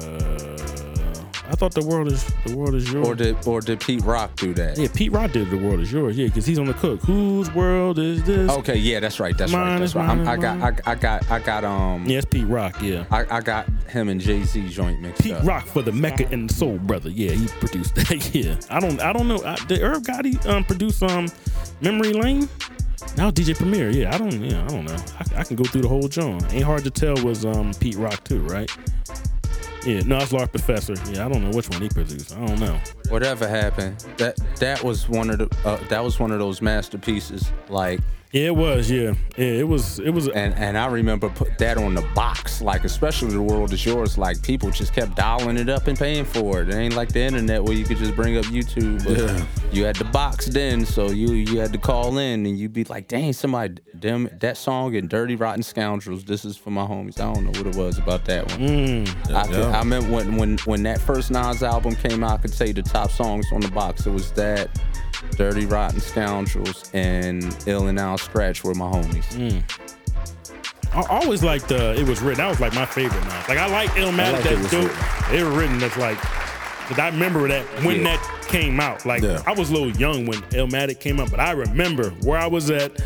[1.51, 3.07] I thought the world is the world is yours.
[3.07, 4.77] or did or did Pete Rock do that?
[4.77, 6.15] yeah, Pete Rock did the world is yours.
[6.15, 7.01] Yeah, because he's on the cook.
[7.01, 8.51] Whose world is this?
[8.51, 9.35] Okay, yeah, that's right.
[9.35, 9.79] That's Mine right.
[9.79, 10.15] That's right.
[10.15, 10.61] Mine I got.
[10.61, 12.79] I, I got, I got, um, Yeah, Pete Rock.
[12.83, 15.43] Yeah, I, I got him and Jay Z joint mixed Pete up.
[15.43, 17.09] Rock for the Mecca and the Soul Brother.
[17.09, 18.29] Yeah, he produced that.
[18.35, 19.43] yeah, I don't, I don't know.
[19.43, 21.29] I, did Irv Gotti um, produce um
[21.81, 22.47] Memory Lane?
[23.17, 23.89] Now DJ Premier.
[23.89, 24.31] Yeah, I don't.
[24.41, 24.95] Yeah, I don't know.
[25.19, 26.39] I, I can go through the whole John.
[26.51, 27.15] Ain't hard to tell.
[27.23, 28.69] Was um Pete Rock too, right?
[29.85, 30.93] Yeah, no, it's Large Professor.
[31.11, 32.35] Yeah, I don't know which one he produced.
[32.35, 32.79] I don't know.
[33.09, 37.51] Whatever happened, that that was one of the uh, that was one of those masterpieces.
[37.69, 37.99] Like,
[38.31, 38.91] Yeah, it was.
[38.91, 39.97] Yeah, yeah, it was.
[39.99, 40.27] It was.
[40.27, 42.61] and and I remember put that on the box.
[42.61, 44.19] Like, especially the world is yours.
[44.19, 46.69] Like, people just kept dialing it up and paying for it.
[46.69, 49.03] It ain't like the internet where you could just bring up YouTube.
[49.03, 49.45] But Yeah.
[49.71, 52.83] You had the box then, so you you had to call in and you'd be
[52.83, 56.23] like, dang, somebody, them that song and Dirty Rotten Scoundrels.
[56.23, 57.19] This is for my homies.
[57.19, 58.59] I don't know what it was about that one.
[58.59, 59.35] Mm.
[59.35, 62.53] I, could, I remember when, when when that first Nas album came out, I could
[62.53, 64.05] say the top songs on the box.
[64.07, 64.69] It was that,
[65.35, 69.25] Dirty Rotten Scoundrels, and Ill and Out Scratch were my homies.
[69.35, 69.63] Mm.
[70.93, 72.39] I always liked uh, it was written.
[72.39, 73.43] That was like my favorite now.
[73.47, 74.33] Like I like Illmatic.
[74.33, 74.83] like It that's Was dope.
[74.83, 75.31] Written.
[75.35, 75.79] They were written.
[75.79, 76.17] That's like.
[76.17, 78.03] Cause I remember that when Yeah.
[78.17, 79.05] that came out.
[79.05, 79.43] Like Yeah.
[79.45, 82.71] I was a little young when Illmatic came out, but I remember where I was
[82.71, 82.99] at.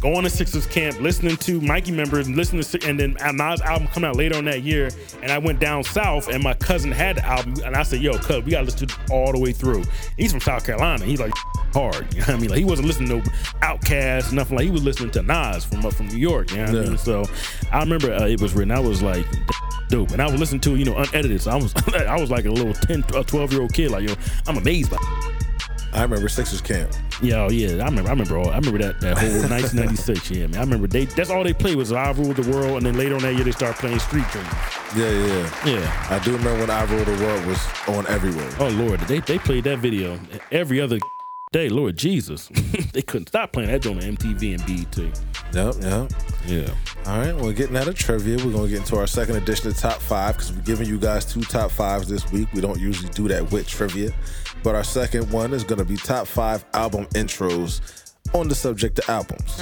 [0.00, 3.86] Going to Sixers camp, listening to Mikey members, and listening to, and then Nas album
[3.88, 4.88] coming out later on that year,
[5.22, 8.16] and I went down south, and my cousin had the album, and I said, "Yo,
[8.16, 9.84] cuz, we gotta listen to it all the way through."
[10.16, 11.04] He's from South Carolina.
[11.04, 11.32] He's like
[11.74, 12.48] hard, you know what I mean?
[12.50, 14.64] Like he wasn't listening to Outkast, nothing like.
[14.64, 16.88] He was listening to Nas from up from New York, you know what I Yeah.
[16.88, 16.98] mean?
[16.98, 17.24] So
[17.70, 18.72] I remember uh, it was written.
[18.72, 19.26] I was like,
[19.90, 21.42] dope, and I was listening to you know, unedited.
[21.42, 24.08] So I was, I was like a little 10, uh, 12 year old kid, like
[24.08, 24.14] yo,
[24.46, 24.96] I'm amazed by.
[25.92, 26.92] I remember Sixers camp.
[27.20, 28.08] Yeah, oh, yeah, I remember.
[28.08, 28.38] I remember.
[28.38, 30.30] All, I remember that that whole 1996.
[30.30, 30.56] Yeah, man.
[30.56, 31.04] I remember they.
[31.06, 33.44] That's all they played was "I Rule the World," and then later on that year
[33.44, 34.48] they started playing Street Dreams.
[34.96, 35.66] Yeah, yeah.
[35.66, 36.06] Yeah.
[36.10, 37.58] I do remember when I Rule the World was
[37.88, 38.50] on everywhere.
[38.58, 40.18] Oh Lord, they they played that video
[40.52, 40.98] every other
[41.52, 41.68] day.
[41.68, 42.48] Lord Jesus,
[42.92, 44.96] they couldn't stop playing that on MTV and BET.
[45.52, 46.12] Yep, yep.
[46.46, 46.74] Yeah.
[47.06, 49.68] All right, well, getting out of trivia, we're going to get into our second edition
[49.68, 52.46] of Top 5 because we're giving you guys two Top 5s this week.
[52.52, 54.12] We don't usually do that with trivia.
[54.62, 57.80] But our second one is going to be Top 5 album intros
[58.34, 59.56] on the subject of albums.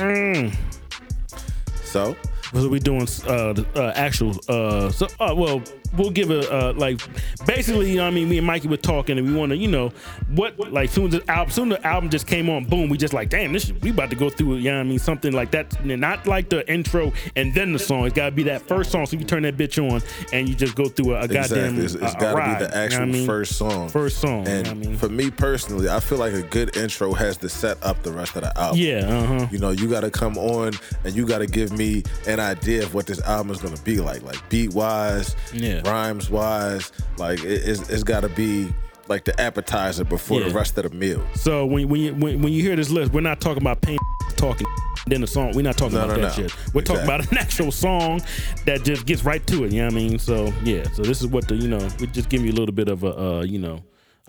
[1.85, 2.17] So,
[2.53, 5.63] So we doing uh, uh actual uh so uh, well
[5.97, 7.01] we'll give a uh like
[7.47, 9.57] basically you know what I mean me and Mikey were talking and we want to
[9.57, 9.91] you know
[10.29, 13.15] what like soon as the album soon the album just came on boom we just
[13.15, 15.51] like damn this we about to go through you know what I mean something like
[15.53, 18.63] that and not like the intro and then the song it's got to be that
[18.63, 20.03] first song so you turn that bitch on
[20.33, 22.59] and you just go through a, a goddamn exactly, it's, it's a got to ride,
[22.59, 23.27] be the you know actual I mean?
[23.27, 23.89] first song.
[23.89, 26.43] first song you And know what I mean for me personally, I feel like a
[26.43, 28.79] good intro has to set up the rest of the album.
[28.81, 30.73] yeah uh-huh You know, you got to come on
[31.05, 33.83] and you got to give me an idea of what this album is going to
[33.83, 35.78] be like, like beat wise, Yeah.
[35.85, 36.93] Rhymes wise.
[37.17, 38.73] Like it, it's, it's got to be
[39.09, 41.25] like the appetizer before the rest of the meal.
[41.35, 43.99] So when when you when, when you hear this list, we're not talking about pain
[44.37, 44.67] talking
[45.07, 45.53] then the song.
[45.55, 46.43] We're not talking No, about no, that no.
[46.49, 46.75] shit.
[46.75, 48.21] We're talking about an actual song
[48.67, 49.73] that just gets right to it.
[49.73, 50.19] You know what I mean?
[50.19, 50.85] So yeah.
[50.93, 53.05] So this is what the you know we just give you a little bit of
[53.05, 53.83] a uh, you know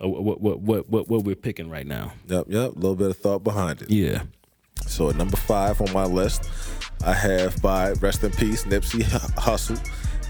[0.04, 2.14] uh, what what what what what we're picking right now.
[2.28, 2.72] Yep, yep.
[2.72, 3.90] A little bit of thought behind it.
[3.90, 4.24] Yeah.
[4.88, 6.50] So at number five on my list,
[7.04, 9.78] I have by Rest in Peace Nipsey Hussle,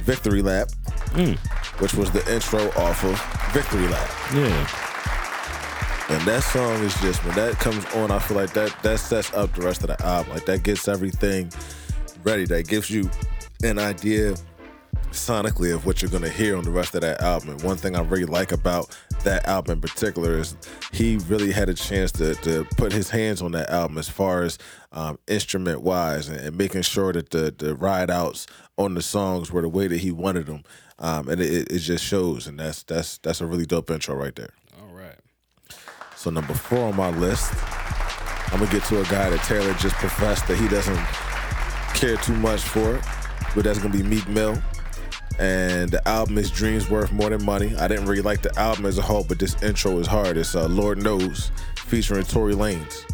[0.03, 0.69] Victory Lap,
[1.13, 1.37] Mm.
[1.79, 3.19] which was the intro off of
[3.53, 4.09] Victory Lap.
[4.33, 4.67] Yeah.
[6.09, 9.31] And that song is just when that comes on, I feel like that that sets
[9.33, 10.33] up the rest of the album.
[10.33, 11.51] Like that gets everything
[12.23, 12.45] ready.
[12.45, 13.09] That gives you
[13.63, 14.35] an idea
[15.11, 17.49] sonically of what you're gonna hear on the rest of that album.
[17.49, 20.55] And one thing I really like about that album in particular is
[20.91, 24.43] he really had a chance to, to put his hands on that album as far
[24.43, 24.57] as
[24.91, 28.47] um, instrument wise and, and making sure that the the ride outs
[28.79, 30.63] on the songs were the way that he wanted them.
[30.97, 34.35] Um, and it, it just shows, and that's that's that's a really dope intro right
[34.35, 34.53] there.
[34.81, 35.15] All right.
[36.15, 37.53] So number four on my list,
[38.51, 40.97] I'm gonna get to a guy that Taylor just professed that he doesn't
[41.93, 42.99] care too much for,
[43.53, 44.57] but that's gonna be Meek Mill.
[45.39, 47.73] And the album is Dreams Worth More Than Money.
[47.77, 50.35] I didn't really like the album as a whole, but this intro is hard.
[50.35, 53.05] It's uh, Lord Knows featuring Tory Lanez.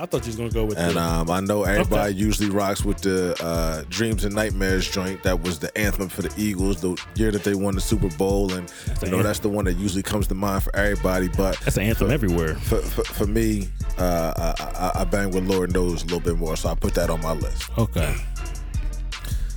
[0.00, 0.88] I thought you was gonna go with that.
[0.88, 2.18] And the, um, I know everybody Okay.
[2.18, 5.22] usually rocks with the uh, Dreams and Nightmares joint.
[5.24, 8.52] That was the anthem for the Eagles the year that they won the Super Bowl,
[8.52, 8.72] and
[9.02, 11.28] you know an- that's the one that usually comes to mind for everybody.
[11.28, 12.54] But that's an anthem everywhere.
[12.56, 13.68] for, for, for me,
[13.98, 14.64] uh, I,
[14.96, 17.20] I, I bang with Lord Knows a little bit more, so I put that on
[17.20, 17.70] my list.
[17.76, 18.14] Okay.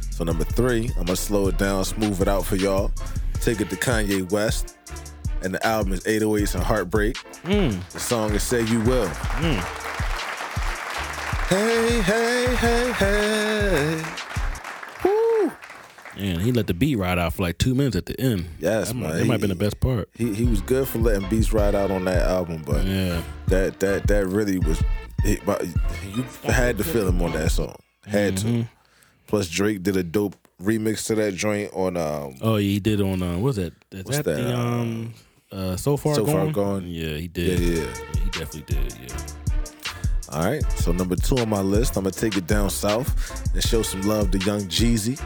[0.10, 2.92] So number three, I'm gonna slow it down, smooth it out for y'all.
[3.42, 4.78] Take it to Kanye West,
[5.42, 7.18] and the album is 808s and Heartbreak.
[7.44, 9.10] The song is Say You Will.
[11.52, 14.04] Hey, hey, hey, hey.
[15.04, 15.52] Woo.
[16.16, 18.46] And he let the beat ride out for like two minutes at the end.
[18.60, 19.04] Yes, that, man.
[19.10, 20.08] Might, that might have been the best part.
[20.16, 23.22] He he was good for letting beats ride out on that album, but Yeah.
[23.48, 24.82] that that that really was
[25.26, 25.42] it,
[26.16, 27.76] you had to feel him on that song.
[28.08, 28.62] Had Mm-hmm.
[28.62, 28.68] to.
[29.28, 33.02] Plus Drake did a dope remix to that joint on um Oh, yeah, he did
[33.02, 33.74] on uh, what was that?
[33.92, 35.14] Is What's that, that, the uh, um
[35.52, 36.54] uh so far So Far gone?
[36.54, 36.88] Gone?
[36.88, 37.60] Yeah, he did.
[37.60, 37.78] yeah, did.
[37.78, 38.22] yeah.
[38.24, 38.94] he definitely did.
[39.02, 39.18] Yeah.
[40.32, 40.64] All right.
[40.74, 44.02] So number two on my list, I'm gonna take it down south and show some
[44.04, 45.20] love to Young Jeezy.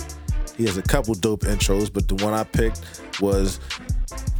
[0.57, 2.81] He has a couple dope intros, but the one I picked
[3.21, 3.59] was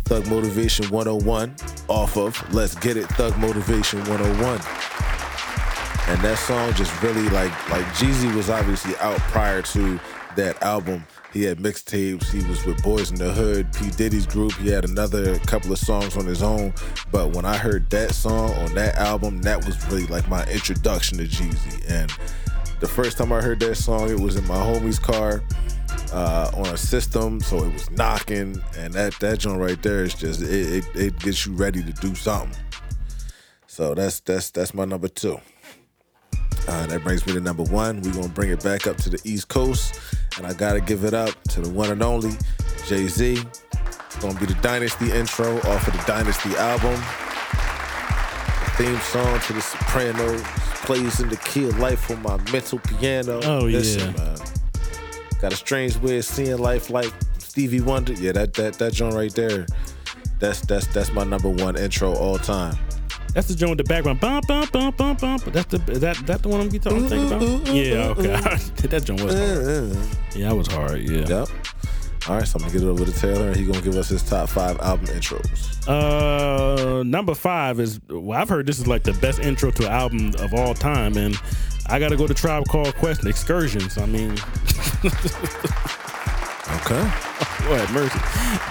[0.06, 1.56] Thug Motivation 101
[1.88, 4.62] off of Let's Get It Thug Motivation 101.
[6.08, 10.00] And that song just really like like Jeezy was obviously out prior to
[10.36, 11.06] that album.
[11.36, 12.32] He had mixtapes.
[12.32, 14.54] He was with Boyz n da Hood, P Diddy's group.
[14.54, 16.74] He had another couple of songs on his own.
[17.12, 21.18] But when I heard that song on that album, that was really like my introduction
[21.18, 21.92] to Jeezy.
[21.92, 22.10] And
[22.80, 25.44] the first time I heard that song, it was in my homie's car
[26.14, 28.64] uh, on a system, so it was knocking.
[28.78, 31.92] And that that joint right there is just it, it, it gets you ready to
[31.92, 32.58] do something.
[33.68, 35.42] So that's that's that's my number two.
[36.68, 38.02] Uh, that brings me to number one.
[38.02, 40.00] We're gonna bring it back up to the East Coast,
[40.38, 42.32] and I gotta give it up to the one and only
[42.88, 43.44] Jay Z.
[43.74, 46.94] It's gonna be the Dynasty intro off of the Dynasty album.
[48.66, 50.42] The theme song to the Sopranos
[50.86, 53.40] plays in the key of life on my mental piano.
[53.44, 54.24] Oh, Listen, yeah.
[54.24, 54.38] man.
[55.42, 58.14] Got a strange way of seeing life like Stevie Wonder.
[58.14, 59.66] Yeah, that that that joint right there.
[60.40, 62.78] That's that's that's my number one intro all time.
[63.36, 64.22] That's the joint with the background.
[64.22, 65.40] Bum, bum, bum, bum, bum.
[65.48, 67.42] That's the is that that the one I'm be talking thinking about?
[67.42, 68.22] Mm-hmm, yeah, mm-hmm.
[68.22, 68.88] okay.
[68.88, 69.98] that joint was hard.
[70.34, 71.02] Yeah, that was hard.
[71.02, 71.28] Yeah.
[71.28, 71.50] Yep.
[72.28, 74.08] All right, so I'm gonna get it over to Taylor, and he's gonna give us
[74.08, 75.86] his top five album intros.
[75.86, 79.92] Uh, number five is well, I've heard this is like the best intro to an
[79.92, 81.38] album of all time, and
[81.88, 83.98] I got to go to Tribe Called Quest and Excursions.
[83.98, 84.30] I mean,
[86.86, 87.12] Okay.
[87.66, 88.20] Have mercy.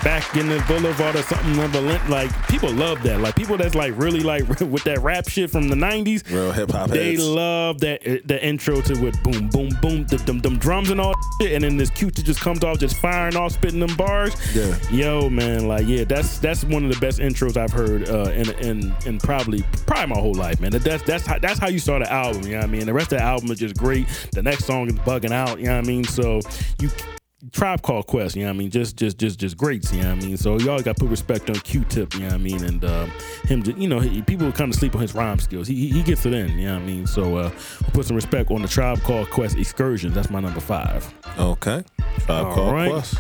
[0.04, 2.08] Back in the boulevard or something equivalent.
[2.08, 3.20] Like people love that.
[3.20, 6.22] Like people that's like really like with that rap shit from the nineties.
[6.30, 7.26] Real hip hop They heads.
[7.26, 11.00] love that uh, the intro to with boom boom boom the them, them drums and
[11.00, 13.96] all that shit, and then this cute just comes off just firing off spitting them
[13.96, 14.32] bars.
[14.54, 14.78] Yeah.
[14.92, 18.48] Yo man, like yeah, that's that's one of the best intros I've heard uh, in
[18.60, 20.70] in in probably probably my whole life, man.
[20.70, 22.42] That's that's how that's how you start an album.
[22.44, 22.86] You know what I mean?
[22.86, 24.06] The rest of the album is just great.
[24.32, 25.58] The next song is bugging out.
[25.58, 26.04] You know what I mean?
[26.04, 26.40] So
[26.80, 26.90] you.
[27.52, 28.70] Tribe Called Quest, you know what I mean?
[28.70, 30.36] Just, just, just, just greats, you know what I mean?
[30.36, 32.64] So y'all got to put respect on Q-Tip, you know what I mean?
[32.64, 33.10] And um,
[33.44, 35.66] him, just, you know, he, people kind of sleep on his rhyme skills.
[35.66, 37.06] He, he, gets it in, you know what I mean?
[37.06, 37.50] So uh,
[37.82, 40.12] we'll put some respect on the Tribe Called Quest excursion.
[40.12, 41.12] That's my number five.
[41.38, 41.84] Okay.
[42.20, 42.90] Tribe All Called right.
[42.90, 43.14] Quest.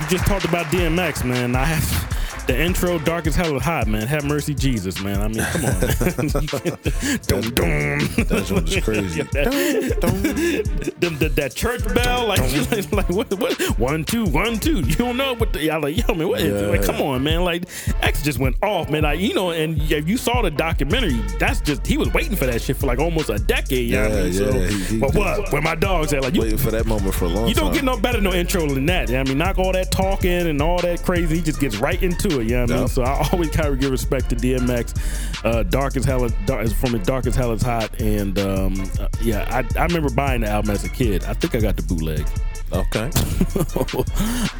[0.00, 1.56] You just talked about DMX, man.
[1.56, 4.06] I have the intro, dark as hell is hot, man.
[4.06, 5.20] Have mercy, Jesus, man.
[5.20, 6.42] I mean, come on, man.
[6.42, 7.98] You can't- dum, dum.
[8.28, 9.22] That joint is crazy.
[9.22, 12.40] Them- the- that church bell, like,
[12.70, 13.60] like, like what, what?
[13.78, 14.80] One, two, one, two.
[14.80, 16.66] You don't know what the, y'all like, yo, man, what is it?
[16.68, 17.44] Like, come on, man.
[17.44, 17.64] Like,
[18.02, 19.02] X just went off, man.
[19.02, 22.46] Like, you know, and if you saw the documentary, that's just, he was waiting for
[22.46, 24.32] that shit for like almost a decade, you know I Yeah, mean?
[24.32, 25.52] So, yeah, he- he but what?
[25.52, 26.22] Where my dogs at?
[26.22, 27.48] Like, you, Waiting for that moment for a long time.
[27.48, 27.64] you time.
[27.66, 29.10] don't get no better no intro than that.
[29.10, 31.36] I mean, knock all that talking and all that crazy.
[31.36, 32.48] He just gets right into it.
[32.48, 32.78] You know I mean?
[32.80, 32.88] Yep.
[32.90, 35.44] So I always kind of give respect to DMX.
[35.44, 38.00] Uh, dark as hell, dark, from as dark as hell is hot.
[38.00, 41.24] And um, uh, yeah, I, I remember buying the album as a kid.
[41.24, 42.26] I think I got the bootleg.
[42.72, 43.10] Okay.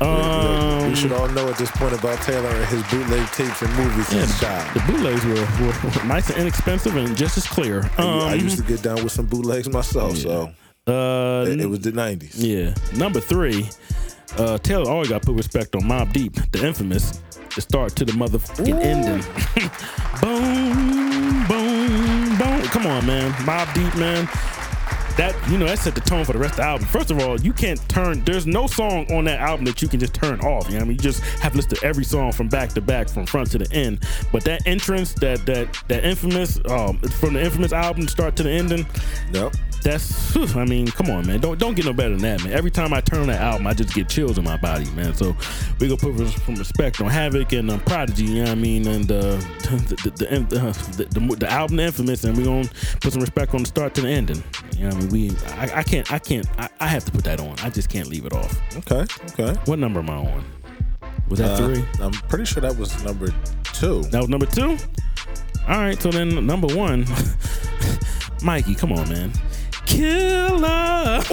[0.02, 3.72] Um, we should all know at this point about Taylor and his bootleg tapes and
[3.76, 5.34] movies since the bootlegs were,
[5.64, 7.88] were nice and inexpensive and just as clear.
[7.98, 10.50] Um, I used to get down with some bootlegs myself, so
[10.88, 12.32] uh, it, it was the '90s.
[12.34, 12.74] Yeah.
[12.98, 13.68] Number three,
[14.38, 17.22] uh, Taylor always got to put respect on Mobb Deep, the infamous,
[17.54, 19.22] the start to the motherfucking ending.
[20.20, 22.62] boom, boom, boom.
[22.68, 23.32] Come on, man.
[23.44, 24.28] Mobb Deep, man.
[25.18, 26.86] That you know that set the tone for the rest of the album.
[26.86, 28.24] First of all, you can't turn.
[28.24, 30.66] There's no song on that album that you can just turn off.
[30.68, 32.70] You know, what I mean, you just have to listen to every song from back
[32.70, 34.06] to back, from front to the end.
[34.32, 38.50] But that entrance, that that that infamous, um, from the infamous album start to the
[38.50, 38.86] ending,
[39.32, 39.52] Yep.
[39.82, 41.40] That's whew, I mean, come on, man.
[41.40, 42.52] Don't don't get no better than that, man.
[42.52, 45.14] Every time I turn on that album, I just get chills in my body, man.
[45.14, 45.36] So
[45.80, 48.86] we gonna put some respect on Havoc and um, Prodigy, you know what I mean,
[48.86, 52.68] and uh, the, the, the, the, the, the album Infamous, and we gonna
[53.00, 54.42] put some respect on the start to the ending.
[54.76, 55.30] You know what I mean?
[55.30, 57.56] We I, I can't I can't I, I have to put that on.
[57.62, 58.58] I just can't leave it off.
[58.78, 59.58] Okay, okay.
[59.66, 60.44] What number am I on?
[61.28, 61.84] Was that Uh, three?
[62.00, 63.28] I'm pretty sure that was number
[63.72, 64.02] two.
[64.04, 64.76] That was number two.
[65.68, 67.06] All right, so then number one,
[68.42, 69.32] Mikey, come on, man,
[69.86, 71.22] killer.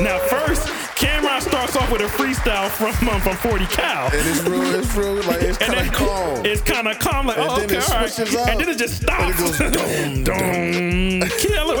[0.00, 0.68] now first,
[1.00, 4.06] Cam'ron starts off with a freestyle from um, from Forty Cal.
[4.12, 6.44] And it's real, it's real, like it's kind of calm.
[6.44, 8.10] it's kind of calm, like And oh, then okay, it all right.
[8.10, 8.48] switches up.
[8.48, 9.22] and then it just stops.
[9.22, 9.58] And it goes
[10.24, 11.20] dum, dum.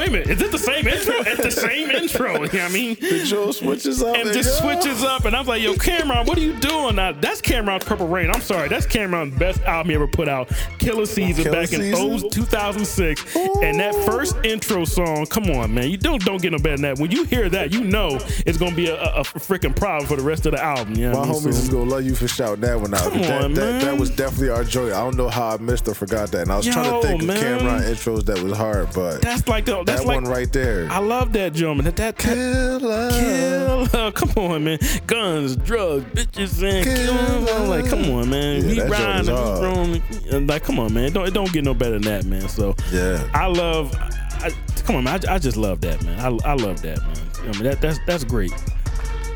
[0.00, 1.14] Wait a minute, is it the same intro?
[1.18, 2.28] It's the same intro.
[2.32, 2.94] You know what I mean?
[2.98, 5.24] The Joe switches up and just switches up.
[5.26, 7.12] And I was like, yo, Cam'ron, what are you doing now?
[7.12, 8.30] That's Cam'ron's Purple Rain.
[8.30, 8.68] I'm sorry.
[8.68, 10.50] That's Cam'ron's best album he ever put out.
[10.78, 12.18] Killa Season Killer back in Season?
[12.18, 13.36] 0- 2006.
[13.36, 15.90] And that first intro song, come on, man.
[15.90, 16.98] You don't don't get no better than that.
[16.98, 20.06] When you hear that, you know it's going to be a, a, a freaking problem
[20.06, 20.94] for the rest of the album.
[20.94, 21.34] You know My I mean?
[21.34, 23.10] homies So- is gonna love you for shouting that one out.
[23.12, 23.84] Come that, on, that, man.
[23.84, 24.88] that was definitely our joy.
[24.88, 26.42] I don't know how I missed or forgot that.
[26.42, 27.36] And I was trying to think man.
[27.36, 30.52] of Cam'ron intros that was hard, but that's like the, that's that like one right
[30.52, 30.88] there.
[30.90, 31.84] I love that gentleman.
[31.86, 33.10] That that, Killer.
[33.10, 34.12] Killer.
[34.12, 34.78] Come on, man.
[35.06, 37.52] Guns, drugs, bitches, and Killer.
[37.54, 38.62] I'm like, come on, man.
[38.68, 40.48] Yeah, we riding, hard.
[40.48, 41.04] Like, come on, man.
[41.04, 42.48] It don't it don't get no better than that, man.
[42.48, 43.28] So Yeah.
[43.34, 43.94] I love.
[44.42, 44.50] I,
[44.84, 45.20] come on, man.
[45.28, 46.18] I, I just love that, man.
[46.20, 47.16] I, I love that, man.
[47.42, 48.52] I mean, that that's that's great.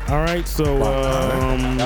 [0.07, 1.77] All right, so um,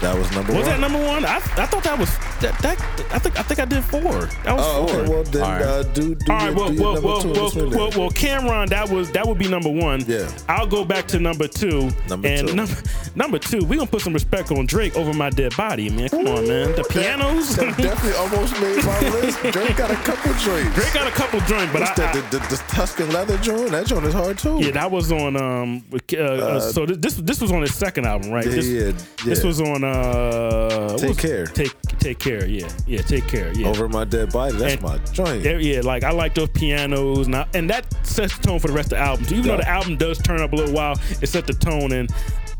[0.00, 0.58] That was number was one.
[0.60, 1.24] Was that number one?
[1.24, 2.10] I, I thought that was
[2.40, 2.80] that, that
[3.12, 4.02] I think I think I did four.
[4.44, 4.96] That was Oh, four.
[5.00, 5.10] okay.
[5.10, 5.62] Well, then All right.
[5.62, 8.68] uh, do do All right, your, well, do your well, well, well, well, well, Cam'ron,
[8.68, 10.04] that was that would be number one.
[10.06, 10.28] Yeah.
[10.48, 11.90] I'll go back to number two.
[12.08, 12.54] Number and two.
[12.54, 12.74] Number,
[13.14, 16.08] number two, we gonna put some respect on Drake over my dead body, man.
[16.10, 16.72] Come on, man.
[16.76, 17.56] The pianos.
[17.56, 19.38] That, that definitely almost made my list.
[19.42, 20.74] Drake got a couple joints.
[20.74, 22.16] Drake got a couple joints, but I, that?
[22.16, 23.70] I- the, the, the Tuscan leather joint?
[23.70, 24.58] That joint is hard too.
[24.60, 25.82] yeah, that was on um.
[26.12, 28.44] Uh, uh, so this, this this was on his second album, right?
[28.44, 28.92] Yeah, this, yeah,
[29.24, 30.96] This was on uh.
[30.98, 31.46] Take Care.
[31.46, 32.46] Take take care.
[32.46, 33.02] Yeah, yeah.
[33.02, 33.52] Take care.
[33.54, 33.68] Yeah.
[33.68, 34.56] Over my dead body.
[34.56, 35.42] That's And- my joint.
[35.44, 38.68] Yeah, yeah, like I like those pianos, and, I, and that sets the tone for
[38.68, 39.24] the rest of the album.
[39.26, 41.92] So even though the album does turn up a little while, it set the tone.
[41.92, 42.10] And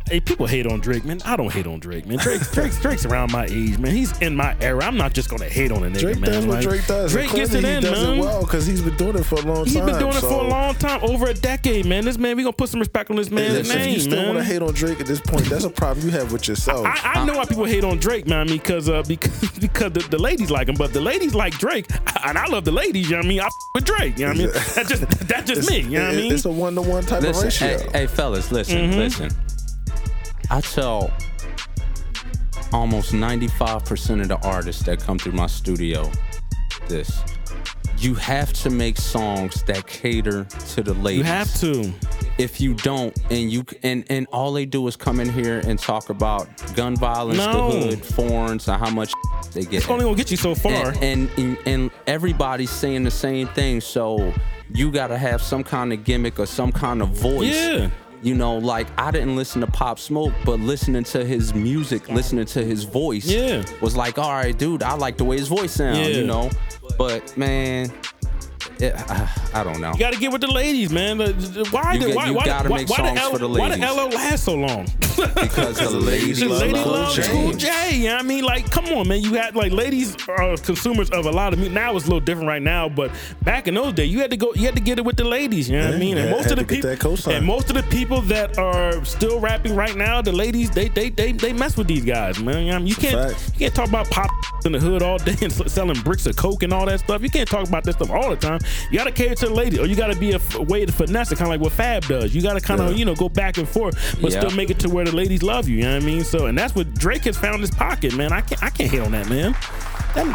[0.09, 1.21] hey, people hate on Drake, man.
[1.25, 2.19] I don't hate on Drake, man.
[2.19, 3.93] Drake, Drake's, Drake's around my age, man.
[3.95, 4.85] He's in my era.
[4.85, 6.31] I'm not just gonna hate on a nigga, Drake man.
[6.31, 7.13] does what Like, Drake does.
[7.13, 8.15] Drake gets it clearly in, does man.
[8.19, 9.83] it well because he's been doing it for a long He's time.
[9.89, 12.05] He's been doing it for a long time, over a decade, man.
[12.05, 14.27] This man, we gonna put some respect on this man's Listen, if you still man.
[14.35, 16.87] want to hate on Drake at this point, that's a problem you have with yourself.
[16.87, 20.19] I, I know why people hate on Drake, man, because uh, because because the, the
[20.19, 21.87] ladies like him, but the ladies like Drake,
[22.25, 23.07] and I love the ladies.
[23.11, 23.41] You know what I mean?
[23.41, 24.19] I f- with Drake.
[24.19, 24.51] You know what I mean?
[24.75, 25.81] That's just that's just It's- me.
[25.81, 26.33] You know what I mean?
[26.33, 27.91] It's a one to one type Listen, of ratio.
[27.93, 28.99] hey, hey, fellas, listen, Mm-hmm.
[28.99, 29.31] listen.
[30.51, 31.11] I tell
[32.73, 36.11] almost 95% of the artists that come through my studio
[36.89, 37.21] this.
[37.99, 41.19] You have to make songs that cater to the ladies.
[41.19, 41.93] You have to.
[42.37, 45.79] If you don't, and you and and all they do is come in here and
[45.79, 46.47] talk about
[46.77, 47.73] gun violence, No.
[47.73, 49.13] the hood, foreigns, and how much
[49.55, 49.75] they get.
[49.77, 50.93] It's only gonna get you so far.
[51.01, 54.35] And, and and and everybody's saying the same thing, so
[54.71, 57.55] you gotta have some kind of gimmick or some kind of voice.
[57.55, 57.89] Yeah.
[58.23, 62.47] You know, like I didn't listen to Pop Smoke, but listening to his music, listening
[62.47, 63.63] to his voice, Yeah.
[63.81, 65.99] was like, all right, dude, I like the way his voice sounds.
[65.99, 66.17] Yeah.
[66.17, 66.51] You know,
[66.99, 67.93] but man,
[68.81, 69.93] it, I, I don't know.
[69.93, 71.19] You got to get with the ladies, man.
[71.19, 73.31] The- the- Why You did why you why, gotta why, make why songs the L,
[73.31, 73.97] for the why the ladies.
[73.97, 74.85] LO last so long?
[75.35, 77.29] because the ladies The love lady Cool loves James.
[77.29, 77.97] Cool J.
[77.97, 79.21] You know what I mean, like, come on, man.
[79.23, 81.75] You had like ladies are consumers of a lot of music.
[81.75, 83.11] Now it's a little different right now, but
[83.43, 85.25] back in those days, you had to go, you had to get it with the
[85.25, 85.69] ladies.
[85.71, 86.19] You know what I mean?
[86.19, 89.75] And most of the people, that and most of the people that are still rapping
[89.75, 92.59] right now, the ladies, they they they they mess with these guys, man.
[92.59, 92.87] You, know what I mean?
[92.89, 93.53] you can't fact.
[93.55, 94.31] you can't talk about pop
[94.65, 97.23] in the hood all day and selling bricks of coke and all that stuff.
[97.23, 98.59] You can't talk about this stuff all the time.
[98.91, 100.85] You got to cater to the ladies, or you got to be a f- way
[100.87, 102.35] to finesse it, kind of like what Fab does.
[102.35, 102.97] You got to kind of Yeah.
[102.97, 104.41] you know go back and forth, but Yeah.
[104.41, 105.77] still make it to where the ladies love you.
[105.77, 106.25] You know what I mean?
[106.25, 108.33] So, and that's what Drake has found his pocket, man.
[108.33, 109.53] I can't I can't hate on that, man.
[110.15, 110.27] That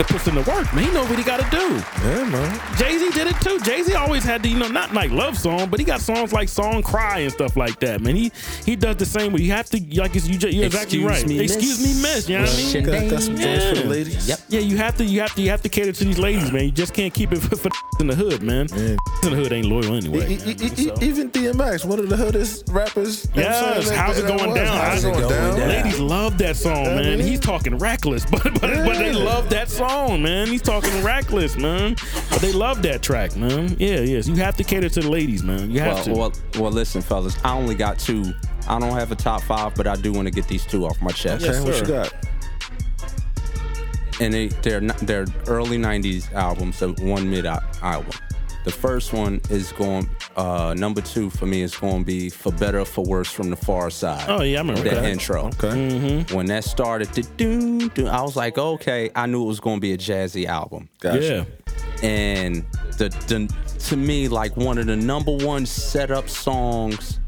[0.00, 0.84] that puts in the work, man.
[0.84, 1.74] He know what he got to do.
[2.08, 2.60] yeah, man.
[2.78, 3.60] Jay Z did it too.
[3.60, 6.32] Jay Z always had the, you know, not like love song, but he got songs
[6.32, 8.00] like "Song Cry" and stuff like that.
[8.00, 8.32] Man, he
[8.64, 9.32] he does the same.
[9.34, 9.42] Way.
[9.42, 11.26] You have to, like, you, you're exactly Excuse right.
[11.28, 11.96] me, Excuse miss.
[11.96, 12.28] me, miss.
[12.30, 12.84] You know what I mean?
[12.84, 13.86] Got, got some joints for the Yeah.
[13.88, 14.28] ladies.
[14.28, 14.40] Yep.
[14.48, 16.64] Yeah, you have to, you have to, you have to cater to these ladies, man.
[16.64, 17.70] You just can't keep it for, for
[18.00, 18.66] in the hood, man.
[18.70, 18.96] Man.
[19.24, 20.26] In the hood ain't loyal anyway.
[20.30, 23.28] E- e- e- e- even DMX, one of the hoodest rappers.
[23.34, 24.76] you know what I'm Yes, saying, how's it going down?
[24.78, 25.58] How's it going going down?
[25.58, 25.68] down?
[25.68, 27.18] Ladies love that song, Yeah, man.
[27.18, 27.20] man.
[27.20, 30.46] He's talking reckless, but but, but they love that song, man.
[30.48, 31.96] He's talking reckless, man.
[32.30, 33.76] But they love that track, man.
[33.78, 34.26] Yeah, yes.
[34.28, 35.70] You have to cater to the ladies, man.
[35.70, 36.12] You have Well, to.
[36.12, 36.32] well,
[36.64, 37.36] well, listen, fellas.
[37.44, 38.32] I only got two.
[38.68, 41.00] I don't have a top five, but I do want to get these two off
[41.02, 41.44] my chest.
[41.44, 42.12] Okay, Yes, what you got?
[44.20, 48.12] And they, they're n- they're early '90s albums, so one mid al- album.
[48.64, 50.08] The first one is going.
[50.36, 53.56] Uh, number two for me is going to be "For Better For Worse" from the
[53.56, 54.24] Pharcyde.
[54.28, 55.04] Oh, yeah, I remember that that.
[55.04, 55.46] intro.
[55.48, 56.24] Okay.
[56.34, 59.76] When that started, the doo, doo, I was like, okay, I knew it was going
[59.76, 60.88] to be a jazzy album.
[61.00, 61.46] Gotcha.
[62.02, 62.08] Yeah.
[62.08, 62.64] and
[62.98, 63.52] the, the
[63.86, 67.18] to me like one of the number one setup songs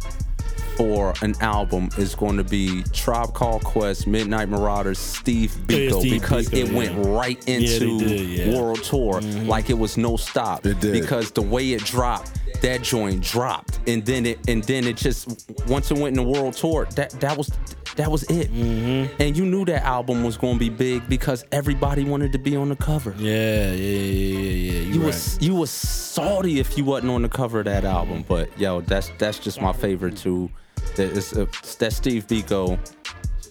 [0.76, 6.00] for an album is going to be Tribe Called Quest, Midnight Marauders, Steve Yeah, Biko
[6.00, 6.76] Steve because Biko, it yeah.
[6.76, 8.44] went right Yeah, they into did, yeah.
[8.46, 8.56] Mm-hmm.
[8.58, 10.64] World Tour like it was no stop.
[10.66, 10.92] It did.
[10.92, 12.32] because the way it dropped.
[12.60, 16.30] That joint dropped, and then it, and then it just once it went in the
[16.30, 16.86] world tour.
[16.94, 17.50] That that was
[17.96, 19.20] that was it, Mm-hmm.
[19.20, 22.54] and you knew that album was going to be big because everybody wanted to be
[22.54, 23.16] on the cover.
[23.18, 24.80] Yeah, yeah, yeah, yeah, yeah.
[24.80, 25.06] You, You right.
[25.06, 28.24] was you was salty if you wasn't on the cover of that album.
[28.28, 30.48] But yo, that's that's just my favorite too.
[30.96, 31.46] That is uh,
[31.78, 32.78] that Steve Biko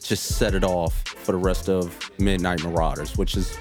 [0.04, 3.58] just set it off for the rest of Midnight Marauders, which is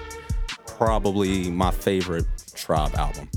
[0.66, 2.24] probably my favorite
[2.54, 3.28] Tribe album.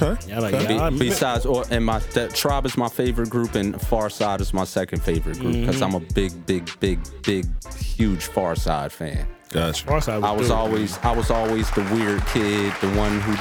[0.00, 0.16] Okay.
[0.28, 0.74] Yeah, I like okay.
[0.76, 4.54] yeah, Be- besides, or and my that Tribe is my favorite group, and Pharcyde is
[4.54, 5.84] my second favorite group because Mm-hmm.
[5.84, 9.26] I'm a big, big, big, big, huge Pharcyde fan.
[9.50, 9.84] Gotcha.
[9.86, 10.56] Pharcyde I was dope.
[10.58, 13.32] always I was always the weird kid, the one who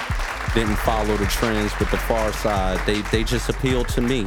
[0.59, 2.83] didn't follow the trends with the Pharcyde.
[2.85, 4.25] They they just appealed to me.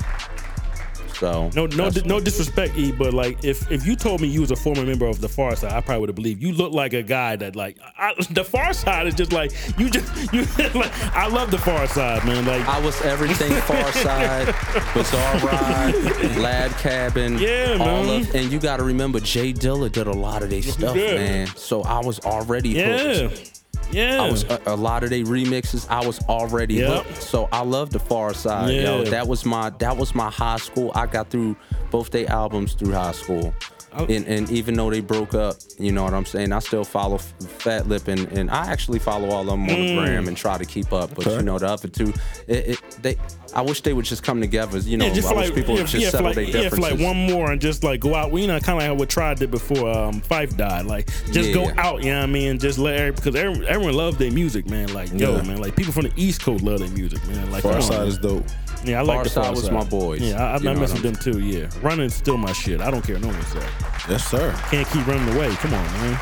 [1.14, 4.40] So No, no, that's- no disrespect, E, but like if if you told me you
[4.40, 6.42] was a former member of the Pharcyde, I probably would have believed.
[6.42, 10.32] You look like a guy that like I, the Pharcyde is just like you just
[10.32, 10.42] you.
[10.78, 12.44] like, I love the Pharcyde, man.
[12.46, 18.22] Like I was everything Pharcyde, Bizarre Ride, Lab Cabin, Yeah, all man.
[18.22, 21.16] of, and you got to remember J Dilla did a lot of their stuff, did.
[21.20, 21.46] man.
[21.56, 23.53] So I was already yeah, hooked.
[23.92, 24.22] Yeah.
[24.22, 25.88] I was a, a lot of their remixes.
[25.88, 27.04] I was already Yep.
[27.06, 27.22] hooked.
[27.22, 28.82] So I love the Pharcyde.
[28.82, 30.90] Yo, that was my that was my high school.
[30.94, 31.56] I got through
[31.90, 33.54] both their albums through high school.
[33.96, 36.52] And, and even though they broke up, you know what I'm saying.
[36.52, 39.96] I still follow Fatlip and, and I actually follow all of them on Mm.
[39.96, 41.14] the gram and try to keep up.
[41.14, 41.36] But Okay.
[41.36, 42.12] you know the other two,
[42.48, 43.16] it, it, they
[43.54, 44.78] I wish they would just come together.
[44.78, 46.34] You know, yeah, just I for wish like, people yeah, would just yeah, settle like,
[46.34, 48.32] their yeah, for like one more and just like go out.
[48.32, 50.86] Well, you know, kind of like what Tried did before um, Phife died.
[50.86, 52.02] Like, just go out.
[52.02, 52.58] You know what I mean?
[52.58, 54.92] Just let every, because everyone, everyone loves their music, man.
[54.92, 55.42] Like, yo, Yeah.
[55.42, 55.58] man.
[55.58, 57.50] Like people from the East Coast love their music, man.
[57.52, 58.44] Like, Pharcyde is dope.
[58.84, 60.20] Yeah, I like the Side Far was my boys.
[60.20, 61.40] Yeah, I, I, I mess with them too.
[61.40, 62.80] Yeah, running's still my shit.
[62.80, 63.66] I don't care no one say.
[64.08, 64.52] Yes, sir.
[64.70, 65.50] Can't keep running away.
[65.56, 66.18] Come on, man.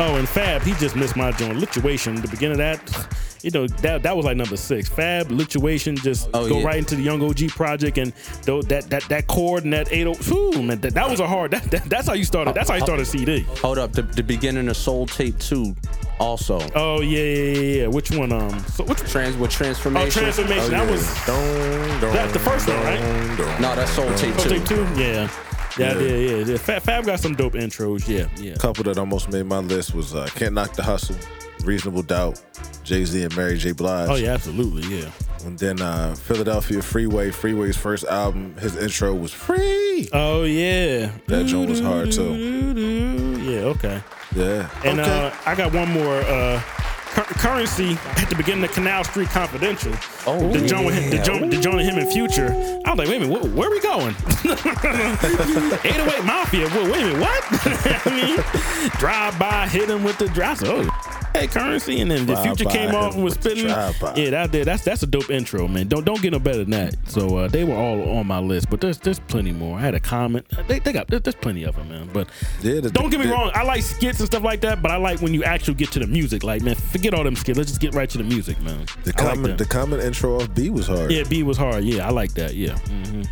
[0.00, 1.58] Oh, and Fab, he just missed my joint.
[1.58, 3.08] Lituation, the beginning of that,
[3.42, 4.88] you know, that that was like number six.
[4.88, 6.66] Fab, Lituation, just Oh, go yeah.
[6.66, 8.12] right into the Young OG project and
[8.42, 11.50] tho- that that that chord and that 80, whew, man, that, that was a hard.
[11.52, 12.54] That, that, that's how you started.
[12.54, 13.40] That's how you started CD.
[13.62, 15.74] Hold up, the, the beginning of Soul Tape Two,
[16.18, 17.86] also Oh yeah, yeah, yeah, yeah.
[17.86, 18.32] Which one?
[18.32, 18.98] Um, so which?
[19.10, 20.08] trans with transformation?
[20.08, 20.70] Oh, transformation.
[20.70, 20.70] transformation.
[20.72, 22.98] That was Dun, dun, That- the first one, right?
[23.00, 23.62] dun, dun.
[23.62, 24.48] No, that's Soul Tape oh, Two.
[24.50, 24.86] take two.
[24.96, 25.28] Yeah,
[25.78, 26.00] yeah, Yeah.
[26.00, 26.44] yeah, yeah.
[26.44, 26.56] yeah.
[26.56, 28.08] Fab, Fab got some dope intros.
[28.08, 28.54] Yeah, yeah.
[28.56, 31.16] couple that almost made my list was uh, Can't Knock the Hustle,
[31.64, 32.40] Reasonable Doubt,
[32.84, 33.72] Jay Z and Mary J.
[33.72, 34.08] Blige.
[34.10, 34.82] Oh yeah, absolutely.
[34.98, 35.10] Yeah.
[35.44, 40.08] And then uh, Philadelphia Freeway, Freeway's first album, his intro was free.
[40.12, 41.12] Oh yeah.
[41.26, 42.34] That joint was hard, too.
[43.40, 43.60] Yeah.
[43.60, 44.02] Okay.
[44.34, 44.68] Yeah.
[44.84, 45.26] And okay.
[45.28, 46.16] uh, I got one more.
[46.22, 46.60] Uh,
[47.24, 49.92] Curren$y at the beginning of Canal Street Confidential.
[50.26, 51.22] Oh, the joint, him, the yeah.
[51.22, 52.50] joint, the joint him in Future.
[52.84, 54.14] I was like, wait a minute, wh- where are we going?
[54.44, 56.66] 808 Mafia.
[56.68, 57.44] Wait, wait a minute, what?
[58.06, 60.62] I mean, drive by, hit him with the drive.
[60.64, 60.82] Oh,
[61.34, 63.66] hey, Curren$y, and then the Future came off and was spitting.
[63.68, 63.92] Yeah,
[64.30, 64.66] that did.
[64.66, 65.88] That's that's a dope intro, man.
[65.88, 66.94] Don't don't get no better than that.
[67.06, 69.78] So uh, they were all on my list, but there's there's plenty more.
[69.78, 70.46] I had a comment.
[70.66, 72.08] They, they got there's plenty of them, man.
[72.12, 72.28] But
[72.62, 73.50] Yeah, the- don't get me wrong.
[73.54, 75.98] I like skits and stuff like that, but I like when you actually get to
[75.98, 76.42] the music.
[76.44, 77.56] Like, man, forget all them skits.
[77.58, 78.86] Let's just get right to the music, man.
[79.04, 79.58] the I like common that.
[79.58, 81.10] the common intro of Be was hard.
[81.10, 81.84] Yeah, Be was hard.
[81.84, 82.54] Yeah, I like that.
[82.54, 82.76] Yeah.
[82.78, 83.22] hmm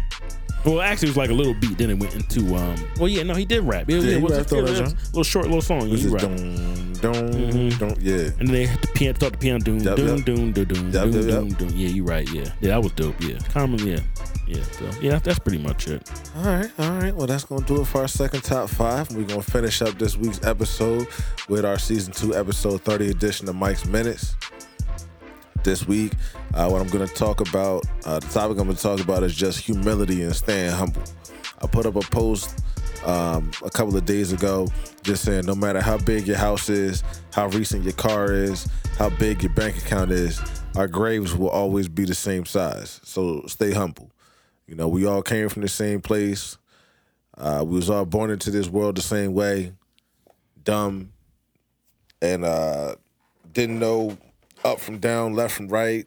[0.67, 1.79] Well, actually, it was like a little beat.
[1.79, 2.77] Then it went into um.
[2.99, 3.89] Well, yeah, no, he did rap.
[3.89, 5.05] Yeah, Yeah, yeah, he it was rapped a on that yeah, joint.
[5.07, 5.89] little short, little song.
[5.91, 6.25] This is rapped.
[6.27, 8.15] dun, dun, dun, yeah.
[8.39, 11.13] And then they had the piano, start the piano, doom, doom, doom, doom, doom, doom,
[11.13, 11.69] doom, doom.
[11.75, 12.29] Yeah, you right.
[12.33, 13.21] Yeah, yeah, that was dope.
[13.23, 13.87] Yeah, common.
[13.87, 14.01] Yeah,
[14.47, 14.63] yeah.
[14.73, 16.11] So yeah, that's pretty much it.
[16.37, 17.15] All right, all right.
[17.15, 19.11] Well, that's gonna do it for our second top five.
[19.15, 21.07] We're gonna finish up this week's episode
[21.49, 24.35] with our season two, episode thirty edition of Mike's Minutes.
[25.67, 26.13] This week,
[26.55, 29.59] uh, what I'm gonna talk about, uh, the topic I'm gonna talk about is just
[29.59, 31.03] humility and staying humble.
[31.61, 32.63] I put up a post
[33.05, 34.69] um, a couple of days ago,
[35.03, 37.03] just saying no matter how big your house is,
[37.33, 40.41] how recent your car is, how big your bank account is,
[40.77, 43.01] our graves will always be the same size.
[43.03, 44.13] So stay humble.
[44.69, 46.59] You know, we all came from the same place.
[47.37, 49.73] Uh, we was all born into this world the same way,
[50.63, 51.11] dumb,
[52.23, 52.95] and uh,
[53.53, 54.17] didn't know
[54.65, 56.07] up from down, left from right.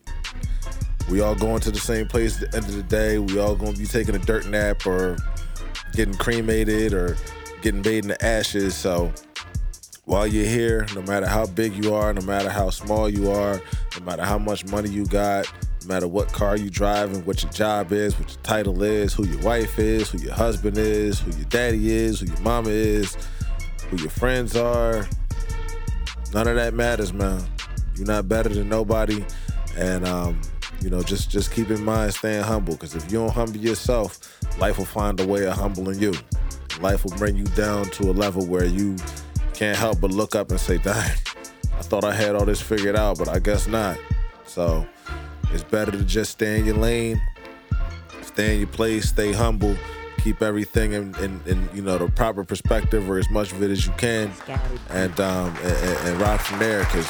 [1.09, 3.17] We all going to the same place at the end of the day.
[3.17, 5.17] We all gonna be taking a dirt nap or
[5.93, 7.17] getting cremated or
[7.61, 8.75] getting made into ashes.
[8.75, 9.11] So
[10.05, 13.61] while you're here, no matter how big you are, no matter how small you are,
[13.97, 15.51] no matter how much money you got,
[15.81, 19.13] no matter what car you drive and what your job is, what your title is,
[19.13, 22.69] who your wife is, who your husband is, who your daddy is, who your mama
[22.69, 23.15] is,
[23.89, 25.07] who your friends are,
[26.33, 27.43] none of that matters, man.
[27.99, 29.25] You're not better than nobody,
[29.75, 30.39] and um,
[30.81, 32.75] you know, just just keep in mind staying humble.
[32.75, 36.13] Because if you don't humble yourself, life will find a way of humbling you.
[36.79, 38.95] Life will bring you down to a level where you
[39.53, 41.11] can't help but look up and say, "Dang,
[41.77, 43.97] I thought I had all this figured out, but I guess not."
[44.45, 44.87] So
[45.51, 47.21] it's better to just stay in your lane,
[48.21, 49.75] stay in your place, stay humble,
[50.19, 53.71] keep everything in, in, in you know the proper perspective or as much of it
[53.71, 54.31] as you can,
[54.89, 56.79] and um, and, and, and rock from there.
[56.85, 57.09] Because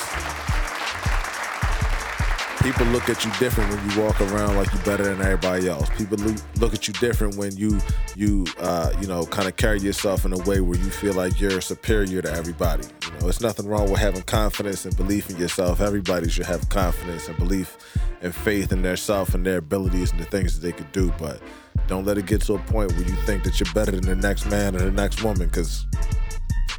[2.61, 5.89] people look at you different when you walk around like you're better than everybody else.
[5.97, 7.79] People look, at you different when you
[8.15, 11.39] you uh, you know kind of carry yourself in a way where you feel like
[11.39, 12.85] you're superior to everybody.
[13.05, 15.81] You know, it's nothing wrong with having confidence and belief in yourself.
[15.81, 17.77] Everybody should have confidence and belief
[18.21, 21.13] and faith in their self and their abilities and the things that they could do.
[21.17, 21.41] But
[21.87, 24.15] don't let it get to a point where you think that you're better than the
[24.15, 25.85] next man or the next woman, because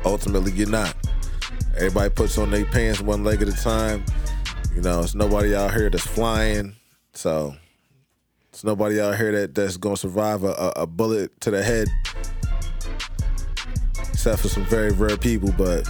[0.05, 0.95] ultimately you're not.
[1.77, 4.05] Everybody puts on their pants one leg at a time.
[4.81, 6.75] You know, it's nobody out here that's flying.
[7.13, 7.55] So
[8.49, 11.87] it's nobody out here that, that's gonna survive a, a, a bullet to the head.
[14.09, 15.87] Except for some very rare people, but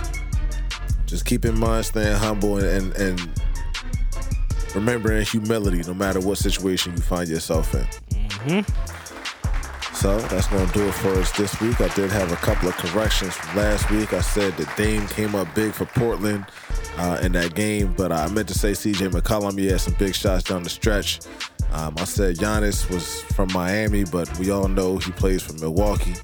[1.07, 3.43] just keep in mind staying humble and, and, and
[4.75, 7.87] remembering humility no matter what situation you find yourself in.
[8.11, 9.95] Mm-hmm.
[9.95, 11.81] So that's gonna do it for us this week.
[11.81, 14.12] I did have a couple of corrections from last week.
[14.12, 16.47] I said that Dame came up big for Portland
[16.97, 19.59] uh, in that game, but I meant to say CJ McCollum.
[19.59, 21.21] He had some big shots down the stretch.
[21.73, 26.15] Um, I said Giannis was from Miami, but we all know he plays for Milwaukee.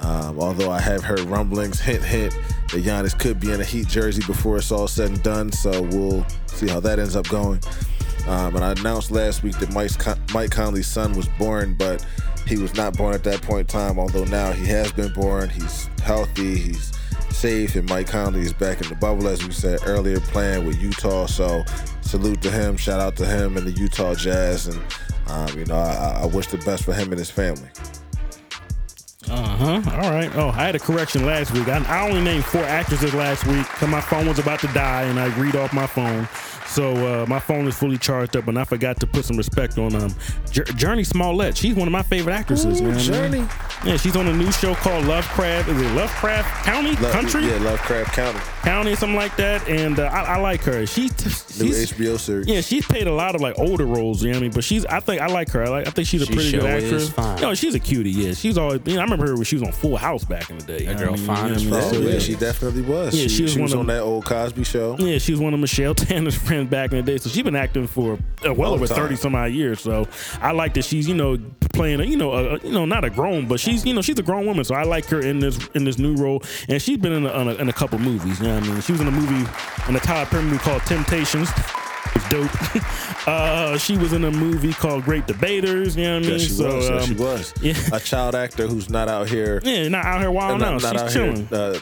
[0.00, 2.34] Um, although I have heard rumblings, hint, hint,
[2.72, 5.52] that Giannis could be in a Heat jersey before it's all said and done.
[5.52, 7.60] So we'll see how that ends up going.
[8.26, 12.04] Um, and I announced last week that Mike's Con- Mike Conley's son was born, but
[12.46, 13.98] he was not born at that point in time.
[13.98, 16.92] Although now he has been born, he's healthy, he's
[17.32, 20.80] safe, and Mike Conley is back in the bubble, as we said earlier, playing with
[20.80, 21.26] Utah.
[21.26, 21.64] So
[22.00, 24.80] salute to him, shout out to him and the Utah Jazz, and
[25.28, 27.68] um, you know I, I wish the best for him and his family.
[29.30, 29.90] Uh huh.
[29.92, 30.30] All right.
[30.36, 31.68] Oh, I had a correction last week.
[31.68, 35.02] I, I only named four actresses last week because my phone was about to die
[35.02, 36.28] and I read off my phone.
[36.72, 39.76] So uh, my phone is fully charged up, and I forgot to put some respect
[39.78, 40.14] on um
[40.50, 41.56] Jour- Jurnee Smollett.
[41.56, 42.80] She's one of my favorite actresses.
[42.80, 42.98] Ooh, man.
[42.98, 43.84] Jurnee.
[43.84, 45.68] Yeah, she's on a new show called Lovecraft.
[45.68, 46.96] Is it Lovecraft County?
[46.96, 47.46] Love- Country?
[47.46, 48.38] Yeah, Lovecraft County.
[48.62, 49.68] County, something like that.
[49.68, 50.86] And uh, I, I like her.
[50.86, 51.08] She, New
[51.72, 52.46] HBO series.
[52.46, 54.22] yeah, she's played a lot of like older roles.
[54.22, 54.52] You know what I mean?
[54.52, 55.64] But she's, I think, I like her.
[55.64, 57.10] I like, I think she's a She pretty good sure is actress.
[57.10, 57.40] fine.
[57.40, 58.10] No, she's a cutie.
[58.12, 58.80] Yeah, she's always.
[58.86, 60.80] You know, I remember her when she was on Full House back in the day.
[60.80, 61.26] you That girl I mean?
[61.26, 61.92] fine You as know what I fuck.
[61.92, 62.02] mean?
[62.02, 63.14] Oh, So, yeah, she definitely was.
[63.14, 64.96] Yeah, she, she was she was one on of- that old Cosby show.
[64.98, 67.18] Yeah, she was one of Michelle Tanner's friends back in the day.
[67.18, 68.96] So she's been acting for uh, well Long over time.
[68.96, 69.80] thirty some odd years.
[69.80, 70.08] So
[70.40, 71.38] I like that she's you know
[71.72, 74.18] playing a, you know a, you know not a grown but she's you know she's
[74.18, 74.64] a grown woman.
[74.64, 76.42] So I like her in this in this new role.
[76.68, 78.40] And she's been in a, in a, in a couple movies.
[78.40, 78.80] You know what I mean?
[78.80, 79.48] She was in a movie
[79.88, 81.48] in a Tyler Perry movie called Temptations.
[82.14, 83.26] It's dope.
[83.26, 85.96] uh, she was in a movie called Great Debaters.
[85.96, 86.38] You know what I mean?
[86.38, 86.88] Yeah, she so, was.
[86.88, 87.54] yeah, she um, was.
[87.62, 87.74] yeah.
[87.92, 89.60] A child actor who's not out here.
[89.64, 90.78] Yeah, not out here wild now.
[90.78, 91.46] She's out chilling.
[91.46, 91.78] here uh,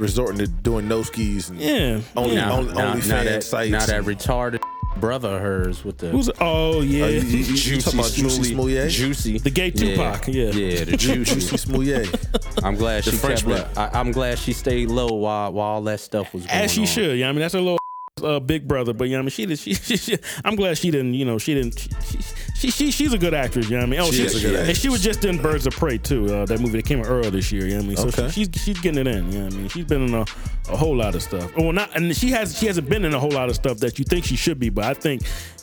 [0.00, 2.00] resorting to doing no skis and yeah.
[2.16, 2.50] only yeah.
[2.50, 3.70] only, Now, only now fan that, sites.
[3.70, 4.62] now that retarded
[4.96, 6.30] brother of hers with the Who's?
[6.40, 7.04] Oh yeah.
[7.04, 8.90] Uh, you, you, you talking about Jussie Smollett?
[8.90, 10.50] Juicy, The gay Tupac, yeah.
[10.50, 11.56] yeah, the Juicy juicy.
[11.56, 12.28] Smollett.
[12.64, 13.46] I'm glad she kept
[13.78, 16.80] I, I'm glad she stayed low while while all that stuff was going As she
[16.82, 16.86] on.
[16.86, 17.18] should.
[17.18, 17.78] Yeah, I mean that's a little
[18.22, 19.58] uh, big brother, but yeah, I mean she did.
[19.58, 21.14] She, she, she, I'm glad she didn't.
[21.14, 21.78] You know, she didn't.
[21.78, 22.22] She, she,
[22.60, 23.68] she she she's a good actress.
[23.68, 24.00] You know what I mean?
[24.00, 24.68] Oh, She she's a good actress.
[24.68, 26.26] And she was just in Birds of Prey too.
[26.32, 27.64] Uh, that movie that came out earlier this year.
[27.64, 27.96] You know what I mean?
[27.96, 28.28] So Okay.
[28.30, 29.32] she, she's she's getting it in.
[29.32, 29.68] You know what I mean?
[29.68, 30.20] She's been in a,
[30.68, 31.54] a whole lot of stuff.
[31.56, 33.98] Well, not and she has she hasn't been in a whole lot of stuff that
[33.98, 35.22] you think she should be, but I think.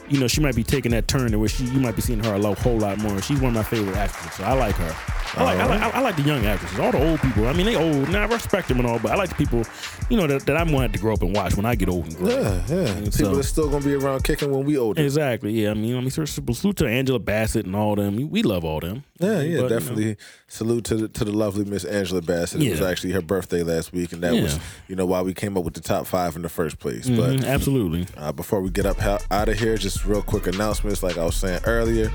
[0.10, 2.24] You know, she might be taking that turn to where she, you might be seeing
[2.24, 3.22] her a whole lot more.
[3.22, 4.95] She's one of my favorite actresses, so I like her.
[5.36, 7.45] I like, I like, I like the young actresses, all the old people.
[7.45, 8.07] I mean, they old.
[8.07, 9.65] Now I respect them and all, but I like the people,
[10.10, 11.76] you know, that, that I'm going to have to grow up and watch when I
[11.76, 12.30] get old and grow.
[12.30, 12.94] Yeah, yeah.
[12.95, 14.98] People So- are still gonna be around kicking when we old.
[14.98, 15.52] Exactly.
[15.61, 15.72] Yeah.
[15.72, 18.30] I mean, I mean, salute Angela Bassett and all them.
[18.30, 19.03] We- love all them.
[19.19, 20.18] Yeah, yeah, But, you know, definitely.
[20.47, 22.61] Salute to the, to the lovely Miss Angela Bassett.
[22.61, 25.57] It was actually her birthday last week, and that was, you know, why we came
[25.57, 27.07] up with the top five in the first place.
[27.09, 28.07] mhm, But absolutely.
[28.15, 31.03] uh, before we get up out of here, just real quick announcements.
[31.03, 32.11] Like I was saying earlier,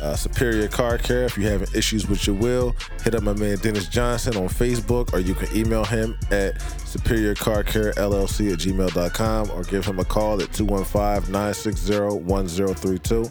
[0.00, 1.24] uh, Superior Car Care.
[1.26, 2.74] If you're having issues with your wheel,
[3.04, 7.36] hit up my man Dennis Johnson on Facebook, or you can email him at Superior
[7.36, 13.30] Car Care LLC at gmail.com, or give him a call at 215 960 1032.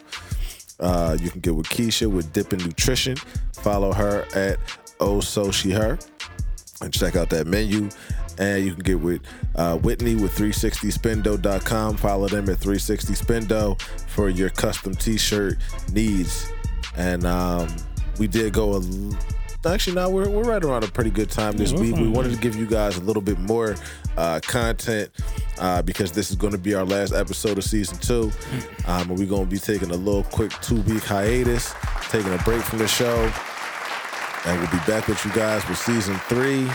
[0.81, 3.15] Uh, you can get with Keisha with Dippin' Nutrition.
[3.61, 4.57] Follow her at
[4.99, 5.97] Oh So She Her.
[6.81, 7.89] and check out that menu.
[8.39, 9.21] And you can get with
[9.55, 11.97] uh, Whitney with 360spindoe.com.
[11.97, 15.57] Follow them at 360spendo for your custom t-shirt
[15.91, 16.51] needs.
[16.97, 17.67] And um,
[18.17, 18.81] we did go a
[19.67, 21.95] actually now we're, we're right around a pretty good time this Yeah, week.
[21.95, 23.75] We wanted to give you guys a little bit more
[24.17, 25.09] uh, content
[25.59, 28.31] uh, because this is going to be our last episode of season two.
[28.87, 31.73] Um, and we're going to be taking a little quick two week hiatus,
[32.09, 33.31] taking a break from the show.
[34.45, 36.67] And we'll be back with you guys with season three.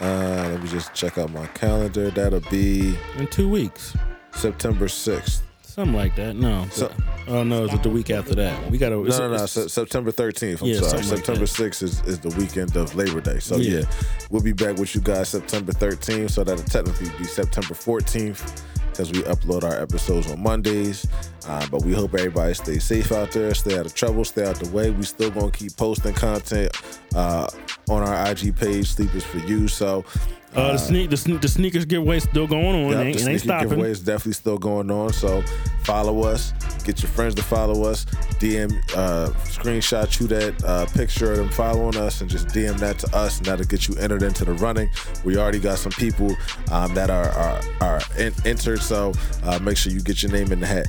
[0.00, 2.10] Uh, let me just check out my calendar.
[2.10, 3.96] That'll be In two weeks.
[4.34, 5.42] September 6th.
[5.74, 6.36] Something like that.
[6.36, 6.66] No.
[6.70, 6.92] So-
[7.26, 8.70] oh no, it's the week after that.
[8.70, 9.46] We gotta No, no, no.
[9.46, 10.60] Se- September 13th.
[10.62, 10.92] I'm Yeah, sorry.
[10.98, 11.48] like September that.
[11.48, 13.40] 6th is, is the weekend of Labor Day.
[13.40, 13.80] So, Yeah.
[13.80, 13.84] yeah.
[14.30, 16.30] we'll be back with you guys September 13th.
[16.30, 21.08] So, that'll technically be September 14th because we upload our episodes on Mondays.
[21.48, 24.54] Uh, but we hope everybody stays safe out there, stay out of trouble, stay out
[24.60, 24.90] the way.
[24.90, 26.70] We still going to keep posting content
[27.16, 27.48] uh,
[27.88, 29.66] on our IG page, Sleepers for You.
[29.66, 30.04] So,
[30.54, 32.90] Uh, the sneak the, sne- the sneakers giveaway still going on.
[32.92, 33.68] Yep, ain't, the ain't stopping.
[33.70, 35.12] giveaway is definitely still going on.
[35.12, 35.42] So
[35.82, 36.52] follow us.
[36.84, 38.04] Get your friends to follow us.
[38.38, 42.98] DM, uh, screenshot you that uh, picture of them following us, and just DM that
[43.00, 44.88] to us, and that'll get you entered into the running.
[45.24, 46.34] We already got some people
[46.70, 49.12] um, that are are, are en- entered, so
[49.42, 50.86] uh, make sure you get your name in the hat.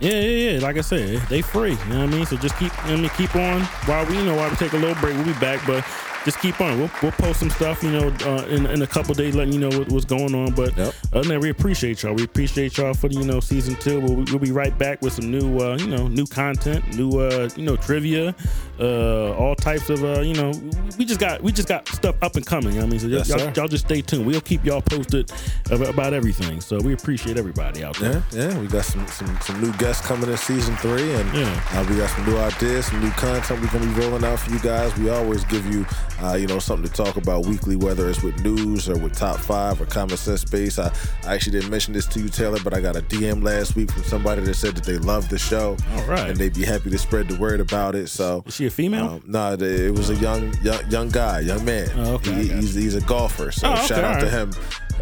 [0.00, 0.60] Yeah, yeah, yeah.
[0.60, 1.72] Like I said, they free.
[1.72, 2.26] You know what I mean?
[2.26, 3.62] So just keep, you know I mean, keep on.
[3.86, 5.60] While we, you know, while we take a little break, we'll be back.
[5.66, 5.84] But
[6.28, 6.78] just keep on.
[6.78, 9.60] We'll, we'll post some stuff, you know, uh, in, in a couple days, letting you
[9.60, 10.52] know what, what's going on.
[10.52, 10.94] But Yep.
[11.12, 12.12] other than that, we appreciate y'all.
[12.14, 13.98] We appreciate y'all for the, you know, season two.
[14.00, 17.48] We'll, we'll be right back with some new, uh, you know, new content, new, uh,
[17.56, 18.34] you know, trivia,
[18.78, 20.52] uh, all types of, uh, you know,
[20.98, 22.74] we just got, we just got stuff up and coming.
[22.74, 23.00] You know I mean?
[23.00, 24.26] So Yes, y'all, y'all just stay tuned.
[24.26, 25.32] We'll keep y'all posted
[25.70, 26.60] about, about everything.
[26.60, 28.22] So we appreciate everybody out there.
[28.32, 28.58] Yeah, yeah.
[28.58, 31.62] We got some some, some new guests coming in season three, and Yeah.
[31.72, 34.50] uh, we got some new ideas, some new content we're gonna be rolling out for
[34.52, 34.94] you guys.
[34.98, 35.86] We always give you,
[36.22, 39.36] uh, you know, something to talk about weekly, whether it's with news or with top
[39.38, 40.78] five or common sense space.
[40.78, 40.92] I,
[41.24, 43.90] I actually didn't mention this to you, Taylor, but I got a DM last week
[43.92, 46.30] from somebody that said that they loved the show, All right.
[46.30, 48.08] and they'd be happy to spread the word about it.
[48.08, 48.42] So.
[48.46, 49.04] Is she a female?
[49.06, 51.88] Um, no, the- it was a young, young, young guy, young man.
[51.96, 54.50] Oh, okay, He- he's, he's a golfer, so Oh, okay, shout out to him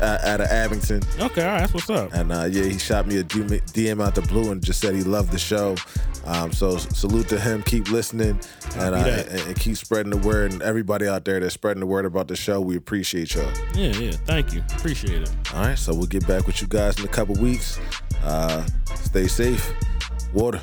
[0.00, 1.02] uh, out of Abington.
[1.20, 2.12] okay, all right, that's what's up.
[2.12, 4.94] And uh, yeah, he shot me a DM DM out the blue and just said
[4.94, 5.76] he loved the show.
[6.24, 7.62] Um, so salute to him.
[7.62, 8.40] Keep listening
[8.76, 10.52] and, uh, and, and keep spreading the word.
[10.52, 13.50] And everybody out there that's spreading the word about the show, we appreciate y'all.
[13.74, 14.12] Yeah, yeah.
[14.24, 14.62] Thank you.
[14.76, 15.30] Appreciate it.
[15.54, 17.78] All right, so we'll get back with you guys in a couple weeks.
[18.24, 19.72] Uh, stay safe.
[20.32, 20.60] Water.